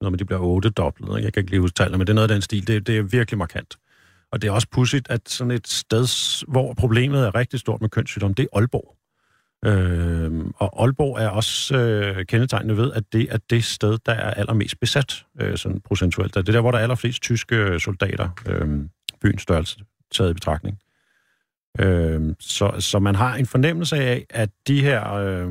Noget 0.00 0.12
med, 0.12 0.18
de 0.18 0.24
bliver 0.24 0.40
otte 0.40 0.70
dobbelt. 0.70 1.24
Jeg 1.24 1.32
kan 1.32 1.40
ikke 1.40 1.50
lige 1.50 1.60
huske 1.60 1.74
tallene, 1.74 1.98
men 1.98 2.06
det 2.06 2.12
er 2.12 2.14
noget 2.14 2.30
af 2.30 2.34
den 2.34 2.42
stil. 2.42 2.66
Det, 2.66 2.86
det 2.86 2.98
er 2.98 3.02
virkelig 3.02 3.38
markant. 3.38 3.76
Og 4.32 4.42
det 4.42 4.48
er 4.48 4.52
også 4.52 4.68
pudsigt, 4.70 5.10
at 5.10 5.28
sådan 5.28 5.50
et 5.50 5.68
sted, 5.68 6.06
hvor 6.48 6.74
problemet 6.74 7.26
er 7.26 7.34
rigtig 7.34 7.60
stort 7.60 7.80
med 7.80 7.88
kønssygdom, 7.88 8.34
det 8.34 8.42
er 8.42 8.56
Aalborg. 8.58 8.96
Øh, 9.64 10.44
og 10.56 10.82
Aalborg 10.82 11.18
er 11.18 11.28
også 11.28 11.76
øh, 11.76 12.26
kendetegnet 12.26 12.76
ved, 12.76 12.92
at 12.92 13.04
det 13.12 13.26
er 13.30 13.38
det 13.50 13.64
sted, 13.64 13.98
der 14.06 14.12
er 14.12 14.34
allermest 14.34 14.80
besat, 14.80 15.26
øh, 15.40 15.56
sådan 15.56 15.80
procentuelt. 15.80 16.34
Det 16.34 16.48
er 16.48 16.52
der, 16.52 16.60
hvor 16.60 16.70
der 16.70 16.78
er 16.78 16.82
allerflest 16.82 17.22
tyske 17.22 17.56
øh, 17.56 17.80
soldater, 17.80 18.28
øh, 18.48 18.80
byens 19.20 19.42
størrelse 19.42 19.80
taget 20.12 20.30
i 20.30 20.34
betragtning. 20.34 20.78
Øh, 21.80 22.34
så, 22.40 22.74
så 22.78 22.98
man 22.98 23.14
har 23.14 23.34
en 23.34 23.46
fornemmelse 23.46 23.96
af, 23.96 24.26
at 24.30 24.50
de 24.66 24.82
her 24.82 25.12
øh, 25.12 25.50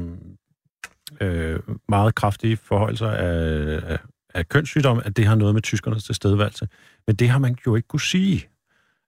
øh, 1.22 1.60
meget 1.90 2.16
kraftige 2.16 2.58
forholdelser 2.58 3.08
af, 3.08 3.80
af, 3.94 4.00
af 4.34 4.50
kønssygdom, 4.50 5.02
at 5.06 5.18
det 5.18 5.26
har 5.26 5.36
noget 5.36 5.54
med 5.54 5.62
tyskernes 5.62 6.04
tilstedeværelse. 6.04 6.68
Men 7.08 7.16
det 7.16 7.30
har 7.30 7.40
man 7.40 7.56
jo 7.66 7.76
ikke 7.76 7.88
kunne 7.88 8.02
sige, 8.02 8.50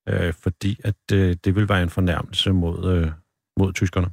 øh, 0.10 0.34
fordi 0.34 0.80
at 0.84 0.96
øh, 1.14 1.36
det 1.44 1.56
vil 1.56 1.70
være 1.70 1.84
en 1.84 1.90
fornærmelse 1.90 2.52
mod, 2.52 2.94
øh, 2.94 3.12
mod 3.60 3.74
tyskerne. 3.74 4.10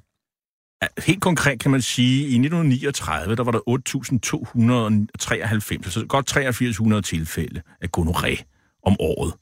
Helt 1.06 1.22
konkret 1.22 1.60
kan 1.60 1.70
man 1.70 1.82
sige, 1.82 2.24
at 2.24 2.30
i 2.30 2.34
1939, 2.34 3.36
der 3.36 3.44
var 3.44 3.52
der 3.52 3.58
8.293, 3.58 5.72
altså 5.72 6.06
godt 6.06 6.26
8300 6.26 7.02
tilfælde 7.02 7.62
af 7.80 7.88
gonoré 7.96 8.42
om 8.82 8.96
året. 9.00 9.34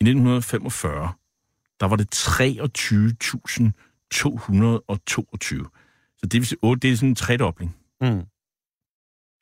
I 0.00 0.04
1945, 0.04 1.12
der 1.80 1.86
var 1.86 1.96
det 1.96 2.14
23.222. 2.14 2.18
Så 6.18 6.26
det 6.26 6.40
vil 6.40 6.46
sige, 6.46 6.58
det 6.82 6.92
er 6.92 6.96
sådan 6.96 7.08
en 7.08 7.14
tredobling. 7.14 7.76
Mm. 8.00 8.22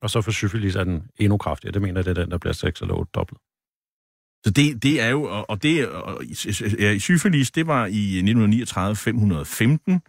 Og 0.02 0.10
så 0.10 0.20
for 0.20 0.30
syfilis 0.30 0.76
er 0.76 0.84
den 0.84 1.02
endnu 1.18 1.38
kraftigere. 1.38 1.72
Det 1.72 1.82
mener 1.82 1.98
jeg, 1.98 2.04
det 2.04 2.18
er 2.18 2.22
den, 2.22 2.30
der 2.30 2.38
bliver 2.38 2.52
6 2.52 2.80
eller 2.80 2.94
8 2.94 3.10
dobbelt. 3.14 3.40
Så 4.44 4.50
det, 4.50 4.82
det 4.82 5.00
er 5.00 5.08
jo, 5.08 5.22
og 5.22 5.50
og 5.50 5.62
det, 5.62 5.88
og, 5.88 6.22
ja, 6.78 6.98
syfilis, 6.98 7.50
det 7.50 7.66
var 7.66 7.86
i 7.86 8.16
1939 8.16 8.96
515, 8.96 10.00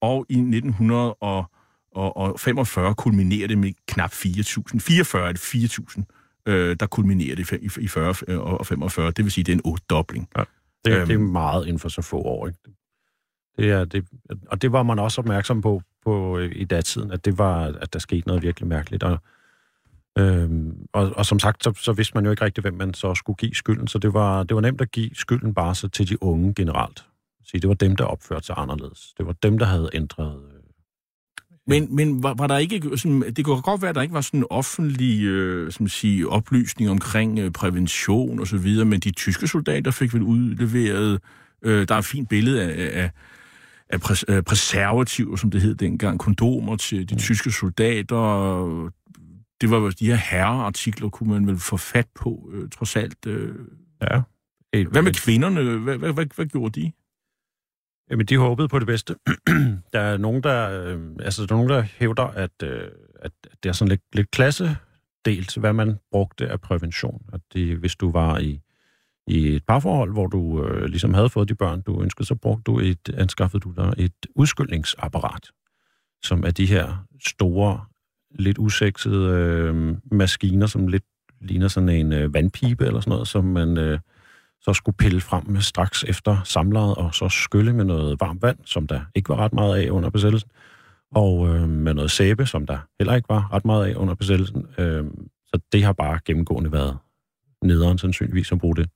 og 0.00 0.26
i 0.28 0.34
1945 0.34 2.94
kulminerer 2.94 3.48
det 3.48 3.58
med 3.58 3.72
knap 3.88 4.12
4.000. 4.12 4.78
44 4.80 5.28
er 5.28 5.32
det 5.32 5.40
4.000, 5.40 6.02
øh, 6.46 6.76
der 6.80 6.86
kulminerer 6.86 7.36
det 7.36 7.52
i, 7.52 7.70
i 7.80 7.88
40 7.88 8.14
og 8.38 8.66
45. 8.66 9.10
Det 9.10 9.24
vil 9.24 9.32
sige, 9.32 9.44
det 9.44 9.52
er 9.52 9.56
en 9.64 9.72
8-dobling. 9.76 10.28
Ja. 10.36 10.42
Det, 10.84 10.90
Øhm. 10.92 10.98
øhm. 11.00 11.06
det 11.08 11.14
er 11.14 11.18
meget 11.18 11.66
inden 11.66 11.78
for 11.78 11.88
så 11.88 12.02
få 12.02 12.18
år. 12.18 12.46
Ikke? 12.46 12.58
Det 13.58 13.70
er, 13.70 13.84
det, 13.84 14.04
og 14.46 14.62
det 14.62 14.72
var 14.72 14.82
man 14.82 14.98
også 14.98 15.20
opmærksom 15.20 15.62
på, 15.62 15.82
på 16.04 16.38
øh, 16.38 16.52
i 16.54 16.64
datiden, 16.64 17.10
at 17.12 17.24
det 17.24 17.38
var, 17.38 17.64
at 17.80 17.92
der 17.92 17.98
skete 17.98 18.26
noget 18.26 18.42
virkelig 18.42 18.68
mærkeligt. 18.68 19.02
Og, 19.02 19.18
øhm, 20.18 20.86
og, 20.92 21.12
og 21.16 21.26
som 21.26 21.38
sagt, 21.38 21.64
så, 21.64 21.72
så 21.76 21.92
vidste 21.92 22.14
man 22.14 22.24
jo 22.24 22.30
ikke 22.30 22.44
rigtigt, 22.44 22.64
hvem 22.64 22.74
man 22.74 22.94
så 22.94 23.14
skulle 23.14 23.36
give 23.36 23.54
skylden, 23.54 23.88
så 23.88 23.98
det 23.98 24.14
var, 24.14 24.42
det 24.42 24.54
var 24.54 24.60
nemt 24.60 24.80
at 24.80 24.90
give 24.90 25.10
skylden 25.14 25.54
bare 25.54 25.74
så 25.74 25.88
til 25.88 26.08
de 26.08 26.22
unge 26.22 26.54
generelt. 26.54 27.04
Så 27.50 27.58
det 27.58 27.68
var 27.68 27.74
dem, 27.74 27.96
der 27.96 28.04
opførte 28.04 28.46
sig 28.46 28.54
anderledes. 28.58 29.14
Det 29.18 29.26
var 29.26 29.32
dem, 29.32 29.58
der 29.58 29.66
havde 29.66 29.90
ændret... 29.94 30.36
øh, 30.36 30.60
Men, 31.66 31.96
men 31.96 32.22
var, 32.22 32.34
var 32.34 32.46
der 32.46 32.58
ikke 32.58 32.98
sådan, 32.98 33.22
det 33.36 33.44
kunne 33.44 33.62
godt 33.62 33.82
være, 33.82 33.88
at 33.88 33.94
der 33.94 34.02
ikke 34.02 34.14
var 34.14 34.20
sådan 34.20 34.40
en 34.40 34.46
offentlig 34.50 35.24
øh, 35.24 35.72
som 35.72 35.88
sige, 35.88 36.28
oplysning 36.28 36.90
omkring 36.90 37.38
øh, 37.38 37.50
prævention 37.50 38.40
og 38.40 38.46
så 38.46 38.58
videre, 38.58 38.84
men 38.84 39.00
de 39.00 39.10
tyske 39.10 39.48
soldater 39.48 39.90
fik 39.90 40.14
vel 40.14 40.22
udleveret, 40.22 41.20
øh, 41.62 41.88
der 41.88 41.94
er 41.94 41.98
et 41.98 42.04
fint 42.04 42.28
billede 42.28 42.62
af, 42.62 43.02
af, 43.02 43.10
af 43.88 44.00
præs, 44.00 44.24
øh, 44.28 44.42
preservativer, 44.42 45.36
som 45.36 45.50
det 45.50 45.60
hed 45.60 45.74
dengang, 45.74 46.18
kondomer 46.18 46.76
til 46.76 47.10
de 47.10 47.16
tyske 47.16 47.52
soldater. 47.52 48.22
Det 49.60 49.70
var 49.70 49.78
vel 49.78 49.98
de 49.98 50.06
her 50.06 50.14
herreartikler, 50.14 51.08
kunne 51.08 51.30
man 51.32 51.46
vel 51.46 51.58
få 51.58 51.76
fat 51.76 52.06
på, 52.14 52.50
øh, 52.52 52.68
trods 52.68 52.96
alt. 52.96 53.26
Øh. 53.26 53.54
Ja. 54.02 54.22
Hvad 54.90 55.02
med 55.02 55.12
kvinderne? 55.12 55.62
Hvad, 55.62 55.98
hvad, 55.98 56.12
hvad, 56.12 56.26
hvad 56.36 56.46
gjorde 56.46 56.80
de? 56.80 56.92
Jamen, 58.10 58.26
de 58.26 58.36
håbede 58.36 58.68
på 58.68 58.78
det 58.78 58.86
bedste. 58.86 59.16
der 59.92 60.00
er 60.00 60.16
nogen, 60.16 60.42
der, 60.42 60.82
øh, 60.82 61.00
altså, 61.20 61.46
der 61.46 61.52
er 61.52 61.56
nogen, 61.56 61.70
der 61.70 61.82
hævder, 61.82 62.24
at, 62.24 62.62
øh, 62.62 62.88
at 63.20 63.32
det 63.62 63.68
er 63.68 63.72
sådan 63.72 63.88
lidt, 63.88 64.02
lidt 64.12 64.30
klassedelt, 64.30 65.56
hvad 65.56 65.72
man 65.72 65.98
brugte 66.10 66.48
af 66.48 66.60
prævention. 66.60 67.22
At 67.32 67.40
det, 67.52 67.76
hvis 67.76 67.96
du 67.96 68.10
var 68.10 68.38
i, 68.38 68.60
i 69.26 69.48
et 69.48 69.64
parforhold, 69.66 70.12
hvor 70.12 70.26
du 70.26 70.64
øh, 70.64 70.84
ligesom 70.84 71.14
havde 71.14 71.28
fået 71.28 71.48
de 71.48 71.54
børn, 71.54 71.80
du 71.80 72.02
ønskede, 72.02 72.28
så 72.28 72.34
brugte 72.34 72.62
du 72.62 72.78
et, 72.78 73.08
anskaffede 73.14 73.60
du 73.60 73.72
dig 73.76 73.92
et 73.98 74.26
udskyldningsapparat, 74.34 75.46
som 76.22 76.44
er 76.44 76.50
de 76.50 76.66
her 76.66 77.06
store, 77.26 77.84
lidt 78.30 78.58
usexede 78.58 79.30
øh, 79.30 79.96
maskiner, 80.12 80.66
som 80.66 80.86
lidt 80.86 81.04
ligner 81.40 81.68
sådan 81.68 81.88
en 81.88 82.12
øh, 82.12 82.34
vandpipe 82.34 82.86
eller 82.86 83.00
sådan 83.00 83.10
noget, 83.10 83.28
som 83.28 83.44
man... 83.44 83.78
Øh, 83.78 83.98
så 84.60 84.72
skulle 84.74 84.96
pille 84.96 85.20
frem 85.20 85.46
med 85.46 85.60
straks 85.60 86.04
efter 86.04 86.36
samlejet, 86.44 86.94
og 86.94 87.14
så 87.14 87.28
skylle 87.28 87.72
med 87.72 87.84
noget 87.84 88.20
varmt 88.20 88.42
vand, 88.42 88.58
som 88.64 88.86
der 88.86 89.00
ikke 89.14 89.28
var 89.28 89.36
ret 89.36 89.52
meget 89.52 89.76
af 89.76 89.90
under 89.90 90.10
besættelsen, 90.10 90.50
og 91.14 91.48
øh, 91.48 91.68
med 91.68 91.94
noget 91.94 92.10
sæbe, 92.10 92.46
som 92.46 92.66
der 92.66 92.78
heller 92.98 93.14
ikke 93.14 93.28
var 93.28 93.52
ret 93.52 93.64
meget 93.64 93.86
af 93.86 93.94
under 93.94 94.14
besættelsen. 94.14 94.66
Øh, 94.78 95.04
så 95.46 95.60
det 95.72 95.84
har 95.84 95.92
bare 95.92 96.18
gennemgående 96.24 96.72
været 96.72 96.96
nederen 97.64 97.98
sandsynligvis 97.98 98.52
at 98.52 98.58
bruge 98.58 98.76
det. 98.76 98.88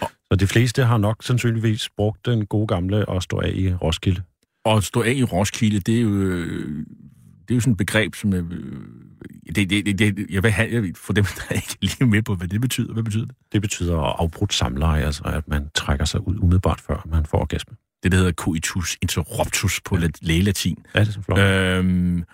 Så 0.00 0.36
de 0.36 0.46
fleste 0.46 0.84
har 0.84 0.98
nok 0.98 1.22
sandsynligvis 1.22 1.88
brugt 1.96 2.26
den 2.26 2.46
gode 2.46 2.66
gamle 2.66 3.08
og 3.08 3.22
stå 3.22 3.40
af 3.40 3.52
i 3.54 3.74
Roskilde. 3.74 4.22
Og 4.64 4.82
stå 4.82 5.02
af 5.02 5.12
i 5.12 5.24
Roskilde, 5.24 5.80
det 5.80 5.96
er 5.96 6.02
jo, 6.02 6.10
øh, 6.10 6.86
det 7.52 7.54
er 7.54 7.56
jo 7.56 7.60
sådan 7.60 7.72
et 7.72 7.78
begreb, 7.78 8.14
som 8.14 8.32
jeg, 8.32 8.42
øh, 8.42 9.54
det, 9.54 9.70
det, 9.70 9.98
det, 9.98 10.26
jeg 10.30 10.42
vil 10.42 10.50
have, 10.50 10.72
jeg 10.72 10.82
vil, 10.82 10.94
for 10.96 11.12
dem, 11.12 11.24
der 11.38 11.42
er 11.50 11.54
ikke 11.54 11.76
lige 11.80 12.06
med 12.06 12.22
på, 12.22 12.34
hvad 12.34 12.48
det 12.48 12.60
betyder. 12.60 12.92
Hvad 12.92 13.02
betyder 13.02 13.26
det? 13.26 13.34
Det 13.52 13.62
betyder 13.62 13.98
afbrudt 13.98 14.54
samleje, 14.54 15.04
altså 15.04 15.22
at 15.24 15.48
man 15.48 15.68
trækker 15.74 16.04
sig 16.04 16.28
ud 16.28 16.38
umiddelbart 16.38 16.80
før 16.80 17.06
man 17.10 17.26
får 17.26 17.38
orgasme. 17.38 17.76
Det, 18.02 18.12
der 18.12 18.18
hedder 18.18 18.32
coitus 18.32 18.96
interruptus 19.02 19.80
på 19.80 19.98
ja. 19.98 20.08
lægelatin. 20.22 20.78
Ja, 20.94 21.00
det 21.00 21.08
er 21.08 21.12
så 21.12 21.22
flot. 21.22 21.38
Øhm, 21.38 22.24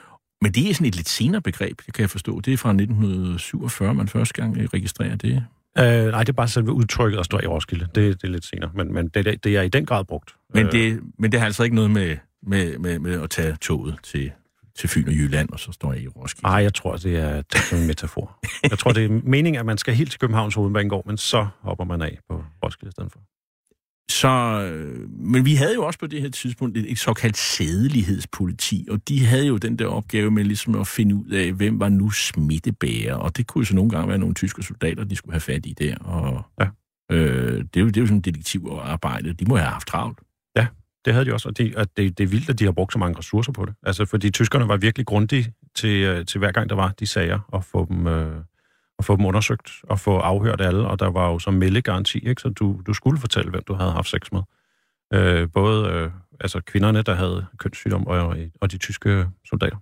men 0.42 0.52
det 0.52 0.70
er 0.70 0.74
sådan 0.74 0.86
et 0.86 0.96
lidt 0.96 1.08
senere 1.08 1.42
begreb, 1.42 1.78
kan 1.94 2.00
jeg 2.02 2.10
forstå. 2.10 2.40
Det 2.40 2.52
er 2.52 2.56
fra 2.56 2.70
1947, 2.70 3.94
man 3.94 4.08
første 4.08 4.34
gang 4.34 4.74
registrerer 4.74 5.16
det. 5.16 5.44
Øh, 5.78 5.84
nej, 5.84 6.20
det 6.20 6.28
er 6.28 6.32
bare 6.32 6.48
selve 6.48 6.72
udtrykket 6.72 7.18
at 7.18 7.24
stå 7.24 7.36
af 7.36 7.42
i 7.42 7.46
Roskilde. 7.46 7.88
Det, 7.94 8.22
det 8.22 8.28
er 8.28 8.32
lidt 8.32 8.44
senere, 8.44 8.70
men, 8.74 8.94
men 8.94 9.08
det, 9.08 9.44
det 9.44 9.56
er 9.56 9.62
i 9.62 9.68
den 9.68 9.86
grad 9.86 10.04
brugt. 10.04 10.34
Men, 10.54 10.66
Øh, 10.66 10.72
det, 10.72 11.00
men 11.18 11.32
det 11.32 11.40
har 11.40 11.46
altså 11.46 11.62
ikke 11.62 11.76
noget 11.76 11.90
med, 11.90 12.16
med, 12.42 12.78
med, 12.78 12.98
med 12.98 13.22
at 13.22 13.30
tage 13.30 13.56
toget 13.60 13.96
til, 14.02 14.30
til 14.78 14.88
Fyn 14.88 15.06
og 15.08 15.12
Jylland, 15.14 15.48
og 15.50 15.60
så 15.60 15.72
står 15.72 15.92
jeg 15.92 16.02
i 16.02 16.08
Roskilde. 16.08 16.48
Nej, 16.48 16.56
jeg 16.62 16.74
tror, 16.74 16.96
det 16.96 17.16
er 17.16 17.42
det 17.42 17.72
er 17.72 17.76
en 17.76 17.86
metafor. 17.86 18.38
Jeg 18.70 18.78
tror, 18.78 18.92
det 18.92 19.04
er 19.04 19.08
meningen, 19.24 19.60
at 19.60 19.66
man 19.66 19.78
skal 19.78 19.94
helt 19.94 20.10
til 20.10 20.20
Københavns 20.20 20.54
Hovedbanegård, 20.54 21.06
men 21.06 21.16
så 21.16 21.46
hopper 21.60 21.84
man 21.84 22.02
af 22.02 22.18
på 22.30 22.44
Roskilde 22.64 22.88
i 22.88 22.92
stedet 22.92 23.12
for. 23.12 23.20
Så, 24.10 24.28
øh, 24.72 25.10
men 25.10 25.44
vi 25.44 25.54
havde 25.54 25.74
jo 25.74 25.84
også 25.86 25.98
på 25.98 26.06
det 26.06 26.22
her 26.22 26.30
tidspunkt 26.30 26.76
et, 26.76 26.90
et 26.92 26.98
såkaldt 26.98 27.36
sædelighedspoliti, 27.36 28.86
og 28.90 29.08
de 29.08 29.24
havde 29.26 29.46
jo 29.46 29.56
den 29.56 29.78
der 29.78 29.86
opgave 29.86 30.30
med 30.30 30.44
ligesom 30.44 30.74
at 30.80 30.86
finde 30.86 31.14
ud 31.14 31.30
af, 31.30 31.52
hvem 31.52 31.80
var 31.80 31.88
nu 31.88 32.10
smittebærer, 32.10 33.14
og 33.14 33.36
det 33.36 33.46
kunne 33.46 33.60
jo 33.60 33.64
så 33.64 33.74
nogle 33.74 33.90
gange 33.90 34.08
være 34.08 34.18
nogle 34.18 34.34
tyske 34.34 34.62
soldater, 34.62 35.04
de 35.04 35.16
skulle 35.16 35.32
have 35.32 35.40
fat 35.40 35.66
i 35.66 35.72
der, 35.72 35.96
og 35.96 36.42
Ja. 36.60 36.66
øh, 37.16 37.64
det, 37.64 37.76
er 37.76 37.80
jo, 37.80 37.86
det 37.86 37.96
er 37.96 38.00
jo 38.00 38.06
sådan 38.06 38.20
detektivarbejde, 38.20 39.32
de 39.32 39.44
må 39.44 39.56
have 39.56 39.68
haft 39.70 39.88
travlt. 39.88 40.18
Det 41.08 41.14
havde 41.14 41.26
de 41.26 41.32
også, 41.32 41.48
og, 41.48 41.58
de, 41.58 41.72
og 41.76 41.96
det, 41.96 42.18
det 42.18 42.24
er 42.24 42.28
vildt, 42.28 42.50
at 42.50 42.58
de 42.58 42.64
har 42.64 42.72
brugt 42.72 42.92
så 42.92 42.98
mange 42.98 43.18
ressourcer 43.18 43.52
på 43.52 43.64
det. 43.64 43.74
Altså, 43.82 44.04
fordi 44.04 44.30
tyskerne 44.30 44.68
var 44.68 44.76
virkelig 44.76 45.06
grundige 45.06 45.52
til, 45.74 46.02
øh, 46.02 46.26
til 46.26 46.38
hver 46.38 46.52
gang, 46.52 46.70
der 46.70 46.76
var 46.76 46.94
de 47.00 47.06
sager, 47.06 47.38
og 47.48 47.64
få 47.64 47.86
dem, 47.90 48.06
øh, 48.06 48.36
at 48.98 49.04
få 49.04 49.16
dem 49.16 49.24
undersøgt, 49.24 49.70
og 49.82 50.00
få 50.00 50.18
afhørt 50.18 50.60
alle, 50.60 50.88
og 50.88 51.00
der 51.00 51.10
var 51.10 51.28
jo 51.30 51.38
så 51.38 51.50
meldegaranti, 51.50 52.18
ikke? 52.18 52.42
så 52.42 52.48
du, 52.48 52.80
du 52.86 52.94
skulle 52.94 53.20
fortælle, 53.20 53.50
hvem 53.50 53.62
du 53.68 53.74
havde 53.74 53.90
haft 53.90 54.08
sex 54.08 54.20
med. 54.32 54.42
Øh, 55.14 55.48
både 55.54 55.88
øh, 55.88 56.10
altså 56.40 56.60
kvinderne, 56.60 57.02
der 57.02 57.14
havde 57.14 57.46
kønssygdom, 57.58 58.06
og, 58.06 58.36
og 58.60 58.72
de 58.72 58.78
tyske 58.78 59.26
soldater. 59.48 59.76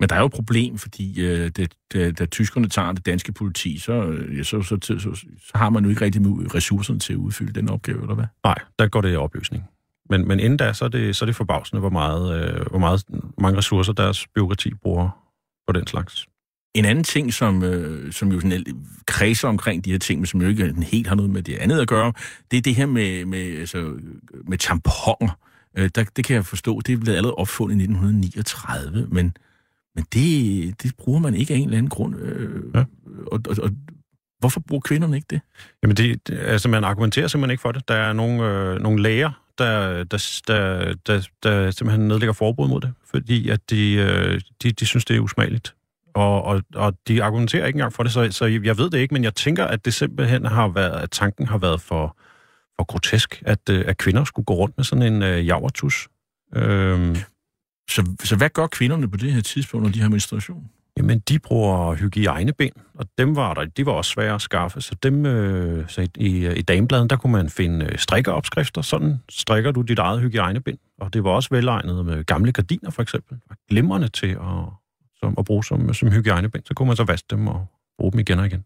Men 0.00 0.08
der 0.08 0.14
er 0.14 0.20
jo 0.20 0.26
et 0.26 0.32
problem, 0.32 0.78
fordi 0.78 1.26
øh, 1.26 1.48
det, 1.48 1.74
det, 1.92 2.18
da 2.18 2.26
tyskerne 2.26 2.68
tager 2.68 2.92
det 2.92 3.06
danske 3.06 3.32
politi, 3.32 3.78
så, 3.78 3.92
øh, 3.92 4.38
ja, 4.38 4.42
så, 4.42 4.62
så, 4.62 4.78
så, 4.82 4.98
så, 4.98 5.26
har 5.54 5.70
man 5.70 5.84
jo 5.84 5.90
ikke 5.90 6.04
rigtig 6.04 6.22
ressourcerne 6.54 6.98
til 6.98 7.12
at 7.12 7.16
udfylde 7.16 7.52
den 7.52 7.70
opgave, 7.70 8.00
eller 8.02 8.14
hvad? 8.14 8.26
Nej, 8.44 8.58
der 8.78 8.88
går 8.88 9.00
det 9.00 9.12
i 9.12 9.16
opløsning. 9.16 9.64
Men, 10.10 10.28
men 10.28 10.40
inden 10.40 10.56
da, 10.56 10.72
så 10.72 10.84
er 10.84 10.88
det, 10.88 11.16
så 11.16 11.24
er 11.24 11.26
det 11.26 11.36
forbavsende, 11.36 11.80
hvor, 11.80 11.90
meget, 11.90 12.42
øh, 12.42 12.66
hvor 12.70 12.78
meget, 12.78 13.04
mange 13.38 13.58
ressourcer 13.58 13.92
deres 13.92 14.26
byråkrati 14.34 14.74
bruger 14.74 15.08
på 15.66 15.72
den 15.72 15.86
slags. 15.86 16.26
En 16.74 16.84
anden 16.84 17.04
ting, 17.04 17.32
som, 17.34 17.62
øh, 17.62 18.12
som 18.12 18.32
jo 18.32 18.40
sådan 18.40 18.64
kredser 19.06 19.48
omkring 19.48 19.84
de 19.84 19.90
her 19.90 19.98
ting, 19.98 20.20
men 20.20 20.26
som 20.26 20.42
jo 20.42 20.48
ikke 20.48 20.74
helt 20.82 21.06
har 21.06 21.14
noget 21.14 21.30
med 21.30 21.42
det 21.42 21.56
andet 21.56 21.80
at 21.80 21.88
gøre, 21.88 22.12
det 22.50 22.56
er 22.56 22.60
det 22.62 22.74
her 22.74 22.86
med, 22.86 23.24
med, 23.24 23.58
altså, 23.58 23.92
med 24.48 24.58
tamponer. 24.58 25.38
Øh, 25.78 25.90
der, 25.94 26.04
det 26.16 26.24
kan 26.24 26.36
jeg 26.36 26.46
forstå, 26.46 26.80
det 26.80 26.92
er 26.92 26.96
blevet 26.96 27.16
allerede 27.16 27.34
opfundet 27.34 27.76
i 27.76 27.82
1939, 27.82 29.06
men, 29.10 29.36
men 29.94 30.04
det, 30.12 30.82
det 30.82 30.92
bruger 30.98 31.20
man 31.20 31.34
ikke 31.34 31.54
af 31.54 31.58
en 31.58 31.64
eller 31.64 31.78
anden 31.78 31.90
grund. 31.90 32.16
Øh, 32.20 32.62
Ja. 32.74 32.84
og, 33.32 33.40
og, 33.48 33.56
og 33.62 33.70
hvorfor 34.38 34.60
bruger 34.60 34.80
kvinderne 34.80 35.16
ikke 35.16 35.26
det? 35.30 35.40
Jamen, 35.82 35.96
det, 35.96 36.28
det, 36.28 36.38
altså 36.38 36.68
man 36.68 36.84
argumenterer 36.84 37.28
simpelthen 37.28 37.50
ikke 37.50 37.60
for 37.60 37.72
det. 37.72 37.88
Der 37.88 37.94
er 37.94 38.12
nogle, 38.12 38.44
øh, 38.48 38.80
nogle 38.80 39.02
læger, 39.02 39.30
der, 39.58 40.04
der, 40.04 40.40
der, 40.46 40.94
der, 41.06 41.28
der 41.42 41.70
simpelthen 41.70 42.08
nedlægger 42.08 42.32
forbud 42.32 42.68
mod 42.68 42.80
det, 42.80 42.92
fordi 43.10 43.48
at 43.48 43.70
de, 43.70 43.92
øh, 43.92 44.40
de, 44.62 44.72
de 44.72 44.86
synes, 44.86 45.04
det 45.04 45.16
er 45.16 45.20
usmageligt. 45.20 45.74
Og, 46.14 46.42
og, 46.44 46.62
og 46.74 46.94
de 47.08 47.22
argumenterer 47.22 47.66
ikke 47.66 47.76
engang 47.76 47.92
for 47.92 48.02
det, 48.02 48.12
så, 48.12 48.28
så 48.30 48.46
jeg 48.46 48.78
ved 48.78 48.90
det 48.90 48.98
ikke, 48.98 49.14
men 49.14 49.24
jeg 49.24 49.34
tænker, 49.34 49.64
at 49.64 49.84
det 49.84 49.94
simpelthen 49.94 50.44
har 50.44 50.68
været, 50.68 51.02
at 51.02 51.10
tanken 51.10 51.46
har 51.46 51.58
været 51.58 51.80
for, 51.80 52.16
for 52.76 52.84
grotesk, 52.84 53.42
at, 53.46 53.68
øh, 53.70 53.84
at 53.86 53.98
kvinder 53.98 54.24
skulle 54.24 54.46
gå 54.46 54.54
rundt 54.54 54.76
med 54.76 54.84
sådan 54.84 55.12
en 55.12 55.22
øh, 55.22 55.46
javertus. 55.46 56.08
Øhm, 56.56 57.16
Så, 57.90 58.16
så 58.24 58.36
hvad 58.36 58.50
gør 58.50 58.66
kvinderne 58.66 59.10
på 59.10 59.16
det 59.16 59.32
her 59.32 59.40
tidspunkt, 59.42 59.84
når 59.84 59.92
de 59.92 60.00
har 60.00 60.08
menstruation? 60.08 60.70
Jamen, 61.00 61.18
de 61.18 61.38
bruger 61.38 61.94
hygiejnebind, 61.94 62.72
og 62.94 63.06
dem 63.18 63.36
var 63.36 63.54
der, 63.54 63.64
de 63.64 63.86
var 63.86 63.92
også 63.92 64.10
svære 64.10 64.34
at 64.34 64.40
skaffe, 64.40 64.80
så 64.80 64.94
dem, 65.02 65.26
øh, 65.26 65.88
så 65.88 66.00
i, 66.00 66.08
i, 66.16 66.52
i 66.52 66.62
damebladen, 66.62 67.10
der 67.10 67.16
kunne 67.16 67.32
man 67.32 67.50
finde 67.50 67.86
øh, 67.86 67.98
strikkeopskrifter, 67.98 68.82
sådan 68.82 69.22
strikker 69.30 69.70
du 69.70 69.82
dit 69.82 69.98
eget 69.98 70.20
hygiejnebind, 70.20 70.78
og 71.00 71.14
det 71.14 71.24
var 71.24 71.30
også 71.30 71.48
velegnet 71.52 72.06
med 72.06 72.24
gamle 72.24 72.52
gardiner, 72.52 72.90
for 72.90 73.02
eksempel, 73.02 73.38
var 73.48 73.56
glimrende 73.68 74.08
til 74.08 74.26
at, 74.26 74.64
som, 75.20 75.34
at 75.38 75.44
bruge 75.44 75.64
som, 75.64 75.94
som 75.94 76.10
hygiejnebind, 76.10 76.62
så 76.66 76.74
kunne 76.74 76.86
man 76.86 76.96
så 76.96 77.04
vaske 77.04 77.26
dem 77.30 77.46
og 77.46 77.66
bruge 77.98 78.12
dem 78.12 78.20
igen 78.20 78.38
og 78.38 78.46
igen. 78.46 78.64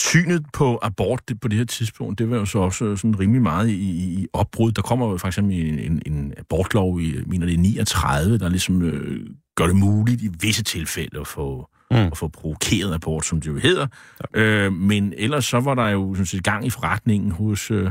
synet 0.00 0.46
på 0.52 0.78
abort 0.82 1.28
det, 1.28 1.40
på 1.40 1.48
det 1.48 1.58
her 1.58 1.64
tidspunkt, 1.64 2.18
det 2.18 2.30
var 2.30 2.36
jo 2.36 2.44
så 2.44 2.58
også 2.58 2.96
sådan 2.96 3.20
rimelig 3.20 3.42
meget 3.42 3.68
i, 3.68 3.90
i 3.90 4.26
opbrud. 4.32 4.72
Der 4.72 4.82
kommer 4.82 5.10
jo 5.10 5.16
for 5.16 5.26
eksempel 5.26 5.54
en, 5.56 5.78
en, 5.78 6.02
en 6.06 6.34
abortlov 6.38 7.00
i, 7.00 7.14
mener 7.26 7.46
det 7.46 7.54
er 7.54 7.58
39, 7.58 8.38
der 8.38 8.48
ligesom 8.48 8.82
øh, 8.82 9.26
gør 9.60 9.66
det 9.66 9.76
muligt 9.76 10.22
i 10.22 10.30
visse 10.40 10.62
tilfælde 10.62 11.20
at 11.20 11.26
få, 11.26 11.68
mm. 11.90 11.96
at 11.96 12.16
få 12.16 12.28
provokeret 12.28 12.94
abort, 12.94 13.24
som 13.24 13.40
det 13.40 13.46
jo 13.46 13.56
hedder. 13.56 13.86
Ja. 14.34 14.40
Øh, 14.40 14.72
men 14.72 15.14
ellers 15.16 15.44
så 15.44 15.60
var 15.60 15.74
der 15.74 15.88
jo 15.88 16.14
sådan 16.14 16.26
set 16.26 16.44
gang 16.44 16.66
i 16.66 16.70
forretningen 16.70 17.30
hos 17.30 17.70
øh, 17.70 17.90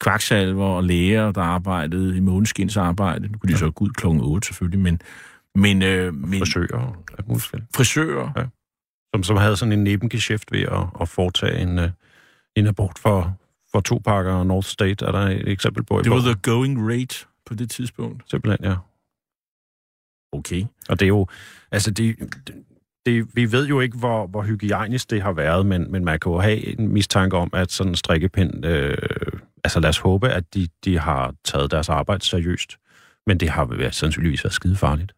kvaksalver 0.00 0.66
og 0.66 0.84
læger, 0.84 1.32
der 1.32 1.42
arbejdede 1.42 2.16
i 2.16 2.20
måneskinsarbejde. 2.20 3.28
Nu 3.28 3.38
kunne 3.38 3.48
de 3.48 3.52
ja. 3.52 3.58
så 3.58 3.70
gå 3.70 3.84
ud 3.84 3.90
klokken 3.90 4.20
8 4.20 4.46
selvfølgelig, 4.46 4.80
men, 4.80 5.00
men, 5.54 5.82
øh, 5.82 6.14
men 6.14 6.38
Frisører 6.38 7.02
frisører, 7.76 8.30
Ja. 8.36 8.44
Som, 9.14 9.22
som 9.22 9.36
havde 9.36 9.56
sådan 9.56 9.72
en 9.72 9.84
nebengeschæft 9.84 10.52
ved 10.52 10.62
at, 10.62 10.86
at 11.00 11.08
foretage 11.08 11.58
en, 11.58 11.78
øh, 11.78 11.90
en 12.56 12.66
abort 12.66 12.98
for, 12.98 13.38
for 13.72 13.80
to 13.80 13.98
pakker 14.04 14.44
North 14.44 14.66
State, 14.66 15.06
er 15.06 15.12
der 15.12 15.20
et 15.20 15.48
eksempel 15.48 15.84
på 15.84 16.02
det 16.02 16.10
var 16.10 16.20
the 16.20 16.34
going 16.42 16.90
rate 16.90 17.26
på 17.46 17.54
det 17.54 17.70
tidspunkt. 17.70 18.22
Simpelthen, 18.30 18.70
ja. 18.70 18.76
Okay. 20.32 20.64
Og 20.88 21.00
det 21.00 21.06
er 21.06 21.08
jo, 21.08 21.26
altså 21.70 21.90
det, 21.90 22.16
det, 23.06 23.26
vi 23.34 23.52
ved 23.52 23.66
jo 23.66 23.80
ikke, 23.80 23.98
hvor, 23.98 24.26
hvor 24.26 24.42
hygiejnisk 24.42 25.10
det 25.10 25.22
har 25.22 25.32
været, 25.32 25.66
men, 25.66 25.92
men 25.92 26.04
man 26.04 26.20
kan 26.20 26.32
jo 26.32 26.38
have 26.38 26.78
en 26.80 26.88
mistanke 26.88 27.36
om, 27.36 27.50
at 27.52 27.72
sådan 27.72 27.92
en 27.92 27.96
strikkepind 27.96 28.66
øh, 28.66 28.98
altså 29.64 29.80
lad 29.80 29.88
os 29.88 29.98
håbe, 29.98 30.28
at 30.28 30.54
de, 30.54 30.68
de 30.84 30.98
har 30.98 31.34
taget 31.44 31.70
deres 31.70 31.88
arbejde 31.88 32.24
seriøst. 32.24 32.76
Men 33.26 33.40
det 33.40 33.48
har 33.48 33.64
været, 33.64 33.94
sandsynligvis 33.94 34.44
været 34.44 34.54
skide 34.54 34.76
farligt. 34.76 35.12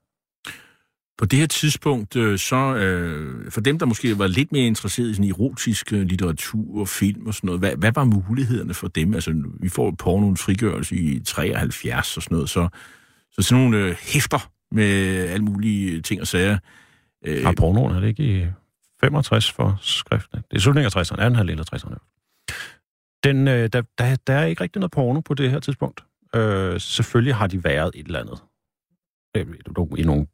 På 1.18 1.24
det 1.24 1.38
her 1.38 1.46
tidspunkt, 1.46 2.16
øh, 2.16 2.38
så 2.38 2.56
øh, 2.76 3.50
for 3.50 3.60
dem, 3.60 3.78
der 3.78 3.86
måske 3.86 4.18
var 4.18 4.26
lidt 4.26 4.52
mere 4.52 4.66
interesseret 4.66 5.10
i 5.10 5.14
sådan 5.14 5.30
erotisk 5.30 5.92
øh, 5.92 6.00
litteratur 6.00 6.80
og 6.80 6.88
film 6.88 7.26
og 7.26 7.34
sådan 7.34 7.46
noget, 7.46 7.60
hvad, 7.60 7.76
hvad 7.76 7.92
var 7.94 8.04
mulighederne 8.04 8.74
for 8.74 8.88
dem? 8.88 9.14
Altså, 9.14 9.42
vi 9.60 9.68
får 9.68 9.94
pornoens 9.98 10.42
frigørelse 10.42 10.96
i 10.96 11.20
73 11.20 12.16
og 12.16 12.22
sådan 12.22 12.34
noget, 12.34 12.50
så, 12.50 12.68
så 13.32 13.42
sådan 13.42 13.64
nogle 13.64 13.78
øh, 13.78 13.96
hæfter 14.00 14.50
med 14.70 15.16
alle 15.28 15.44
mulige 15.44 16.02
ting 16.02 16.20
og 16.20 16.26
sager. 16.26 16.58
Øh, 17.24 17.44
har 17.44 17.54
pornoen, 17.58 17.96
er 17.96 18.00
det 18.00 18.08
ikke 18.08 18.42
i 18.42 18.46
65 19.00 19.52
for 19.52 19.78
skriften? 19.80 20.40
Det 20.50 20.56
er 20.56 20.60
slutningen 20.60 20.92
af 20.96 21.02
60'erne, 21.02 21.20
18 21.20 21.36
halvdel 21.36 21.60
af 21.60 21.74
60'erne. 21.74 21.96
Den, 23.24 23.48
øh, 23.48 23.68
der, 23.72 23.82
der, 23.98 24.16
der 24.26 24.34
er 24.34 24.44
ikke 24.44 24.62
rigtig 24.62 24.80
noget 24.80 24.90
porno 24.90 25.20
på 25.20 25.34
det 25.34 25.50
her 25.50 25.60
tidspunkt. 25.60 26.04
Øh, 26.34 26.80
selvfølgelig 26.80 27.34
har 27.34 27.46
de 27.46 27.64
været 27.64 27.90
et 27.94 28.06
eller 28.06 28.20
andet. 28.20 28.42
Øh, 29.36 29.46
I 29.98 30.02
nogle 30.02 30.26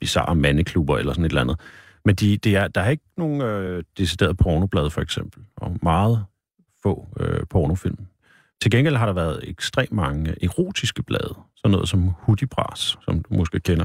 bizarre 0.00 0.34
mandeklubber 0.34 0.98
eller 0.98 1.12
sådan 1.12 1.24
et 1.24 1.28
eller 1.28 1.40
andet. 1.40 1.60
Men 2.04 2.14
de, 2.14 2.36
de 2.36 2.56
er, 2.56 2.68
der 2.68 2.80
er 2.80 2.90
ikke 2.90 3.04
nogen 3.16 3.40
øh, 3.40 3.84
decideret 3.98 4.36
pornoblad, 4.36 4.90
for 4.90 5.00
eksempel. 5.00 5.42
Og 5.56 5.78
meget 5.82 6.24
få 6.82 7.08
øh, 7.20 7.46
pornofilm. 7.50 8.06
Til 8.62 8.70
gengæld 8.70 8.96
har 8.96 9.06
der 9.06 9.12
været 9.12 9.40
ekstremt 9.42 9.92
mange 9.92 10.34
erotiske 10.44 11.02
blade. 11.02 11.34
Sådan 11.56 11.70
noget 11.70 11.88
som 11.88 12.10
Hudibras, 12.18 12.98
som 13.04 13.22
du 13.22 13.34
måske 13.34 13.60
kender. 13.60 13.84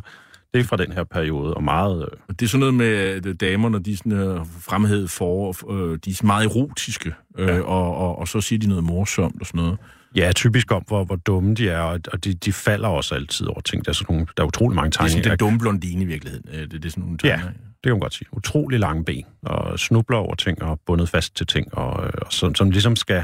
Det 0.54 0.60
er 0.60 0.64
fra 0.64 0.78
den 0.78 0.92
her 0.92 1.04
periode, 1.04 1.54
og 1.54 1.64
meget... 1.64 2.02
Øh... 2.02 2.36
Det 2.36 2.42
er 2.42 2.50
sådan 2.50 2.60
noget 2.60 2.74
med 2.74 3.26
øh, 3.26 3.36
damer, 3.36 3.70
når 3.70 3.80
de 3.80 3.98
sådan, 3.98 4.12
øh, 4.12 4.46
fremhed 4.62 5.08
for, 5.08 5.72
øh, 5.72 6.00
de 6.06 6.10
er 6.10 6.26
meget 6.26 6.46
erotiske, 6.46 7.14
øh, 7.38 7.48
ja. 7.48 7.62
og, 7.62 7.96
og, 7.96 8.20
og 8.20 8.28
så 8.28 8.42
siger 8.42 8.60
de 8.60 8.68
noget 8.68 8.84
morsomt 8.84 9.42
og 9.42 9.48
sådan 9.48 9.62
noget. 9.62 9.78
Ja, 10.16 10.32
typisk 10.36 10.72
om, 10.72 10.84
hvor, 10.88 11.04
hvor 11.04 11.16
dumme 11.16 11.56
de 11.56 11.70
er, 11.70 11.82
og 11.82 12.24
de, 12.24 12.34
de 12.34 12.54
falder 12.54 12.88
også 12.88 13.16
altid 13.16 13.48
over 13.48 13.62
ting. 13.62 13.86
Der 13.86 13.92
er, 13.92 13.94
sådan 13.94 14.14
nogle, 14.14 14.28
der 14.38 14.44
er 14.44 14.48
utrolig 14.48 14.76
mange 14.76 14.92
tegninger. 14.92 15.16
Det 15.16 15.20
er 15.20 15.24
sådan 15.24 15.40
den 15.40 15.46
dumme 15.46 15.60
blondine 15.60 16.04
i 16.04 16.08
virkeligheden. 16.08 16.46
Det, 16.52 16.72
det 16.72 16.86
er 16.86 16.90
sådan 16.90 17.04
nogle 17.04 17.18
tegninger. 17.18 17.46
Ja, 17.46 17.52
det 17.52 17.84
kan 17.84 17.92
man 17.92 18.00
godt 18.00 18.14
sige. 18.14 18.28
Utrolig 18.32 18.80
lange 18.80 19.06
ben, 19.06 19.26
og 19.42 19.80
snubler 19.80 20.18
over 20.18 20.36
ting, 20.36 20.64
og 20.64 20.80
bundet 20.86 21.10
fast 21.10 21.36
til 21.36 21.48
ting, 21.48 21.74
og, 21.74 21.94
og 21.94 22.34
som, 22.34 22.56
som 22.56 22.72
ligesom 22.72 22.96
skal... 22.96 23.24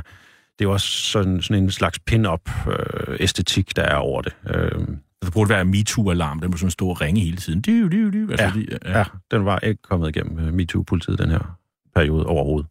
Det 0.60 0.66
er 0.66 0.70
også 0.70 0.88
sådan, 0.88 1.42
sådan 1.42 1.64
en 1.64 1.72
slags 1.72 2.00
pin-up 2.00 2.50
øh, 2.68 3.28
der 3.76 3.84
er 3.84 3.96
over 3.96 4.22
det. 4.22 4.34
Øh, 4.48 4.88
der 5.22 5.32
burde 5.32 5.50
være 5.50 5.66
MeToo-alarm, 5.66 6.40
den 6.40 6.52
må 6.52 6.58
sådan 6.58 6.72
stå 6.72 6.88
og 6.88 7.02
ringe 7.02 7.22
hele 7.22 7.38
tiden. 7.38 7.62
Dy, 7.62 7.82
dy, 7.82 8.10
dy. 8.14 8.32
Altså, 8.32 8.46
ja, 8.46 8.52
de, 8.52 8.78
ja. 8.86 8.98
ja, 8.98 9.06
den 9.32 9.46
var 9.46 9.60
ikke 9.60 9.82
kommet 9.82 10.16
igennem 10.16 10.48
øh, 10.48 10.54
MeToo-politiet 10.54 11.20
den 11.20 11.30
her 11.30 11.58
periode 11.96 12.26
overhovedet. 12.26 12.68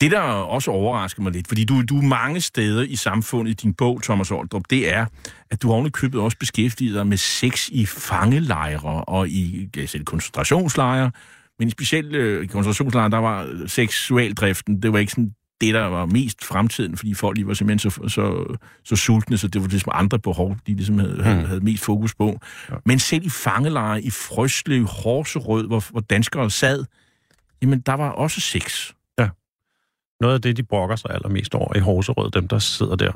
Det, 0.00 0.10
der 0.10 0.20
også 0.20 0.70
overrasker 0.70 1.22
mig 1.22 1.32
lidt, 1.32 1.48
fordi 1.48 1.64
du, 1.64 1.82
du 1.82 1.98
er 1.98 2.02
mange 2.02 2.40
steder 2.40 2.82
i 2.82 2.96
samfundet 2.96 3.50
i 3.50 3.54
din 3.54 3.74
bog, 3.74 4.02
Thomas 4.02 4.30
Oldrup, 4.30 4.62
det 4.70 4.94
er, 4.94 5.06
at 5.50 5.62
du 5.62 5.72
oven 5.72 5.90
købet 5.90 6.20
også 6.20 6.38
beskæftiget 6.38 6.94
dig 6.94 7.06
med 7.06 7.16
sex 7.16 7.68
i 7.68 7.86
fangelejre 7.86 9.04
og 9.04 9.28
i 9.28 9.68
altså, 9.76 10.02
koncentrationslejre, 10.04 11.10
men 11.58 11.68
i 11.68 11.70
specielt 11.70 12.14
øh, 12.14 12.44
i 12.44 12.46
koncentrationslejre, 12.46 13.10
der 13.10 13.18
var 13.18 13.66
seksualdriften, 13.66 14.82
det 14.82 14.92
var 14.92 14.98
ikke 14.98 15.12
sådan 15.12 15.34
det, 15.60 15.74
der 15.74 15.84
var 15.84 16.06
mest 16.06 16.44
fremtiden, 16.44 16.96
fordi 16.96 17.14
folk 17.14 17.36
lige 17.36 17.46
var 17.46 17.54
simpelthen 17.54 17.90
så, 17.90 18.08
så, 18.08 18.56
så 18.84 18.96
sultne, 18.96 19.38
så 19.38 19.48
det 19.48 19.62
var 19.62 19.68
ligesom 19.68 19.92
andre 19.94 20.18
behov, 20.18 20.56
de 20.66 20.74
ligesom 20.74 20.98
havde, 20.98 21.14
mm. 21.14 21.22
havde, 21.22 21.46
havde 21.46 21.60
mest 21.60 21.84
fokus 21.84 22.14
på. 22.14 22.38
Ja. 22.70 22.74
Men 22.84 22.98
selv 22.98 23.26
i 23.26 23.30
fangelejre 23.30 24.02
i 24.02 24.10
Frøslev, 24.10 24.86
Horserød, 24.86 25.66
hvor, 25.66 25.90
hvor 25.90 26.00
danskere 26.00 26.50
sad, 26.50 26.84
jamen 27.62 27.80
der 27.80 27.94
var 27.94 28.10
også 28.10 28.40
sex. 28.40 28.90
Noget 30.20 30.34
af 30.34 30.42
det, 30.42 30.56
de 30.56 30.62
brokker 30.62 30.96
sig 30.96 31.10
allermest 31.10 31.54
over 31.54 31.76
i 31.76 31.80
Horserød, 31.80 32.30
dem 32.30 32.48
der 32.48 32.58
sidder 32.58 32.96
der. 32.96 33.12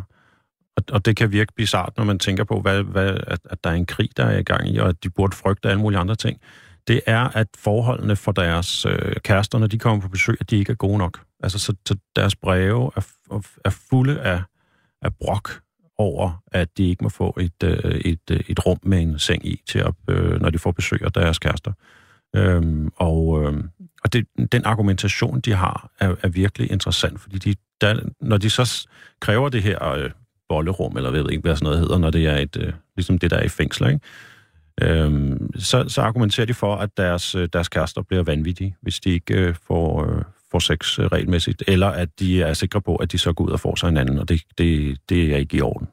Og, 0.76 0.82
og 0.92 1.04
det 1.04 1.16
kan 1.16 1.32
virke 1.32 1.52
bizart, 1.56 1.92
når 1.96 2.04
man 2.04 2.18
tænker 2.18 2.44
på, 2.44 2.60
hvad, 2.60 2.82
hvad, 2.82 3.18
at, 3.26 3.38
at 3.44 3.64
der 3.64 3.70
er 3.70 3.74
en 3.74 3.86
krig, 3.86 4.10
der 4.16 4.24
er 4.24 4.38
i 4.38 4.42
gang 4.42 4.68
i, 4.68 4.78
og 4.78 4.88
at 4.88 5.04
de 5.04 5.10
burde 5.10 5.36
frygte 5.36 5.68
alle 5.68 5.80
mulige 5.80 5.98
andre 5.98 6.14
ting. 6.14 6.40
Det 6.88 7.00
er, 7.06 7.28
at 7.28 7.46
forholdene 7.58 8.16
for 8.16 8.32
deres 8.32 8.86
øh, 8.86 9.16
kærester, 9.16 9.58
når 9.58 9.66
de 9.66 9.78
kommer 9.78 10.00
på 10.00 10.08
besøg, 10.08 10.36
at 10.40 10.50
de 10.50 10.56
ikke 10.56 10.72
er 10.72 10.76
gode 10.76 10.98
nok. 10.98 11.20
Altså, 11.44 11.58
så, 11.58 11.74
så 11.88 11.96
deres 12.16 12.36
breve 12.36 12.90
er, 12.96 13.00
er 13.64 13.70
fulde 13.70 14.20
af, 14.20 14.42
af 15.02 15.14
brok 15.14 15.60
over, 15.98 16.42
at 16.52 16.78
de 16.78 16.88
ikke 16.88 17.04
må 17.04 17.08
få 17.08 17.36
et, 17.40 17.62
øh, 17.64 17.94
et, 17.94 18.30
øh, 18.30 18.40
et 18.48 18.66
rum 18.66 18.78
med 18.82 19.02
en 19.02 19.18
seng 19.18 19.46
i, 19.46 19.62
til 19.68 19.78
at, 19.78 19.94
øh, 20.08 20.40
når 20.40 20.50
de 20.50 20.58
får 20.58 20.72
besøg 20.72 21.02
af 21.04 21.12
deres 21.12 21.38
kærester. 21.38 21.72
Øhm, 22.36 22.90
og 22.96 23.42
øhm, 23.42 23.70
og 24.04 24.12
det, 24.12 24.26
den 24.52 24.64
argumentation, 24.64 25.40
de 25.40 25.52
har, 25.52 25.90
er, 26.00 26.14
er 26.22 26.28
virkelig 26.28 26.72
interessant, 26.72 27.20
fordi 27.20 27.38
de, 27.38 27.56
der, 27.80 28.00
når 28.20 28.36
de 28.36 28.50
så 28.50 28.88
kræver 29.20 29.48
det 29.48 29.62
her 29.62 29.88
øh, 29.88 30.10
bollerum, 30.48 30.96
eller 30.96 31.10
ved 31.10 31.30
ikke, 31.30 31.42
hvad 31.42 31.56
sådan 31.56 31.64
noget 31.64 31.78
hedder, 31.78 31.98
når 31.98 32.10
det 32.10 32.26
er 32.26 32.36
et, 32.36 32.56
øh, 32.60 32.72
ligesom 32.96 33.18
det, 33.18 33.30
der 33.30 33.36
er 33.36 33.42
i 33.42 33.48
fængsler, 33.48 33.88
ikke? 33.88 34.00
Øhm, 34.82 35.50
så, 35.58 35.84
så 35.88 36.02
argumenterer 36.02 36.46
de 36.46 36.54
for, 36.54 36.76
at 36.76 36.90
deres, 36.96 37.34
øh, 37.34 37.48
deres 37.52 37.68
kærester 37.68 38.02
bliver 38.02 38.22
vanvittige, 38.22 38.76
hvis 38.82 39.00
de 39.00 39.10
ikke 39.10 39.34
øh, 39.34 39.54
får, 39.66 40.06
øh, 40.06 40.22
får 40.54 40.58
sex 40.58 40.98
øh, 40.98 41.06
regelmæssigt, 41.06 41.62
eller 41.66 41.86
at 41.86 42.08
de 42.18 42.42
er 42.42 42.54
sikre 42.54 42.80
på, 42.80 42.96
at 42.96 43.12
de 43.12 43.18
så 43.18 43.32
går 43.32 43.44
ud 43.44 43.50
og 43.50 43.60
får 43.60 43.74
sig 43.74 43.88
en 43.88 43.96
anden, 43.96 44.18
og 44.18 44.28
det, 44.28 44.42
det, 44.58 44.98
det 45.08 45.32
er 45.32 45.36
ikke 45.36 45.56
i 45.56 45.60
orden. 45.60 45.88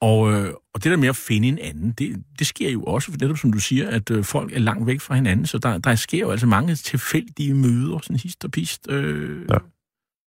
Og, 0.00 0.32
øh, 0.32 0.52
og 0.74 0.84
det 0.84 0.90
der 0.90 0.96
med 0.96 1.08
at 1.08 1.16
finde 1.16 1.48
en 1.48 1.58
anden, 1.58 1.92
det, 1.92 2.24
det 2.38 2.46
sker 2.46 2.70
jo 2.70 2.82
også, 2.82 3.10
for 3.10 3.18
netop 3.20 3.38
som 3.38 3.52
du 3.52 3.58
siger, 3.58 3.90
at 3.90 4.10
øh, 4.10 4.24
folk 4.24 4.52
er 4.52 4.58
langt 4.58 4.86
væk 4.86 5.00
fra 5.00 5.14
hinanden, 5.14 5.46
så 5.46 5.58
der, 5.58 5.78
der 5.78 5.94
sker 5.94 6.18
jo 6.18 6.30
altså 6.30 6.46
mange 6.46 6.74
tilfældige 6.74 7.54
møder, 7.54 7.98
sådan 8.02 8.16
hist 8.16 8.44
og 8.44 8.50
pist. 8.50 8.90
Øh. 8.90 9.46
Ja, 9.50 9.58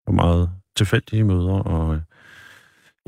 og 0.08 0.14
meget 0.14 0.50
tilfældige 0.78 1.24
møder, 1.24 1.54
og 1.54 1.96
øh, 1.96 2.02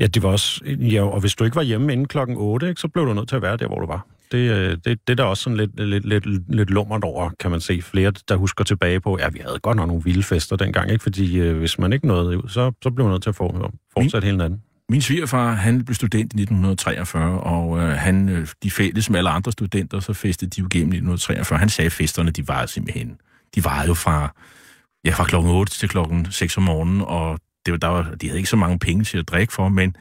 ja, 0.00 0.06
det 0.06 0.22
var 0.22 0.28
også, 0.28 0.64
ja, 0.66 1.02
og 1.02 1.20
hvis 1.20 1.34
du 1.34 1.44
ikke 1.44 1.56
var 1.56 1.62
hjemme 1.62 1.92
inden 1.92 2.08
klokken 2.08 2.36
8, 2.36 2.68
ikke, 2.68 2.80
så 2.80 2.88
blev 2.88 3.06
du 3.06 3.12
nødt 3.12 3.28
til 3.28 3.36
at 3.36 3.42
være 3.42 3.56
der, 3.56 3.66
hvor 3.66 3.80
du 3.80 3.86
var. 3.86 4.06
Det, 4.32 4.50
øh, 4.50 4.70
det, 4.70 4.84
det 4.84 5.10
er 5.10 5.14
der 5.14 5.24
også 5.24 5.42
sådan 5.42 5.56
lidt, 5.56 5.80
lidt, 5.80 6.04
lidt, 6.04 6.54
lidt 6.54 6.70
lummert 6.70 7.04
over, 7.04 7.30
kan 7.40 7.50
man 7.50 7.60
se. 7.60 7.82
Flere, 7.82 8.12
der 8.28 8.36
husker 8.36 8.64
tilbage 8.64 9.00
på, 9.00 9.18
ja, 9.18 9.28
vi 9.28 9.38
havde 9.38 9.58
godt 9.58 9.76
nok 9.76 9.86
nogle 9.86 10.02
vilde 10.04 10.22
fester 10.22 10.56
dengang, 10.56 10.90
ikke? 10.90 11.02
fordi 11.02 11.38
øh, 11.38 11.58
hvis 11.58 11.78
man 11.78 11.92
ikke 11.92 12.06
nåede 12.06 12.38
ud, 12.38 12.48
så, 12.48 12.72
så 12.82 12.90
blev 12.90 13.06
man 13.06 13.12
nødt 13.12 13.22
til 13.22 13.30
at 13.30 13.36
få, 13.36 13.70
fortsætte 13.92 14.24
hele 14.24 14.38
natten. 14.38 14.62
Min 14.88 15.02
svigerfar, 15.02 15.52
han 15.52 15.84
blev 15.84 15.94
student 15.94 16.32
i 16.32 16.42
1943, 16.42 17.40
og 17.40 17.78
øh, 17.78 17.88
han, 17.88 18.28
øh, 18.28 18.46
de 18.62 18.70
fælles 18.70 19.10
med 19.10 19.18
alle 19.18 19.30
andre 19.30 19.52
studenter, 19.52 20.00
så 20.00 20.12
festede 20.12 20.50
de 20.50 20.60
jo 20.60 20.68
gennem 20.70 20.88
1943. 20.88 21.58
Han 21.58 21.68
sagde, 21.68 21.86
at 21.86 21.92
festerne, 21.92 22.30
de 22.30 22.48
varede 22.48 22.68
simpelthen. 22.68 23.16
De 23.54 23.64
varede 23.64 23.88
jo 23.88 23.94
fra, 23.94 24.34
ja, 25.04 25.10
fra 25.10 25.24
klokken 25.24 25.52
8 25.52 25.72
til 25.72 25.88
klokken 25.88 26.26
6 26.30 26.56
om 26.56 26.62
morgenen, 26.62 27.00
og 27.00 27.38
det 27.66 27.72
var, 27.72 27.78
der 27.78 27.88
var, 27.88 28.14
de 28.20 28.26
havde 28.26 28.38
ikke 28.38 28.50
så 28.50 28.56
mange 28.56 28.78
penge 28.78 29.04
til 29.04 29.18
at 29.18 29.28
drikke 29.28 29.52
for, 29.52 29.68
men, 29.68 29.96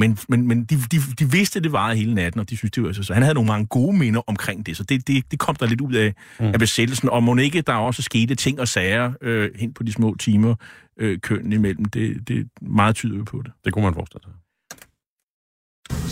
men, 0.00 0.18
men, 0.28 0.48
men 0.48 0.64
de, 0.64 0.76
de, 0.92 0.96
de 1.18 1.30
vidste, 1.30 1.56
at 1.56 1.64
det 1.64 1.72
varede 1.72 1.96
hele 1.96 2.14
natten, 2.14 2.40
og 2.40 2.50
de 2.50 2.56
synes, 2.56 2.72
det 2.72 2.82
var, 2.82 2.92
så 2.92 3.14
han 3.14 3.22
havde 3.22 3.34
nogle 3.34 3.48
mange 3.48 3.66
gode 3.66 3.96
minder 3.96 4.20
omkring 4.26 4.66
det, 4.66 4.76
så 4.76 4.84
det, 4.84 5.08
det, 5.08 5.30
det 5.30 5.38
kom 5.38 5.54
der 5.56 5.66
lidt 5.66 5.80
ud 5.80 5.94
af, 5.94 6.14
mm. 6.40 6.46
af 6.46 6.58
besættelsen, 6.58 7.08
og 7.08 7.22
må 7.22 7.36
ikke 7.36 7.60
der 7.60 7.72
også 7.72 8.02
skete 8.02 8.34
ting 8.34 8.60
og 8.60 8.68
sager 8.68 9.12
øh, 9.22 9.50
hen 9.58 9.74
på 9.74 9.82
de 9.82 9.92
små 9.92 10.14
timer, 10.14 10.54
øh, 11.00 11.18
kønnen 11.18 11.52
imellem. 11.52 11.84
Det, 11.84 12.28
det 12.28 12.48
meget 12.62 12.96
tyder 12.96 13.24
på 13.24 13.42
det. 13.44 13.52
Det 13.64 13.72
kunne 13.72 13.84
man 13.84 13.94
forestille 13.94 14.24
sig. 14.24 14.32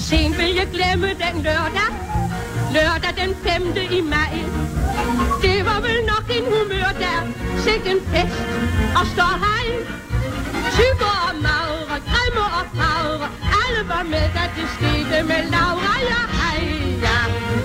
Sen 0.08 0.30
vil 0.38 0.52
jeg 0.60 0.68
glemme 0.76 1.08
den 1.24 1.34
lørdag, 1.46 1.90
lørdag 2.76 3.12
den 3.22 3.30
5. 3.34 3.62
i 3.98 4.00
maj. 4.14 4.32
Det 5.44 5.58
var 5.68 5.80
vel 5.86 5.98
nok 6.12 6.26
en 6.38 6.44
humør 6.54 6.90
der, 7.02 7.18
sikke 7.64 7.88
en 7.94 8.02
fest 8.12 8.40
og 8.98 9.04
står 9.14 9.34
hej. 9.44 9.66
Tykker 10.76 11.14
og 11.28 11.34
magre, 11.98 12.10
grimme 12.10 12.44
og 12.58 12.66
fagre, 12.76 13.28
alle 13.62 13.88
var 13.88 14.02
med, 14.02 14.26
da 14.34 14.42
det 14.56 14.66
skete 14.76 15.22
med 15.22 15.50
Laura, 15.50 15.94
ja 16.10 16.22
hej, 16.38 16.62
ja. 17.02 17.18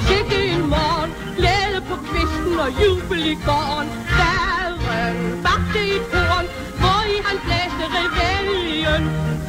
Sikke 0.07 0.53
en 0.53 0.69
morgen, 0.69 1.11
glæde 1.37 1.81
på 1.89 1.95
kvisten 2.09 2.59
og 2.59 2.69
jubel 2.83 3.25
i 3.25 3.37
gården. 3.45 3.89
Færen 4.17 5.43
bagte 5.43 5.81
i 5.95 5.97
korn, 6.11 6.47
hvor 6.79 7.01
i 7.15 7.17
han 7.25 7.37
blæste 7.45 7.85
rebellion. 7.97 9.03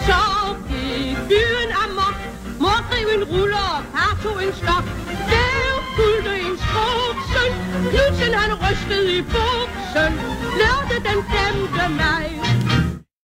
Så 0.06 0.22
gik 0.68 1.16
byen 1.30 1.70
amok, 1.84 2.16
mor 2.60 2.78
drev 2.90 3.08
en 3.16 3.24
ruller 3.24 3.68
og 3.76 3.82
far 3.92 4.12
tog 4.22 4.44
en 4.44 4.52
stok. 4.60 4.84
Der 5.30 5.74
fulgte 5.96 6.34
en 6.46 6.56
skruksen, 6.64 7.50
Knudsen 7.90 8.34
han 8.40 8.52
rystede 8.62 9.18
i 9.18 9.22
buksen. 9.22 10.12
Lørdag 10.60 11.00
den 11.08 11.20
5. 11.76 11.90
maj. 12.00 12.43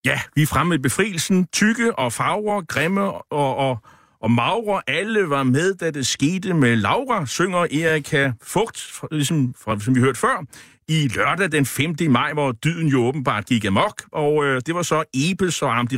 Ja, 0.09 0.21
vi 0.35 0.43
er 0.43 0.47
fremme 0.47 0.69
med 0.71 0.79
befrielsen. 0.79 1.47
Tykke 1.53 1.99
og 1.99 2.13
farver, 2.13 2.63
grimme 2.63 3.03
og, 3.03 3.57
og, 3.57 3.79
og 4.21 4.31
magre, 4.31 4.83
alle 4.87 5.31
var 5.31 5.43
med, 5.43 5.75
da 5.75 5.91
det 5.91 6.07
skete 6.07 6.55
med 6.55 6.77
Laura, 6.77 7.27
synger 7.27 7.59
Erika 7.59 8.33
Fugt, 8.43 9.01
ligesom 9.11 9.55
fra, 9.65 9.81
som 9.81 9.95
vi 9.95 10.01
hørte 10.01 10.19
før 10.19 10.45
i 10.89 11.09
lørdag 11.09 11.53
den 11.53 11.67
5. 11.67 11.95
maj, 12.09 12.33
hvor 12.33 12.53
dyden 12.53 12.89
jo 12.89 13.05
åbenbart 13.05 13.47
gik 13.47 13.65
amok, 13.65 14.03
og 14.13 14.45
øh, 14.45 14.63
det 14.67 14.75
var 14.75 14.83
så 14.83 15.05
Ebes 15.15 15.63
og 15.63 15.79
Amdi 15.79 15.97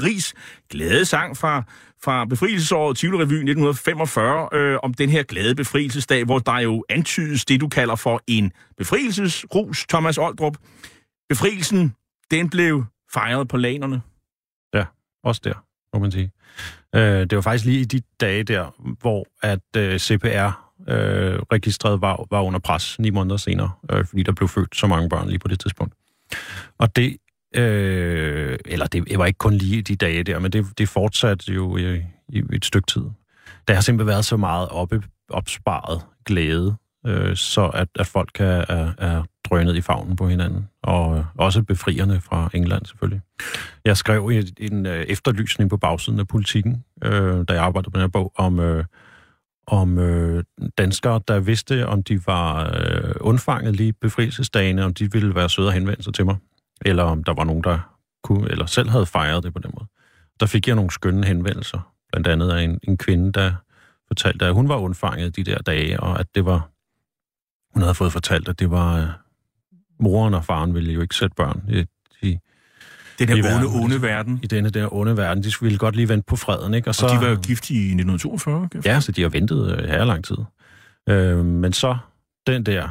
glade 0.70 1.04
sang 1.04 1.36
fra, 1.36 1.62
fra 2.04 2.24
befrielsesåret 2.24 2.96
Tivoli 2.96 3.16
Revy 3.16 3.34
1945 3.34 4.48
øh, 4.52 4.78
om 4.82 4.94
den 4.94 5.08
her 5.08 5.22
glade 5.22 5.54
befrielsesdag, 5.54 6.24
hvor 6.24 6.38
der 6.38 6.58
jo 6.58 6.84
antydes 6.88 7.44
det, 7.44 7.60
du 7.60 7.68
kalder 7.68 7.96
for 7.96 8.22
en 8.26 8.52
befrielsesrus, 8.78 9.86
Thomas 9.86 10.18
Oldrup. 10.18 10.56
Befrielsen, 11.28 11.94
den 12.30 12.50
blev 12.50 12.84
fejret 13.12 13.48
på 13.48 13.56
lanerne. 13.56 14.02
Ja, 14.74 14.84
også 15.24 15.40
der, 15.44 15.64
må 15.94 16.00
man 16.00 16.12
sige. 16.12 16.30
Øh, 16.94 17.20
det 17.20 17.36
var 17.36 17.42
faktisk 17.42 17.64
lige 17.64 17.80
i 17.80 17.84
de 17.84 18.02
dage 18.20 18.42
der, 18.42 18.94
hvor 19.00 19.26
at 19.42 19.76
øh, 19.76 19.98
CPR-registret 19.98 21.94
øh, 21.94 22.02
var, 22.02 22.26
var 22.30 22.42
under 22.42 22.58
pres 22.58 22.98
ni 22.98 23.10
måneder 23.10 23.36
senere, 23.36 23.70
øh, 23.90 24.04
fordi 24.06 24.22
der 24.22 24.32
blev 24.32 24.48
født 24.48 24.76
så 24.76 24.86
mange 24.86 25.08
børn 25.08 25.28
lige 25.28 25.38
på 25.38 25.48
det 25.48 25.60
tidspunkt. 25.60 25.94
Og 26.78 26.96
det, 26.96 27.16
øh, 27.54 28.58
eller 28.64 28.86
det 28.86 29.18
var 29.18 29.26
ikke 29.26 29.38
kun 29.38 29.54
lige 29.54 29.78
i 29.78 29.82
de 29.82 29.96
dage 29.96 30.22
der, 30.22 30.38
men 30.38 30.52
det, 30.52 30.66
det 30.78 30.88
fortsatte 30.88 31.52
jo 31.52 31.76
i, 31.76 32.02
i 32.28 32.42
et 32.52 32.64
stykke 32.64 32.86
tid. 32.86 33.02
Der 33.68 33.74
har 33.74 33.80
simpelthen 33.80 34.08
været 34.08 34.24
så 34.24 34.36
meget 34.36 34.68
oppe, 34.68 35.02
opsparet 35.28 36.02
glæde, 36.26 36.76
øh, 37.06 37.36
så 37.36 37.66
at, 37.66 37.88
at 37.94 38.06
folk 38.06 38.40
er, 38.40 38.64
er, 38.68 38.92
er 38.98 39.22
drønet 39.50 39.76
i 39.76 39.80
favnen 39.80 40.16
på 40.16 40.28
hinanden, 40.28 40.68
og 40.82 41.18
øh, 41.18 41.24
også 41.38 41.62
befrierne 41.62 42.20
fra 42.20 42.50
England 42.54 42.86
selvfølgelig. 42.86 43.20
Jeg 43.84 43.96
skrev 43.96 44.26
en, 44.26 44.44
en 44.58 44.86
efterlysning 44.86 45.70
på 45.70 45.76
bagsiden 45.76 46.20
af 46.20 46.28
politikken, 46.28 46.84
øh, 47.04 47.44
da 47.48 47.52
jeg 47.52 47.62
arbejdede 47.62 47.90
på 47.90 47.96
den 47.96 48.00
her 48.00 48.08
bog, 48.08 48.32
om, 48.34 48.58
øh, 48.58 48.84
om 49.66 49.98
øh, 49.98 50.44
danskere, 50.78 51.20
der 51.28 51.40
vidste, 51.40 51.86
om 51.86 52.02
de 52.02 52.26
var 52.26 52.72
øh, 52.74 53.14
undfanget 53.20 53.76
lige 53.76 53.92
befrielsesdagene, 53.92 54.84
om 54.84 54.94
de 54.94 55.12
ville 55.12 55.34
være 55.34 55.48
søde 55.48 55.68
og 55.68 55.72
henvende 55.72 56.02
sig 56.02 56.14
til 56.14 56.24
mig, 56.24 56.36
eller 56.84 57.02
om 57.02 57.24
der 57.24 57.34
var 57.34 57.44
nogen, 57.44 57.64
der 57.64 57.96
kunne, 58.22 58.50
eller 58.50 58.66
selv 58.66 58.88
havde 58.88 59.06
fejret 59.06 59.42
det 59.42 59.54
på 59.54 59.58
den 59.58 59.70
måde. 59.74 59.86
Der 60.40 60.46
fik 60.46 60.68
jeg 60.68 60.76
nogle 60.76 60.90
skønne 60.90 61.26
henvendelser, 61.26 61.92
blandt 62.12 62.26
andet 62.26 62.50
af 62.50 62.62
en, 62.62 62.80
en 62.82 62.96
kvinde, 62.96 63.32
der 63.32 63.52
fortalte, 64.08 64.46
at 64.46 64.54
hun 64.54 64.68
var 64.68 64.76
undfanget 64.76 65.36
de 65.36 65.44
der 65.44 65.58
dage, 65.58 66.00
og 66.00 66.20
at 66.20 66.26
det 66.34 66.44
var, 66.44 66.68
hun 67.74 67.82
havde 67.82 67.94
fået 67.94 68.12
fortalt, 68.12 68.48
at 68.48 68.58
det 68.58 68.70
var, 68.70 68.98
øh, 68.98 69.08
moren 70.00 70.34
og 70.34 70.44
faren 70.44 70.74
ville 70.74 70.92
jo 70.92 71.00
ikke 71.00 71.14
sætte 71.14 71.34
børn 71.36 71.62
i, 71.68 71.84
i 72.22 72.38
Den 73.18 73.28
her 73.28 73.34
onde, 73.34 73.44
verden. 73.44 73.82
onde 73.82 74.02
verden. 74.02 74.40
i 74.42 74.46
denne 74.46 74.70
der 74.70 74.94
onde 74.94 75.16
verden. 75.16 75.42
De 75.44 75.52
ville 75.60 75.78
godt 75.78 75.96
lige 75.96 76.08
vente 76.08 76.24
på 76.26 76.36
freden, 76.36 76.74
ikke? 76.74 76.88
Og 76.88 76.94
så, 76.94 77.08
de 77.08 77.20
var 77.20 77.28
jo 77.28 77.36
gift 77.42 77.70
i 77.70 77.74
1942. 77.74 78.68
kan 78.68 78.80
jeg 78.84 78.92
Ja, 78.92 79.00
så 79.00 79.12
de 79.12 79.22
har 79.22 79.28
ventet 79.28 79.78
øh, 79.78 79.88
her 79.88 80.04
lang 80.04 80.24
tid. 80.24 80.36
Øh, 81.08 81.44
men 81.44 81.72
så 81.72 81.96
den 82.46 82.66
der 82.66 82.88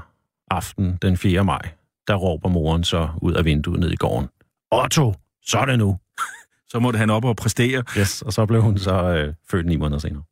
aften, 0.52 0.98
den 1.02 1.18
4. 1.18 1.44
maj, 1.44 1.62
der 2.08 2.16
råber 2.16 2.50
moren 2.50 2.84
så 2.84 3.10
ud 3.22 3.34
af 3.34 3.46
vinduet 3.46 3.80
ned 3.80 3.92
i 3.92 3.96
gården. 3.96 4.30
Otto, 4.72 5.14
så 5.46 5.58
er 5.60 5.66
det 5.66 5.80
nu. 5.80 5.98
Så 6.72 6.80
måtte 6.80 7.00
han 7.00 7.10
op 7.10 7.26
og 7.26 7.36
præstere. 7.36 7.84
Yes, 7.98 8.22
og 8.22 8.34
så 8.34 8.46
blev 8.46 8.62
hun 8.62 8.78
så 8.78 8.94
øh, 9.16 9.34
født 9.52 9.66
ni 9.66 9.76
måneder 9.76 10.00
senere. 10.00 10.24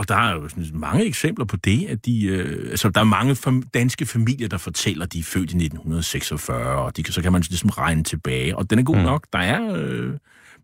Og 0.00 0.08
der 0.08 0.14
er 0.16 0.34
jo 0.34 0.48
sådan 0.48 0.66
mange 0.74 1.04
eksempler 1.04 1.44
på 1.44 1.56
det, 1.56 1.86
at 1.86 2.06
de, 2.06 2.26
øh, 2.26 2.70
altså, 2.70 2.88
der 2.88 3.00
er 3.00 3.04
mange 3.04 3.32
fam- 3.32 3.70
danske 3.74 4.06
familier, 4.06 4.48
der 4.48 4.58
fortæller, 4.58 5.04
at 5.04 5.12
de 5.12 5.18
er 5.18 5.22
født 5.22 5.52
i 5.52 5.56
1946, 5.56 6.76
og 6.78 6.96
de, 6.96 7.12
så 7.12 7.22
kan 7.22 7.32
man 7.32 7.42
ligesom 7.48 7.70
regne 7.70 8.04
tilbage. 8.04 8.56
Og 8.56 8.70
den 8.70 8.78
er 8.78 8.82
god 8.82 8.96
Mm. 8.96 9.02
nok. 9.02 9.26
Der 9.32 9.38
er... 9.38 9.74
Øh, 9.76 10.12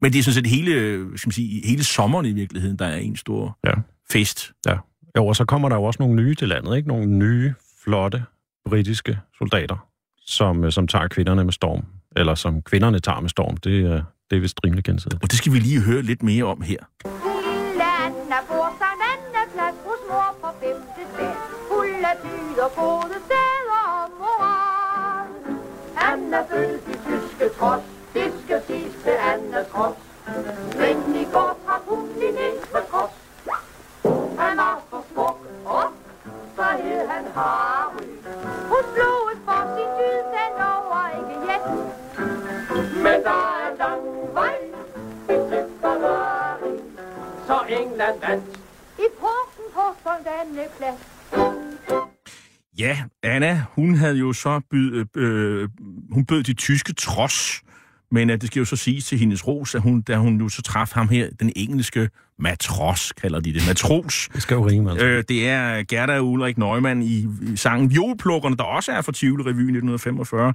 men 0.02 0.12
det 0.12 0.18
er 0.18 0.22
sådan 0.22 0.34
set 0.34 0.46
hele, 0.46 0.70
øh, 0.70 1.18
skal 1.18 1.28
man 1.28 1.32
sige, 1.32 1.66
hele 1.66 1.84
sommeren 1.84 2.26
i 2.26 2.32
virkeligheden, 2.32 2.78
der 2.78 2.86
er 2.86 2.96
en 2.96 3.16
stor 3.16 3.58
Ja. 3.66 3.72
fest. 4.12 4.52
Ja. 4.66 4.76
Jo, 5.16 5.26
og 5.26 5.36
så 5.36 5.44
kommer 5.44 5.68
der 5.68 5.76
jo 5.76 5.84
også 5.84 5.96
nogle 6.02 6.14
nye 6.22 6.34
til 6.34 6.48
landet, 6.48 6.76
ikke? 6.76 6.88
Nogle 6.88 7.06
nye, 7.06 7.54
flotte 7.84 8.22
britiske 8.68 9.18
soldater, 9.38 9.86
som, 10.26 10.64
øh, 10.64 10.72
som 10.72 10.88
tager 10.88 11.08
kvinderne 11.08 11.44
med 11.44 11.52
storm. 11.52 11.84
Eller 12.16 12.34
som 12.34 12.62
kvinderne 12.62 12.98
tager 12.98 13.20
med 13.20 13.28
storm. 13.28 13.56
Det, 13.56 14.04
det 14.30 14.36
er 14.36 14.40
vist 14.40 14.60
rimelig 14.64 14.84
gensidigt. 14.84 15.22
Og 15.22 15.30
det 15.30 15.38
skal 15.38 15.52
vi 15.52 15.58
lige 15.58 15.80
høre 15.80 16.02
lidt 16.02 16.22
mere 16.22 16.44
om 16.44 16.60
her. 16.62 16.78
Så 54.36 54.60
byd, 54.70 55.04
øh, 55.16 55.68
hun 56.10 56.24
bød 56.24 56.42
de 56.42 56.52
tyske 56.52 56.92
trods, 56.92 57.62
men 58.10 58.30
øh, 58.30 58.40
det 58.40 58.46
skal 58.46 58.60
jo 58.60 58.64
så 58.64 58.76
siges 58.76 59.04
til 59.04 59.18
hendes 59.18 59.46
ros, 59.46 59.74
at 59.74 59.80
hun, 59.80 60.02
da 60.02 60.16
hun 60.16 60.32
nu 60.32 60.48
så 60.48 60.62
traf 60.62 60.92
ham 60.92 61.08
her, 61.08 61.28
den 61.40 61.52
engelske 61.56 62.08
matros, 62.38 63.12
kalder 63.12 63.40
de 63.40 63.52
det, 63.52 63.62
matros. 63.66 64.28
Det 64.34 64.42
skal 64.42 64.54
jo 64.54 64.68
rime, 64.68 64.90
altså. 64.90 65.06
Øh, 65.06 65.24
det 65.28 65.48
er 65.48 65.82
Gerda 65.82 66.20
Ulrik 66.20 66.58
Neumann 66.58 67.02
i, 67.02 67.26
i 67.42 67.56
sangen 67.56 67.90
Violplukkerne, 67.90 68.56
der 68.56 68.64
også 68.64 68.92
er 68.92 69.02
fra 69.02 69.12
Tivoli 69.12 69.42
Revy 69.42 69.60
1945. 69.60 70.54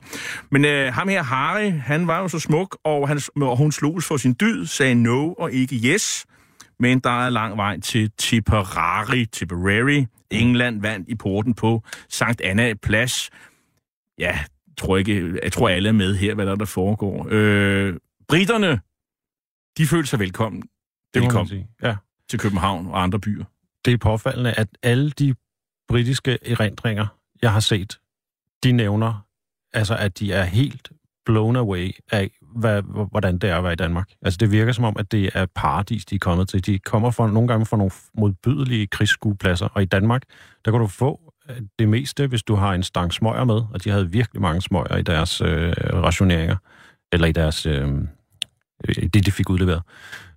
Men 0.52 0.66
øh, 0.66 0.94
ham 0.94 1.08
her, 1.08 1.24
Harry, 1.24 1.72
han 1.72 2.08
var 2.08 2.20
jo 2.20 2.28
så 2.28 2.40
smuk, 2.40 2.78
og, 2.84 3.08
han, 3.08 3.22
og 3.36 3.58
hun 3.58 3.72
slogs 3.72 4.08
for 4.08 4.18
sin 4.18 4.36
dyd, 4.42 4.66
sagde 4.66 4.96
no 4.96 5.34
og 5.34 5.52
ikke 5.52 5.76
yes. 5.76 6.26
Men 6.80 7.00
der 7.00 7.26
er 7.26 7.30
lang 7.30 7.58
vej 7.58 7.80
til 7.80 8.12
Tipperary, 8.18 9.26
Tipperary. 9.32 10.06
England 10.32 10.82
vandt 10.82 11.10
i 11.10 11.16
porten 11.16 11.54
på 11.54 11.84
Sankt 12.10 12.42
Anna 12.42 12.74
Plads. 12.74 13.30
Ja, 14.22 14.40
tror 14.78 14.98
ikke, 14.98 15.40
jeg 15.44 15.52
tror 15.52 15.70
alle 15.70 15.90
er 15.90 15.94
med 15.94 16.16
her, 16.16 16.36
hvad 16.36 16.46
der, 16.46 16.56
der 16.56 16.66
foregår. 16.66 17.28
Øh, 17.30 17.98
britterne, 18.28 18.82
de 19.78 19.88
følte 19.88 20.10
sig 20.10 20.20
velkommen. 20.20 20.62
det 21.14 21.22
Velkommen 21.22 21.48
sige. 21.48 21.68
Ja. 21.84 21.96
til 22.30 22.40
København 22.40 22.88
og 22.88 23.04
andre 23.04 23.20
byer. 23.20 23.46
det 23.86 23.94
er 23.94 23.98
påfaldende, 23.98 24.54
at 24.54 24.68
alle 24.84 25.12
de 25.12 25.36
britiske 25.88 26.38
erindringer, 26.46 27.08
jeg 27.42 27.54
har 27.54 27.60
set, 27.60 28.00
de 28.64 28.72
nævner, 28.72 29.26
altså 29.74 29.96
at 29.96 30.20
de 30.20 30.34
er 30.34 30.44
helt 30.44 30.92
blown 31.26 31.56
away 31.56 31.92
af, 32.12 32.32
hvad, 32.42 32.82
hvordan 33.12 33.38
det 33.38 33.50
er 33.50 33.58
at 33.58 33.64
være 33.64 33.74
i 33.74 33.76
Danmark. 33.76 34.12
Altså 34.22 34.38
det 34.38 34.52
virker 34.52 34.72
som 34.72 34.84
om, 34.84 34.96
at 35.00 35.12
det 35.12 35.30
er 35.34 35.46
paradis, 35.56 36.06
de 36.06 36.16
er 36.16 36.20
kommet 36.20 36.50
til. 36.50 36.66
De 36.66 36.80
kommer 36.80 37.12
fra, 37.12 37.32
nogle 37.32 37.48
gange 37.48 37.66
fra 37.66 37.78
nogle 37.78 37.92
modbydelige 38.14 38.88
krigsskuepladser, 38.88 39.68
og 39.68 39.82
i 39.82 39.86
Danmark, 39.86 40.24
der 40.66 40.72
kan 40.72 40.80
du 40.80 40.88
få 40.88 41.31
Øh, 41.50 41.56
det 41.80 41.90
meste, 41.90 42.28
hvis 42.28 42.44
du 42.44 42.56
har 42.56 42.74
en 42.74 42.84
stang 42.84 43.14
smøger 43.14 43.44
med, 43.44 43.62
og 43.74 43.84
de 43.84 43.90
havde 43.90 44.12
virkelig 44.12 44.42
mange 44.42 44.62
smøger 44.62 44.98
i 44.98 45.02
deres 45.02 45.42
øh, 45.42 45.74
rationeringer, 45.80 46.56
eller 47.12 47.28
i 47.28 47.32
deres, 47.32 47.66
øh, 47.66 47.92
det 49.14 49.26
de 49.26 49.32
fik 49.32 49.50
udleveret. 49.50 49.82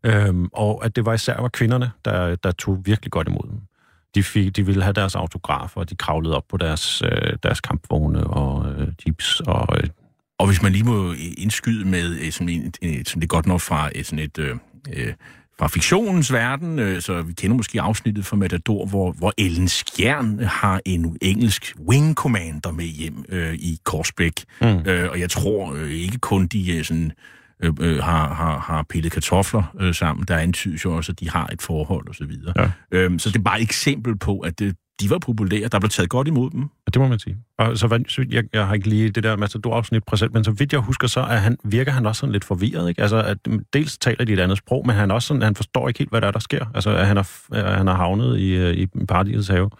Øhm, 0.04 0.48
og 0.52 0.84
at 0.84 0.96
det 0.96 1.06
var 1.06 1.14
især 1.14 1.40
var 1.40 1.48
kvinderne, 1.48 1.90
der, 2.04 2.36
der 2.36 2.52
tog 2.52 2.82
virkelig 2.86 3.10
godt 3.12 3.28
imod 3.28 3.48
dem. 3.50 3.60
De, 4.14 4.22
fik, 4.22 4.56
de 4.56 4.66
ville 4.66 4.82
have 4.82 4.92
deres 4.92 5.14
autografer, 5.14 5.80
og 5.80 5.90
de 5.90 5.96
kravlede 5.96 6.36
op 6.36 6.44
på 6.48 6.56
deres, 6.56 7.02
øh, 7.02 7.36
deres 7.42 7.60
kampvogne 7.60 8.26
og 8.26 8.72
øh, 8.72 8.88
jeeps. 9.06 9.40
Og, 9.40 9.76
øh, 9.76 9.88
Og 10.38 10.46
hvis 10.46 10.62
man 10.62 10.72
lige 10.72 10.84
må 10.84 11.12
indskyde 11.38 11.88
med 11.88 12.18
øh, 12.20 12.32
sådan, 12.32 12.48
en, 12.48 12.72
en, 12.82 13.04
sådan 13.04 13.20
det 13.20 13.28
godt 13.28 13.46
nok 13.46 13.60
fra 13.60 13.90
øh, 13.94 14.04
sådan 14.04 14.24
et... 14.24 14.38
Øh, 14.38 14.56
øh, 14.92 15.12
fra 15.58 15.66
fiktionens 15.66 16.32
verden, 16.32 16.78
øh, 16.78 17.02
så 17.02 17.22
vi 17.22 17.32
kender 17.32 17.56
måske 17.56 17.80
afsnittet 17.80 18.26
fra 18.26 18.36
Matador, 18.36 18.86
hvor, 18.86 19.12
hvor 19.12 19.32
Ellen 19.38 19.68
Skjern 19.68 20.38
har 20.38 20.80
en 20.84 21.16
engelsk 21.22 21.74
wing 21.88 22.14
commander 22.14 22.70
med 22.70 22.84
hjem 22.84 23.24
øh, 23.28 23.54
i 23.54 23.78
Korsbæk. 23.84 24.44
Mm. 24.60 24.66
Øh, 24.66 25.10
og 25.10 25.20
jeg 25.20 25.30
tror 25.30 25.74
øh, 25.74 25.90
ikke 25.90 26.18
kun 26.18 26.46
de 26.46 26.76
øh, 26.76 26.84
sådan, 26.84 27.12
øh, 27.62 27.72
øh, 27.80 27.98
har, 27.98 28.34
har, 28.34 28.58
har 28.58 28.82
pillet 28.88 29.12
kartofler 29.12 29.74
øh, 29.80 29.94
sammen. 29.94 30.24
Der 30.28 30.36
antydes 30.36 30.84
jo 30.84 30.96
også, 30.96 31.12
at 31.12 31.20
de 31.20 31.30
har 31.30 31.46
et 31.46 31.62
forhold 31.62 32.08
osv. 32.08 32.14
Så, 32.14 32.24
videre. 32.24 32.52
Ja. 32.56 32.98
øhm, 32.98 33.18
så 33.18 33.28
det 33.28 33.36
er 33.36 33.42
bare 33.42 33.60
et 33.60 33.62
eksempel 33.62 34.18
på, 34.18 34.38
at 34.38 34.58
det, 34.58 34.76
de 35.00 35.10
var 35.10 35.18
populære. 35.18 35.68
Der 35.68 35.78
blev 35.80 35.88
taget 35.90 36.10
godt 36.10 36.28
imod 36.28 36.50
dem. 36.50 36.60
Ja, 36.60 36.90
det 36.94 37.00
må 37.02 37.08
man 37.08 37.18
sige. 37.18 37.36
Og 37.58 37.78
så, 37.78 37.86
hvad- 37.86 38.08
så 38.08 38.26
jeg, 38.30 38.44
jeg 38.52 38.66
har 38.66 38.74
ikke 38.74 38.88
lige 38.88 39.10
det 39.10 39.22
der 39.22 39.36
Matador-afsnit 39.36 40.04
præsent, 40.04 40.34
men 40.34 40.44
så 40.44 40.50
vidt 40.50 40.72
jeg 40.72 40.80
husker, 40.80 41.06
så 41.08 41.20
er 41.20 41.36
han, 41.36 41.56
virker 41.64 41.92
han 41.92 42.06
også 42.06 42.20
sådan 42.20 42.32
lidt 42.32 42.44
forvirret. 42.44 42.88
Ikke? 42.88 43.02
Altså, 43.02 43.22
at 43.22 43.38
mm, 43.46 43.64
dels 43.72 43.98
taler 43.98 44.24
de 44.24 44.32
et 44.32 44.40
andet 44.40 44.58
sprog, 44.58 44.86
men 44.86 44.96
han, 44.96 45.10
også 45.10 45.28
sådan, 45.28 45.42
han 45.42 45.54
forstår 45.54 45.88
ikke 45.88 45.98
helt, 45.98 46.10
hvad 46.10 46.20
der 46.20 46.26
er, 46.26 46.30
der 46.32 46.38
sker. 46.38 46.64
Altså, 46.74 46.90
at 46.90 47.06
han 47.06 47.16
er, 47.16 47.38
at 47.52 47.76
han 47.78 47.88
er 47.88 47.94
havnet 47.94 48.38
i, 48.38 48.50
øh, 48.56 48.74
i 48.74 48.86
paradisets 49.08 49.48
have. 49.48 49.70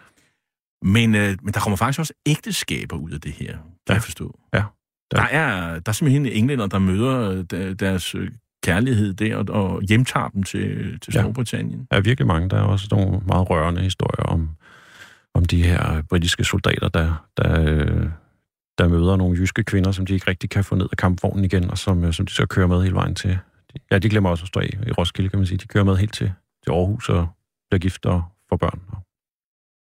Men, 0.83 1.15
øh, 1.15 1.37
men 1.43 1.55
der 1.55 1.61
kommer 1.61 1.77
faktisk 1.77 1.99
også 1.99 2.13
ægteskaber 2.27 2.97
ud 2.97 3.11
af 3.11 3.21
det 3.21 3.33
her, 3.33 3.47
kan 3.53 3.59
Ja. 3.89 3.95
jeg 3.95 4.03
forstå. 4.03 4.39
Ja. 4.55 4.63
Der 5.11 5.23
er, 5.23 5.79
der 5.79 5.89
er 5.91 5.93
simpelthen 5.93 6.27
englænder, 6.27 6.67
der 6.67 6.79
møder 6.79 7.31
øh, 7.31 7.45
der- 7.51 7.75
deres 7.75 8.15
øh, 8.15 8.31
kærlighed 8.65 9.15
der 9.15 9.37
og, 9.37 9.45
og 9.49 9.83
hjemtager 9.83 10.29
dem 10.29 10.43
til, 10.43 10.99
til 11.01 11.13
Ja. 11.15 11.21
Storbritannien. 11.23 11.87
Der 11.91 11.97
er 11.97 12.01
virkelig 12.01 12.27
mange. 12.27 12.49
Der 12.49 12.57
er 12.57 12.63
også 12.63 12.89
nogle 12.91 13.21
meget 13.27 13.51
rørende 13.51 13.81
historier 13.83 14.27
om, 14.27 14.49
om 15.35 15.45
de 15.45 15.63
her 15.63 16.03
britiske 16.03 16.45
soldater, 16.45 16.89
der, 16.89 17.27
der, 17.37 17.61
øh, 17.61 18.09
der 18.79 18.89
møder 18.89 19.17
nogle 19.17 19.39
jyske 19.39 19.65
kvinder, 19.65 19.93
som 19.93 20.07
de 20.07 20.15
ikke 20.15 20.31
rigtig 20.31 20.51
kan 20.51 20.65
få 20.65 20.75
ned 20.75 20.89
af 20.93 20.97
kampvognen 20.97 21.45
igen, 21.45 21.71
og 21.71 21.79
som, 21.79 22.05
øh, 22.05 22.13
som 22.13 22.27
de 22.27 22.33
så 22.33 22.47
kører 22.47 22.67
med 22.67 22.83
hele 22.83 22.95
vejen 22.95 23.15
til. 23.15 23.39
Ja, 23.91 23.99
de 23.99 24.09
glemmer 24.09 24.31
også 24.31 24.45
at 24.45 24.49
stå 24.49 24.61
af 24.61 24.71
i 24.87 24.93
Roskilde, 24.93 25.29
kan 25.29 25.39
man 25.39 25.47
sige. 25.47 25.59
De 25.59 25.67
kører 25.67 25.85
med 25.85 25.97
helt 25.97 26.15
til, 26.15 26.33
til 26.65 26.71
Aarhus 26.71 27.09
og 27.09 27.29
bliver 27.71 27.81
gift 27.81 28.07
og 28.07 28.23
får 28.49 28.57
børn. 28.57 28.81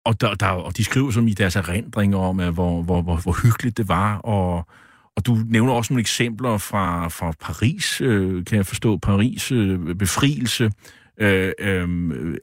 Og, 0.05 0.21
der, 0.21 0.33
der, 0.33 0.47
og 0.47 0.77
de 0.77 0.83
skriver 0.83 1.11
som 1.11 1.27
i 1.27 1.33
deres 1.33 1.55
erindringer 1.55 2.17
om, 2.17 2.39
at 2.39 2.53
hvor, 2.53 2.83
hvor, 2.83 3.01
hvor, 3.01 3.17
hvor 3.17 3.43
hyggeligt 3.43 3.77
det 3.77 3.87
var, 3.87 4.17
og, 4.17 4.67
og 5.15 5.25
du 5.25 5.37
nævner 5.45 5.73
også 5.73 5.93
nogle 5.93 6.01
eksempler 6.01 6.57
fra, 6.57 7.07
fra 7.07 7.33
Paris, 7.41 8.01
øh, 8.01 8.45
kan 8.45 8.57
jeg 8.57 8.65
forstå, 8.65 8.97
Paris 8.97 9.51
øh, 9.51 9.95
befrielse. 9.95 10.71
Øh, 11.17 11.51
øh, 11.59 11.87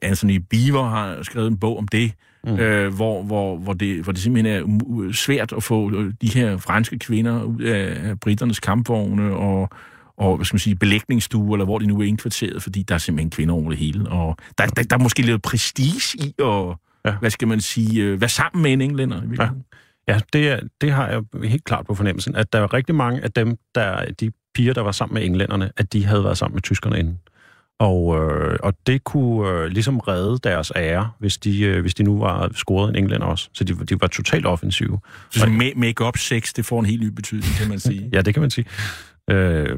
Anthony 0.01 0.41
Beaver 0.49 0.89
har 0.89 1.23
skrevet 1.23 1.47
en 1.47 1.57
bog 1.57 1.77
om 1.77 1.87
det, 1.87 2.13
mm. 2.47 2.59
øh, 2.59 2.93
hvor, 2.93 3.23
hvor, 3.23 3.57
hvor, 3.57 3.73
det, 3.73 4.03
hvor 4.03 4.11
det 4.11 4.21
simpelthen 4.21 4.79
er 4.79 5.11
svært 5.13 5.53
at 5.53 5.63
få 5.63 5.91
øh, 5.91 6.13
de 6.21 6.27
her 6.27 6.57
franske 6.57 6.99
kvinder 6.99 7.43
ud 7.43 7.61
af 7.61 8.19
britternes 8.19 8.59
kampvogne 8.59 9.35
og, 9.35 9.69
og 10.17 10.35
hvad 10.35 10.45
skal 10.45 10.55
man 10.55 10.59
sige, 10.59 10.75
belægningsstue, 10.75 11.55
eller 11.55 11.65
hvor 11.65 11.79
de 11.79 11.85
nu 11.85 11.99
er 11.99 12.03
indkvarteret, 12.03 12.63
fordi 12.63 12.83
der 12.83 12.95
er 12.95 12.99
simpelthen 12.99 13.29
kvinder 13.29 13.55
over 13.55 13.69
det 13.69 13.79
hele. 13.79 14.09
Og 14.09 14.37
der, 14.57 14.65
der, 14.67 14.83
der 14.83 14.95
er 14.95 14.99
måske 14.99 15.21
lidt 15.21 15.41
prestige 15.41 16.25
i 16.25 16.33
at, 16.39 16.75
ja. 17.05 17.15
hvad 17.19 17.29
skal 17.29 17.47
man 17.47 17.61
sige, 17.61 18.03
øh, 18.03 18.21
være 18.21 18.29
sammen 18.29 18.63
med 18.63 18.73
en 18.73 18.81
englænder. 18.81 19.21
I 19.21 19.35
ja. 19.39 19.49
Ja, 20.07 20.19
det, 20.33 20.49
er, 20.49 20.59
det 20.81 20.91
har 20.91 21.07
jeg 21.09 21.49
helt 21.49 21.63
klart 21.63 21.85
på 21.85 21.95
fornemmelsen, 21.95 22.35
at 22.35 22.53
der 22.53 22.59
er 22.59 22.73
rigtig 22.73 22.95
mange 22.95 23.21
af 23.21 23.31
dem, 23.31 23.57
der 23.75 24.05
de 24.19 24.31
piger, 24.55 24.73
der 24.73 24.81
var 24.81 24.91
sammen 24.91 25.13
med 25.13 25.25
englænderne, 25.25 25.71
at 25.77 25.93
de 25.93 26.05
havde 26.05 26.23
været 26.23 26.37
sammen 26.37 26.55
med 26.55 26.61
tyskerne 26.61 26.99
inden. 26.99 27.19
Og, 27.83 28.17
øh, 28.17 28.59
og 28.63 28.73
det 28.87 29.03
kunne 29.03 29.49
øh, 29.49 29.65
ligesom 29.65 29.99
redde 29.99 30.39
deres 30.43 30.71
ære, 30.75 31.11
hvis 31.19 31.37
de, 31.37 31.61
øh, 31.61 31.81
hvis 31.81 31.95
de 31.95 32.03
nu 32.03 32.19
var 32.19 32.51
scoret 32.53 32.89
en 32.89 32.95
englænder 32.95 33.27
også. 33.27 33.49
Så 33.53 33.63
de, 33.63 33.73
de 33.73 34.01
var 34.01 34.07
totalt 34.07 34.45
offensive. 34.45 34.99
Så 35.31 35.71
make-up 35.75 36.17
sex, 36.17 36.53
det 36.53 36.65
får 36.65 36.79
en 36.79 36.85
helt 36.85 37.01
ny 37.01 37.07
betydning, 37.07 37.53
kan 37.59 37.69
man 37.69 37.79
sige. 37.79 38.09
ja, 38.13 38.21
det 38.21 38.33
kan 38.33 38.41
man 38.41 38.49
sige. 38.49 38.65
Øh, 39.29 39.77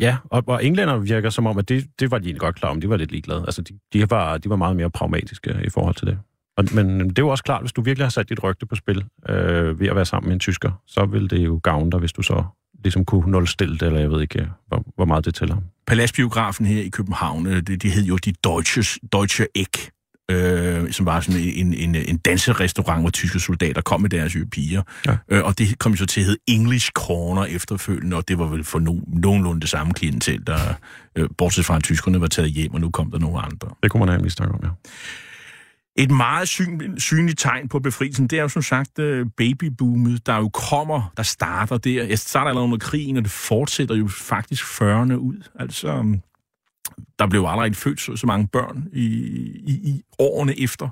ja, 0.00 0.16
og, 0.24 0.44
og 0.46 0.64
englænder 0.64 0.98
virker 0.98 1.30
som 1.30 1.46
om, 1.46 1.58
at 1.58 1.68
det, 1.68 1.86
det 2.00 2.10
var 2.10 2.18
de 2.18 2.24
egentlig 2.24 2.40
godt 2.40 2.54
klar 2.54 2.70
om. 2.70 2.80
De 2.80 2.88
var 2.88 2.96
lidt 2.96 3.10
ligeglade. 3.10 3.40
Altså, 3.40 3.62
de, 3.62 3.78
de, 3.92 4.10
var, 4.10 4.38
de 4.38 4.50
var 4.50 4.56
meget 4.56 4.76
mere 4.76 4.90
pragmatiske 4.90 5.60
i 5.64 5.70
forhold 5.70 5.94
til 5.94 6.06
det. 6.06 6.18
Og, 6.56 6.64
men 6.74 7.00
det 7.00 7.18
er 7.18 7.22
jo 7.22 7.28
også 7.28 7.44
klart, 7.44 7.62
hvis 7.62 7.72
du 7.72 7.82
virkelig 7.82 8.04
har 8.04 8.10
sat 8.10 8.28
dit 8.28 8.42
rygte 8.42 8.66
på 8.66 8.74
spil 8.74 9.04
øh, 9.28 9.80
ved 9.80 9.88
at 9.88 9.96
være 9.96 10.04
sammen 10.04 10.28
med 10.28 10.34
en 10.34 10.40
tysker, 10.40 10.82
så 10.86 11.04
vil 11.04 11.30
det 11.30 11.38
jo 11.38 11.60
gavne 11.62 11.90
dig, 11.90 11.98
hvis 11.98 12.12
du 12.12 12.22
så 12.22 12.44
ligesom 12.84 13.04
kunne 13.04 13.30
nulstille 13.30 13.78
det, 13.78 13.82
eller 13.82 14.00
jeg 14.00 14.10
ved 14.10 14.20
ikke, 14.20 14.48
hvor, 14.66 14.84
hvor 14.96 15.04
meget 15.04 15.24
det 15.24 15.34
tæller. 15.34 15.56
Paladsbiografen 15.86 16.66
her 16.66 16.82
i 16.82 16.88
København, 16.88 17.46
øh, 17.46 17.62
det, 17.62 17.82
de 17.82 17.90
hed 17.90 18.04
jo 18.04 18.16
de 18.16 18.32
Deutsche, 18.44 19.00
Deutsche 19.12 19.46
Eck, 19.54 19.90
øh, 20.30 20.92
som 20.92 21.06
var 21.06 21.20
sådan 21.20 21.40
en, 21.40 21.74
en, 21.74 21.94
en 21.94 22.16
danserestaurant, 22.16 23.00
hvor 23.02 23.10
tyske 23.10 23.40
soldater 23.40 23.80
kom 23.80 24.00
med 24.00 24.10
deres 24.10 24.36
piger. 24.52 24.82
Ja. 25.06 25.16
Øh, 25.28 25.44
og 25.44 25.58
det 25.58 25.78
kom 25.78 25.92
jo 25.92 25.96
så 25.96 26.06
til 26.06 26.20
at 26.20 26.26
hedde 26.26 26.40
English 26.46 26.90
Corner 26.94 27.44
efterfølgende, 27.44 28.16
og 28.16 28.28
det 28.28 28.38
var 28.38 28.46
vel 28.46 28.64
for 28.64 28.78
no, 28.78 28.94
nogenlunde 29.06 29.60
det 29.60 29.68
samme 29.68 29.94
klientel, 29.94 30.46
der, 30.46 30.74
øh, 31.16 31.28
bortset 31.38 31.64
fra 31.64 31.76
at 31.76 31.82
tyskerne 31.82 32.20
var 32.20 32.26
taget 32.26 32.50
hjem, 32.50 32.74
og 32.74 32.80
nu 32.80 32.90
kom 32.90 33.10
der 33.10 33.18
nogle 33.18 33.40
andre. 33.40 33.68
Det 33.82 33.90
kunne 33.90 33.98
man 33.98 34.08
have 34.08 34.18
en 34.18 34.24
mistanke 34.24 34.54
om, 34.54 34.60
ja. 34.62 34.68
Et 35.98 36.10
meget 36.10 36.48
syn, 36.48 36.98
synligt 36.98 37.38
tegn 37.38 37.68
på 37.68 37.78
befrielsen, 37.78 38.26
det 38.26 38.38
er 38.38 38.42
jo 38.42 38.48
som 38.48 38.62
sagt 38.62 38.98
øh, 38.98 39.26
babyboomet, 39.36 40.26
der 40.26 40.36
jo 40.36 40.48
kommer, 40.48 41.12
der 41.16 41.22
starter 41.22 41.78
der. 41.78 42.04
Jeg 42.04 42.18
starter 42.18 42.48
allerede 42.48 42.64
under 42.64 42.78
krigen, 42.78 43.16
og 43.16 43.22
det 43.22 43.30
fortsætter 43.30 43.94
jo 43.94 44.08
faktisk 44.08 44.64
40'erne 44.64 45.14
ud. 45.14 45.48
Altså, 45.54 45.88
øhm, 45.88 46.20
der 47.18 47.26
blev 47.26 47.44
aldrig 47.48 47.76
født 47.76 48.00
så, 48.00 48.16
så 48.16 48.26
mange 48.26 48.48
børn 48.48 48.88
i, 48.92 49.04
i, 49.66 49.72
i 49.72 50.02
årene 50.18 50.60
efter, 50.60 50.88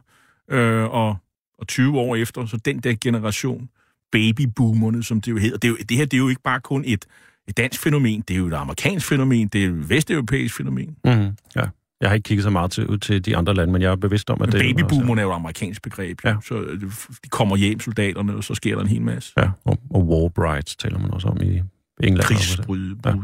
øh, 0.50 0.84
og, 0.84 1.16
og 1.58 1.66
20 1.68 1.98
år 1.98 2.16
efter, 2.16 2.46
så 2.46 2.56
den 2.56 2.78
der 2.80 2.94
generation, 3.00 3.68
babyboomerne, 4.12 5.02
som 5.02 5.20
det 5.20 5.32
jo 5.32 5.36
hedder. 5.36 5.58
Det, 5.58 5.68
er 5.68 5.72
jo, 5.72 5.76
det 5.88 5.96
her 5.96 6.04
det 6.04 6.14
er 6.14 6.18
jo 6.18 6.28
ikke 6.28 6.42
bare 6.42 6.60
kun 6.60 6.84
et, 6.86 7.06
et 7.48 7.56
dansk 7.56 7.80
fænomen, 7.80 8.20
det 8.20 8.34
er 8.34 8.38
jo 8.38 8.46
et 8.46 8.54
amerikansk 8.54 9.08
fænomen, 9.08 9.48
det 9.48 9.64
er 9.64 9.68
et 9.68 9.88
vesteuropæisk 9.88 10.56
fænomen. 10.56 10.96
Mm, 11.04 11.36
ja. 11.56 11.68
Jeg 12.00 12.10
har 12.10 12.14
ikke 12.14 12.26
kigget 12.26 12.42
så 12.42 12.50
meget 12.50 12.70
til, 12.70 12.86
ud 12.86 12.98
til 12.98 13.24
de 13.24 13.36
andre 13.36 13.54
lande, 13.54 13.72
men 13.72 13.82
jeg 13.82 13.90
er 13.90 13.96
bevidst 13.96 14.30
om, 14.30 14.42
at 14.42 14.52
det 14.52 14.76
Babyboomerne 14.76 15.20
er 15.20 15.24
jo 15.24 15.30
et 15.30 15.34
amerikansk 15.34 15.82
begreb. 15.82 16.18
Ja. 16.24 16.36
Så 16.44 16.54
øh, 16.54 16.80
de 17.24 17.28
kommer 17.30 17.56
hjem, 17.56 17.80
soldaterne, 17.80 18.36
og 18.36 18.44
så 18.44 18.54
sker 18.54 18.74
der 18.74 18.82
en 18.82 18.88
hel 18.88 19.02
masse. 19.02 19.32
Ja, 19.36 19.50
og, 19.64 19.78
og 19.90 20.08
war 20.08 20.28
brides 20.28 20.76
taler 20.76 20.98
man 20.98 21.10
også 21.10 21.28
om 21.28 21.40
i 21.42 21.62
England. 22.02 22.26
Krigsbrud. 22.26 22.96
Ja. 23.04 23.10
ja. 23.10 23.16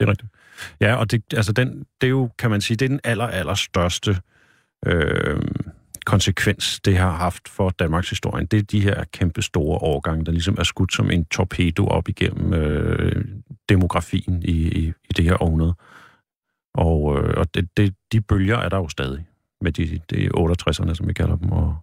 Det 0.00 0.06
er 0.06 0.10
rigtigt. 0.10 0.32
Ja, 0.80 0.94
og 0.94 1.10
det, 1.10 1.22
altså 1.32 1.52
den, 1.52 1.84
det 2.00 2.06
er 2.06 2.10
jo, 2.10 2.30
kan 2.38 2.50
man 2.50 2.60
sige, 2.60 2.76
det 2.76 2.84
er 2.84 2.88
den 2.88 3.00
aller, 3.04 3.26
aller 3.26 3.54
største 3.54 4.16
øh, 4.86 5.40
konsekvens, 6.06 6.80
det 6.80 6.96
har 6.96 7.10
haft 7.10 7.48
for 7.48 7.70
Danmarks 7.70 8.10
historie. 8.10 8.46
Det 8.46 8.58
er 8.58 8.62
de 8.62 8.80
her 8.80 9.04
kæmpe 9.12 9.42
store 9.42 9.78
årgange, 9.78 10.24
der 10.24 10.32
ligesom 10.32 10.56
er 10.58 10.62
skudt 10.62 10.94
som 10.94 11.10
en 11.10 11.24
torpedo 11.24 11.86
op 11.86 12.08
igennem 12.08 12.54
øh, 12.54 13.24
demografien 13.68 14.42
i, 14.42 14.52
i, 14.52 14.86
i 14.86 15.12
det 15.16 15.24
her 15.24 15.42
århundrede. 15.42 15.74
Og, 16.76 17.18
øh, 17.18 17.34
og 17.36 17.54
det, 17.54 17.68
det, 17.76 17.94
de 18.12 18.20
bølger 18.20 18.56
er 18.56 18.68
der 18.68 18.76
jo 18.76 18.88
stadig, 18.88 19.26
med 19.60 19.72
de, 19.72 20.00
de 20.10 20.28
68'erne, 20.36 20.94
som 20.94 21.08
vi 21.08 21.12
kalder 21.12 21.36
dem. 21.36 21.52
Og, 21.52 21.76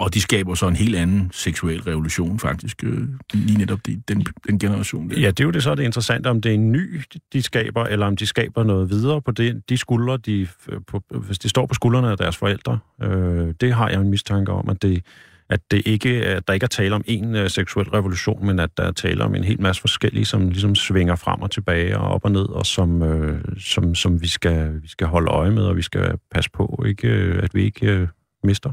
og 0.00 0.14
de 0.14 0.20
skaber 0.20 0.54
så 0.54 0.68
en 0.68 0.76
helt 0.76 0.96
anden 0.96 1.30
seksuel 1.32 1.82
revolution, 1.82 2.38
faktisk, 2.38 2.84
øh, 2.84 3.08
lige 3.34 3.58
netop 3.58 3.86
de, 3.86 4.02
den, 4.08 4.26
den 4.48 4.58
generation. 4.58 5.10
Der. 5.10 5.20
Ja, 5.20 5.26
det 5.26 5.40
er 5.40 5.44
jo 5.44 5.50
det 5.50 5.62
så 5.62 5.74
det 5.74 5.82
interessante, 5.82 6.26
om 6.26 6.40
det 6.40 6.50
er 6.50 6.54
en 6.54 6.72
ny, 6.72 7.00
de 7.32 7.42
skaber, 7.42 7.84
eller 7.84 8.06
om 8.06 8.16
de 8.16 8.26
skaber 8.26 8.64
noget 8.64 8.90
videre 8.90 9.22
på 9.22 9.30
det, 9.30 9.68
de 9.68 9.76
skuldre, 9.76 10.16
de, 10.16 10.48
på, 10.86 11.02
hvis 11.10 11.38
de 11.38 11.48
står 11.48 11.66
på 11.66 11.74
skuldrene 11.74 12.10
af 12.10 12.16
deres 12.16 12.36
forældre. 12.36 12.78
Øh, 13.02 13.54
det 13.60 13.74
har 13.74 13.88
jeg 13.88 14.00
en 14.00 14.08
mistanke 14.08 14.52
om, 14.52 14.68
at 14.68 14.82
det, 14.82 15.02
at 15.50 15.60
det 15.70 15.82
ikke, 15.86 16.10
at 16.10 16.48
der 16.48 16.54
ikke 16.54 16.64
er 16.64 16.68
tale 16.68 16.94
om 16.94 17.02
en 17.06 17.34
uh, 17.34 17.48
seksuel 17.48 17.88
revolution, 17.88 18.46
men 18.46 18.58
at 18.58 18.70
der 18.76 18.82
er 18.82 18.92
tale 18.92 19.24
om 19.24 19.34
en 19.34 19.44
hel 19.44 19.60
masse 19.60 19.80
forskellige, 19.80 20.24
som 20.24 20.48
ligesom 20.48 20.74
svinger 20.74 21.16
frem 21.16 21.42
og 21.42 21.50
tilbage 21.50 21.98
og 21.98 22.08
op 22.08 22.24
og 22.24 22.32
ned, 22.32 22.48
og 22.48 22.66
som, 22.66 23.02
uh, 23.02 23.38
som, 23.58 23.94
som 23.94 24.22
vi, 24.22 24.28
skal, 24.28 24.82
vi 24.82 24.88
skal 24.88 25.06
holde 25.06 25.30
øje 25.30 25.50
med, 25.50 25.62
og 25.62 25.76
vi 25.76 25.82
skal 25.82 26.18
passe 26.30 26.50
på, 26.50 26.84
ikke, 26.86 27.08
øh, 27.08 27.42
at 27.42 27.54
vi 27.54 27.64
ikke 27.64 28.02
uh, 28.02 28.08
mister. 28.44 28.72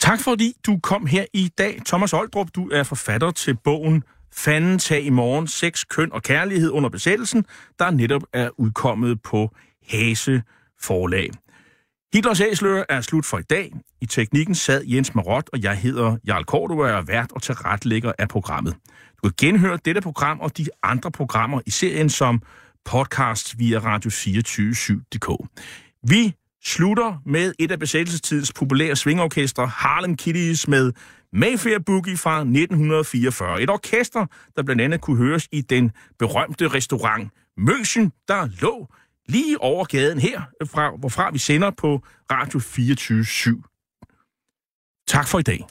Tak 0.00 0.20
fordi 0.20 0.52
du 0.66 0.78
kom 0.82 1.06
her 1.06 1.24
i 1.32 1.50
dag. 1.58 1.80
Thomas 1.86 2.12
Oldrup, 2.12 2.48
du 2.54 2.68
er 2.68 2.82
forfatter 2.82 3.30
til 3.30 3.56
bogen 3.64 4.02
Fanden 4.32 4.78
tag 4.78 5.02
i 5.02 5.10
morgen, 5.10 5.46
sex, 5.46 5.84
køn 5.90 6.12
og 6.12 6.22
kærlighed 6.22 6.70
under 6.70 6.88
besættelsen, 6.88 7.44
der 7.78 7.90
netop 7.90 8.22
er 8.32 8.50
udkommet 8.58 9.22
på 9.22 9.54
Hase 9.88 10.42
Forlag. 10.80 11.30
Hitlers 12.14 12.40
Æsler 12.40 12.84
er 12.88 13.00
slut 13.00 13.24
for 13.24 13.38
i 13.38 13.42
dag. 13.42 13.72
I 14.00 14.06
teknikken 14.06 14.54
sad 14.54 14.84
Jens 14.84 15.14
Marot, 15.14 15.48
og 15.52 15.62
jeg 15.62 15.78
hedder 15.78 16.16
Jarl 16.26 16.44
Korto, 16.44 16.78
og 16.78 16.88
er 16.88 17.02
vært 17.02 17.32
og 17.32 17.42
tilretlægger 17.42 18.12
af 18.18 18.28
programmet. 18.28 18.74
Du 19.16 19.28
kan 19.28 19.32
genhøre 19.38 19.78
dette 19.84 20.00
program 20.00 20.40
og 20.40 20.58
de 20.58 20.66
andre 20.82 21.10
programmer 21.10 21.60
i 21.66 21.70
serien 21.70 22.10
som 22.10 22.42
podcast 22.84 23.58
via 23.58 23.78
radio247.dk. 23.78 25.48
Vi 26.02 26.34
slutter 26.64 27.22
med 27.26 27.52
et 27.58 27.70
af 27.70 27.78
besættelsestidens 27.78 28.52
populære 28.52 28.96
swingorkestre, 28.96 29.66
Harlem 29.66 30.16
Kitties, 30.16 30.68
med 30.68 30.92
Mayfair 31.32 31.78
Boogie 31.78 32.16
fra 32.16 32.38
1944. 32.38 33.62
Et 33.62 33.70
orkester, 33.70 34.26
der 34.56 34.62
blandt 34.62 34.82
andet 34.82 35.00
kunne 35.00 35.16
høres 35.16 35.48
i 35.52 35.60
den 35.60 35.90
berømte 36.18 36.68
restaurant 36.68 37.30
München, 37.60 38.24
der 38.28 38.48
lå 38.62 38.88
lige 39.28 39.60
over 39.60 39.84
gaden 39.84 40.18
her, 40.18 40.42
fra, 40.64 40.96
hvorfra 40.96 41.30
vi 41.30 41.38
sender 41.38 41.70
på 41.70 42.02
Radio 42.30 42.58
24 42.58 43.22
/7. 43.22 43.75
Tak 45.06 45.28
for 45.28 45.38
i 45.38 45.42
dag. 45.42 45.66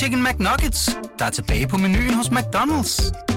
Chicken 0.00 0.22
McNuggets, 0.22 0.98
der 1.18 1.24
er 1.24 1.30
tilbage 1.30 1.68
på 1.68 1.76
menuen 1.76 2.14
hos 2.14 2.28
McDonald's. 2.28 3.29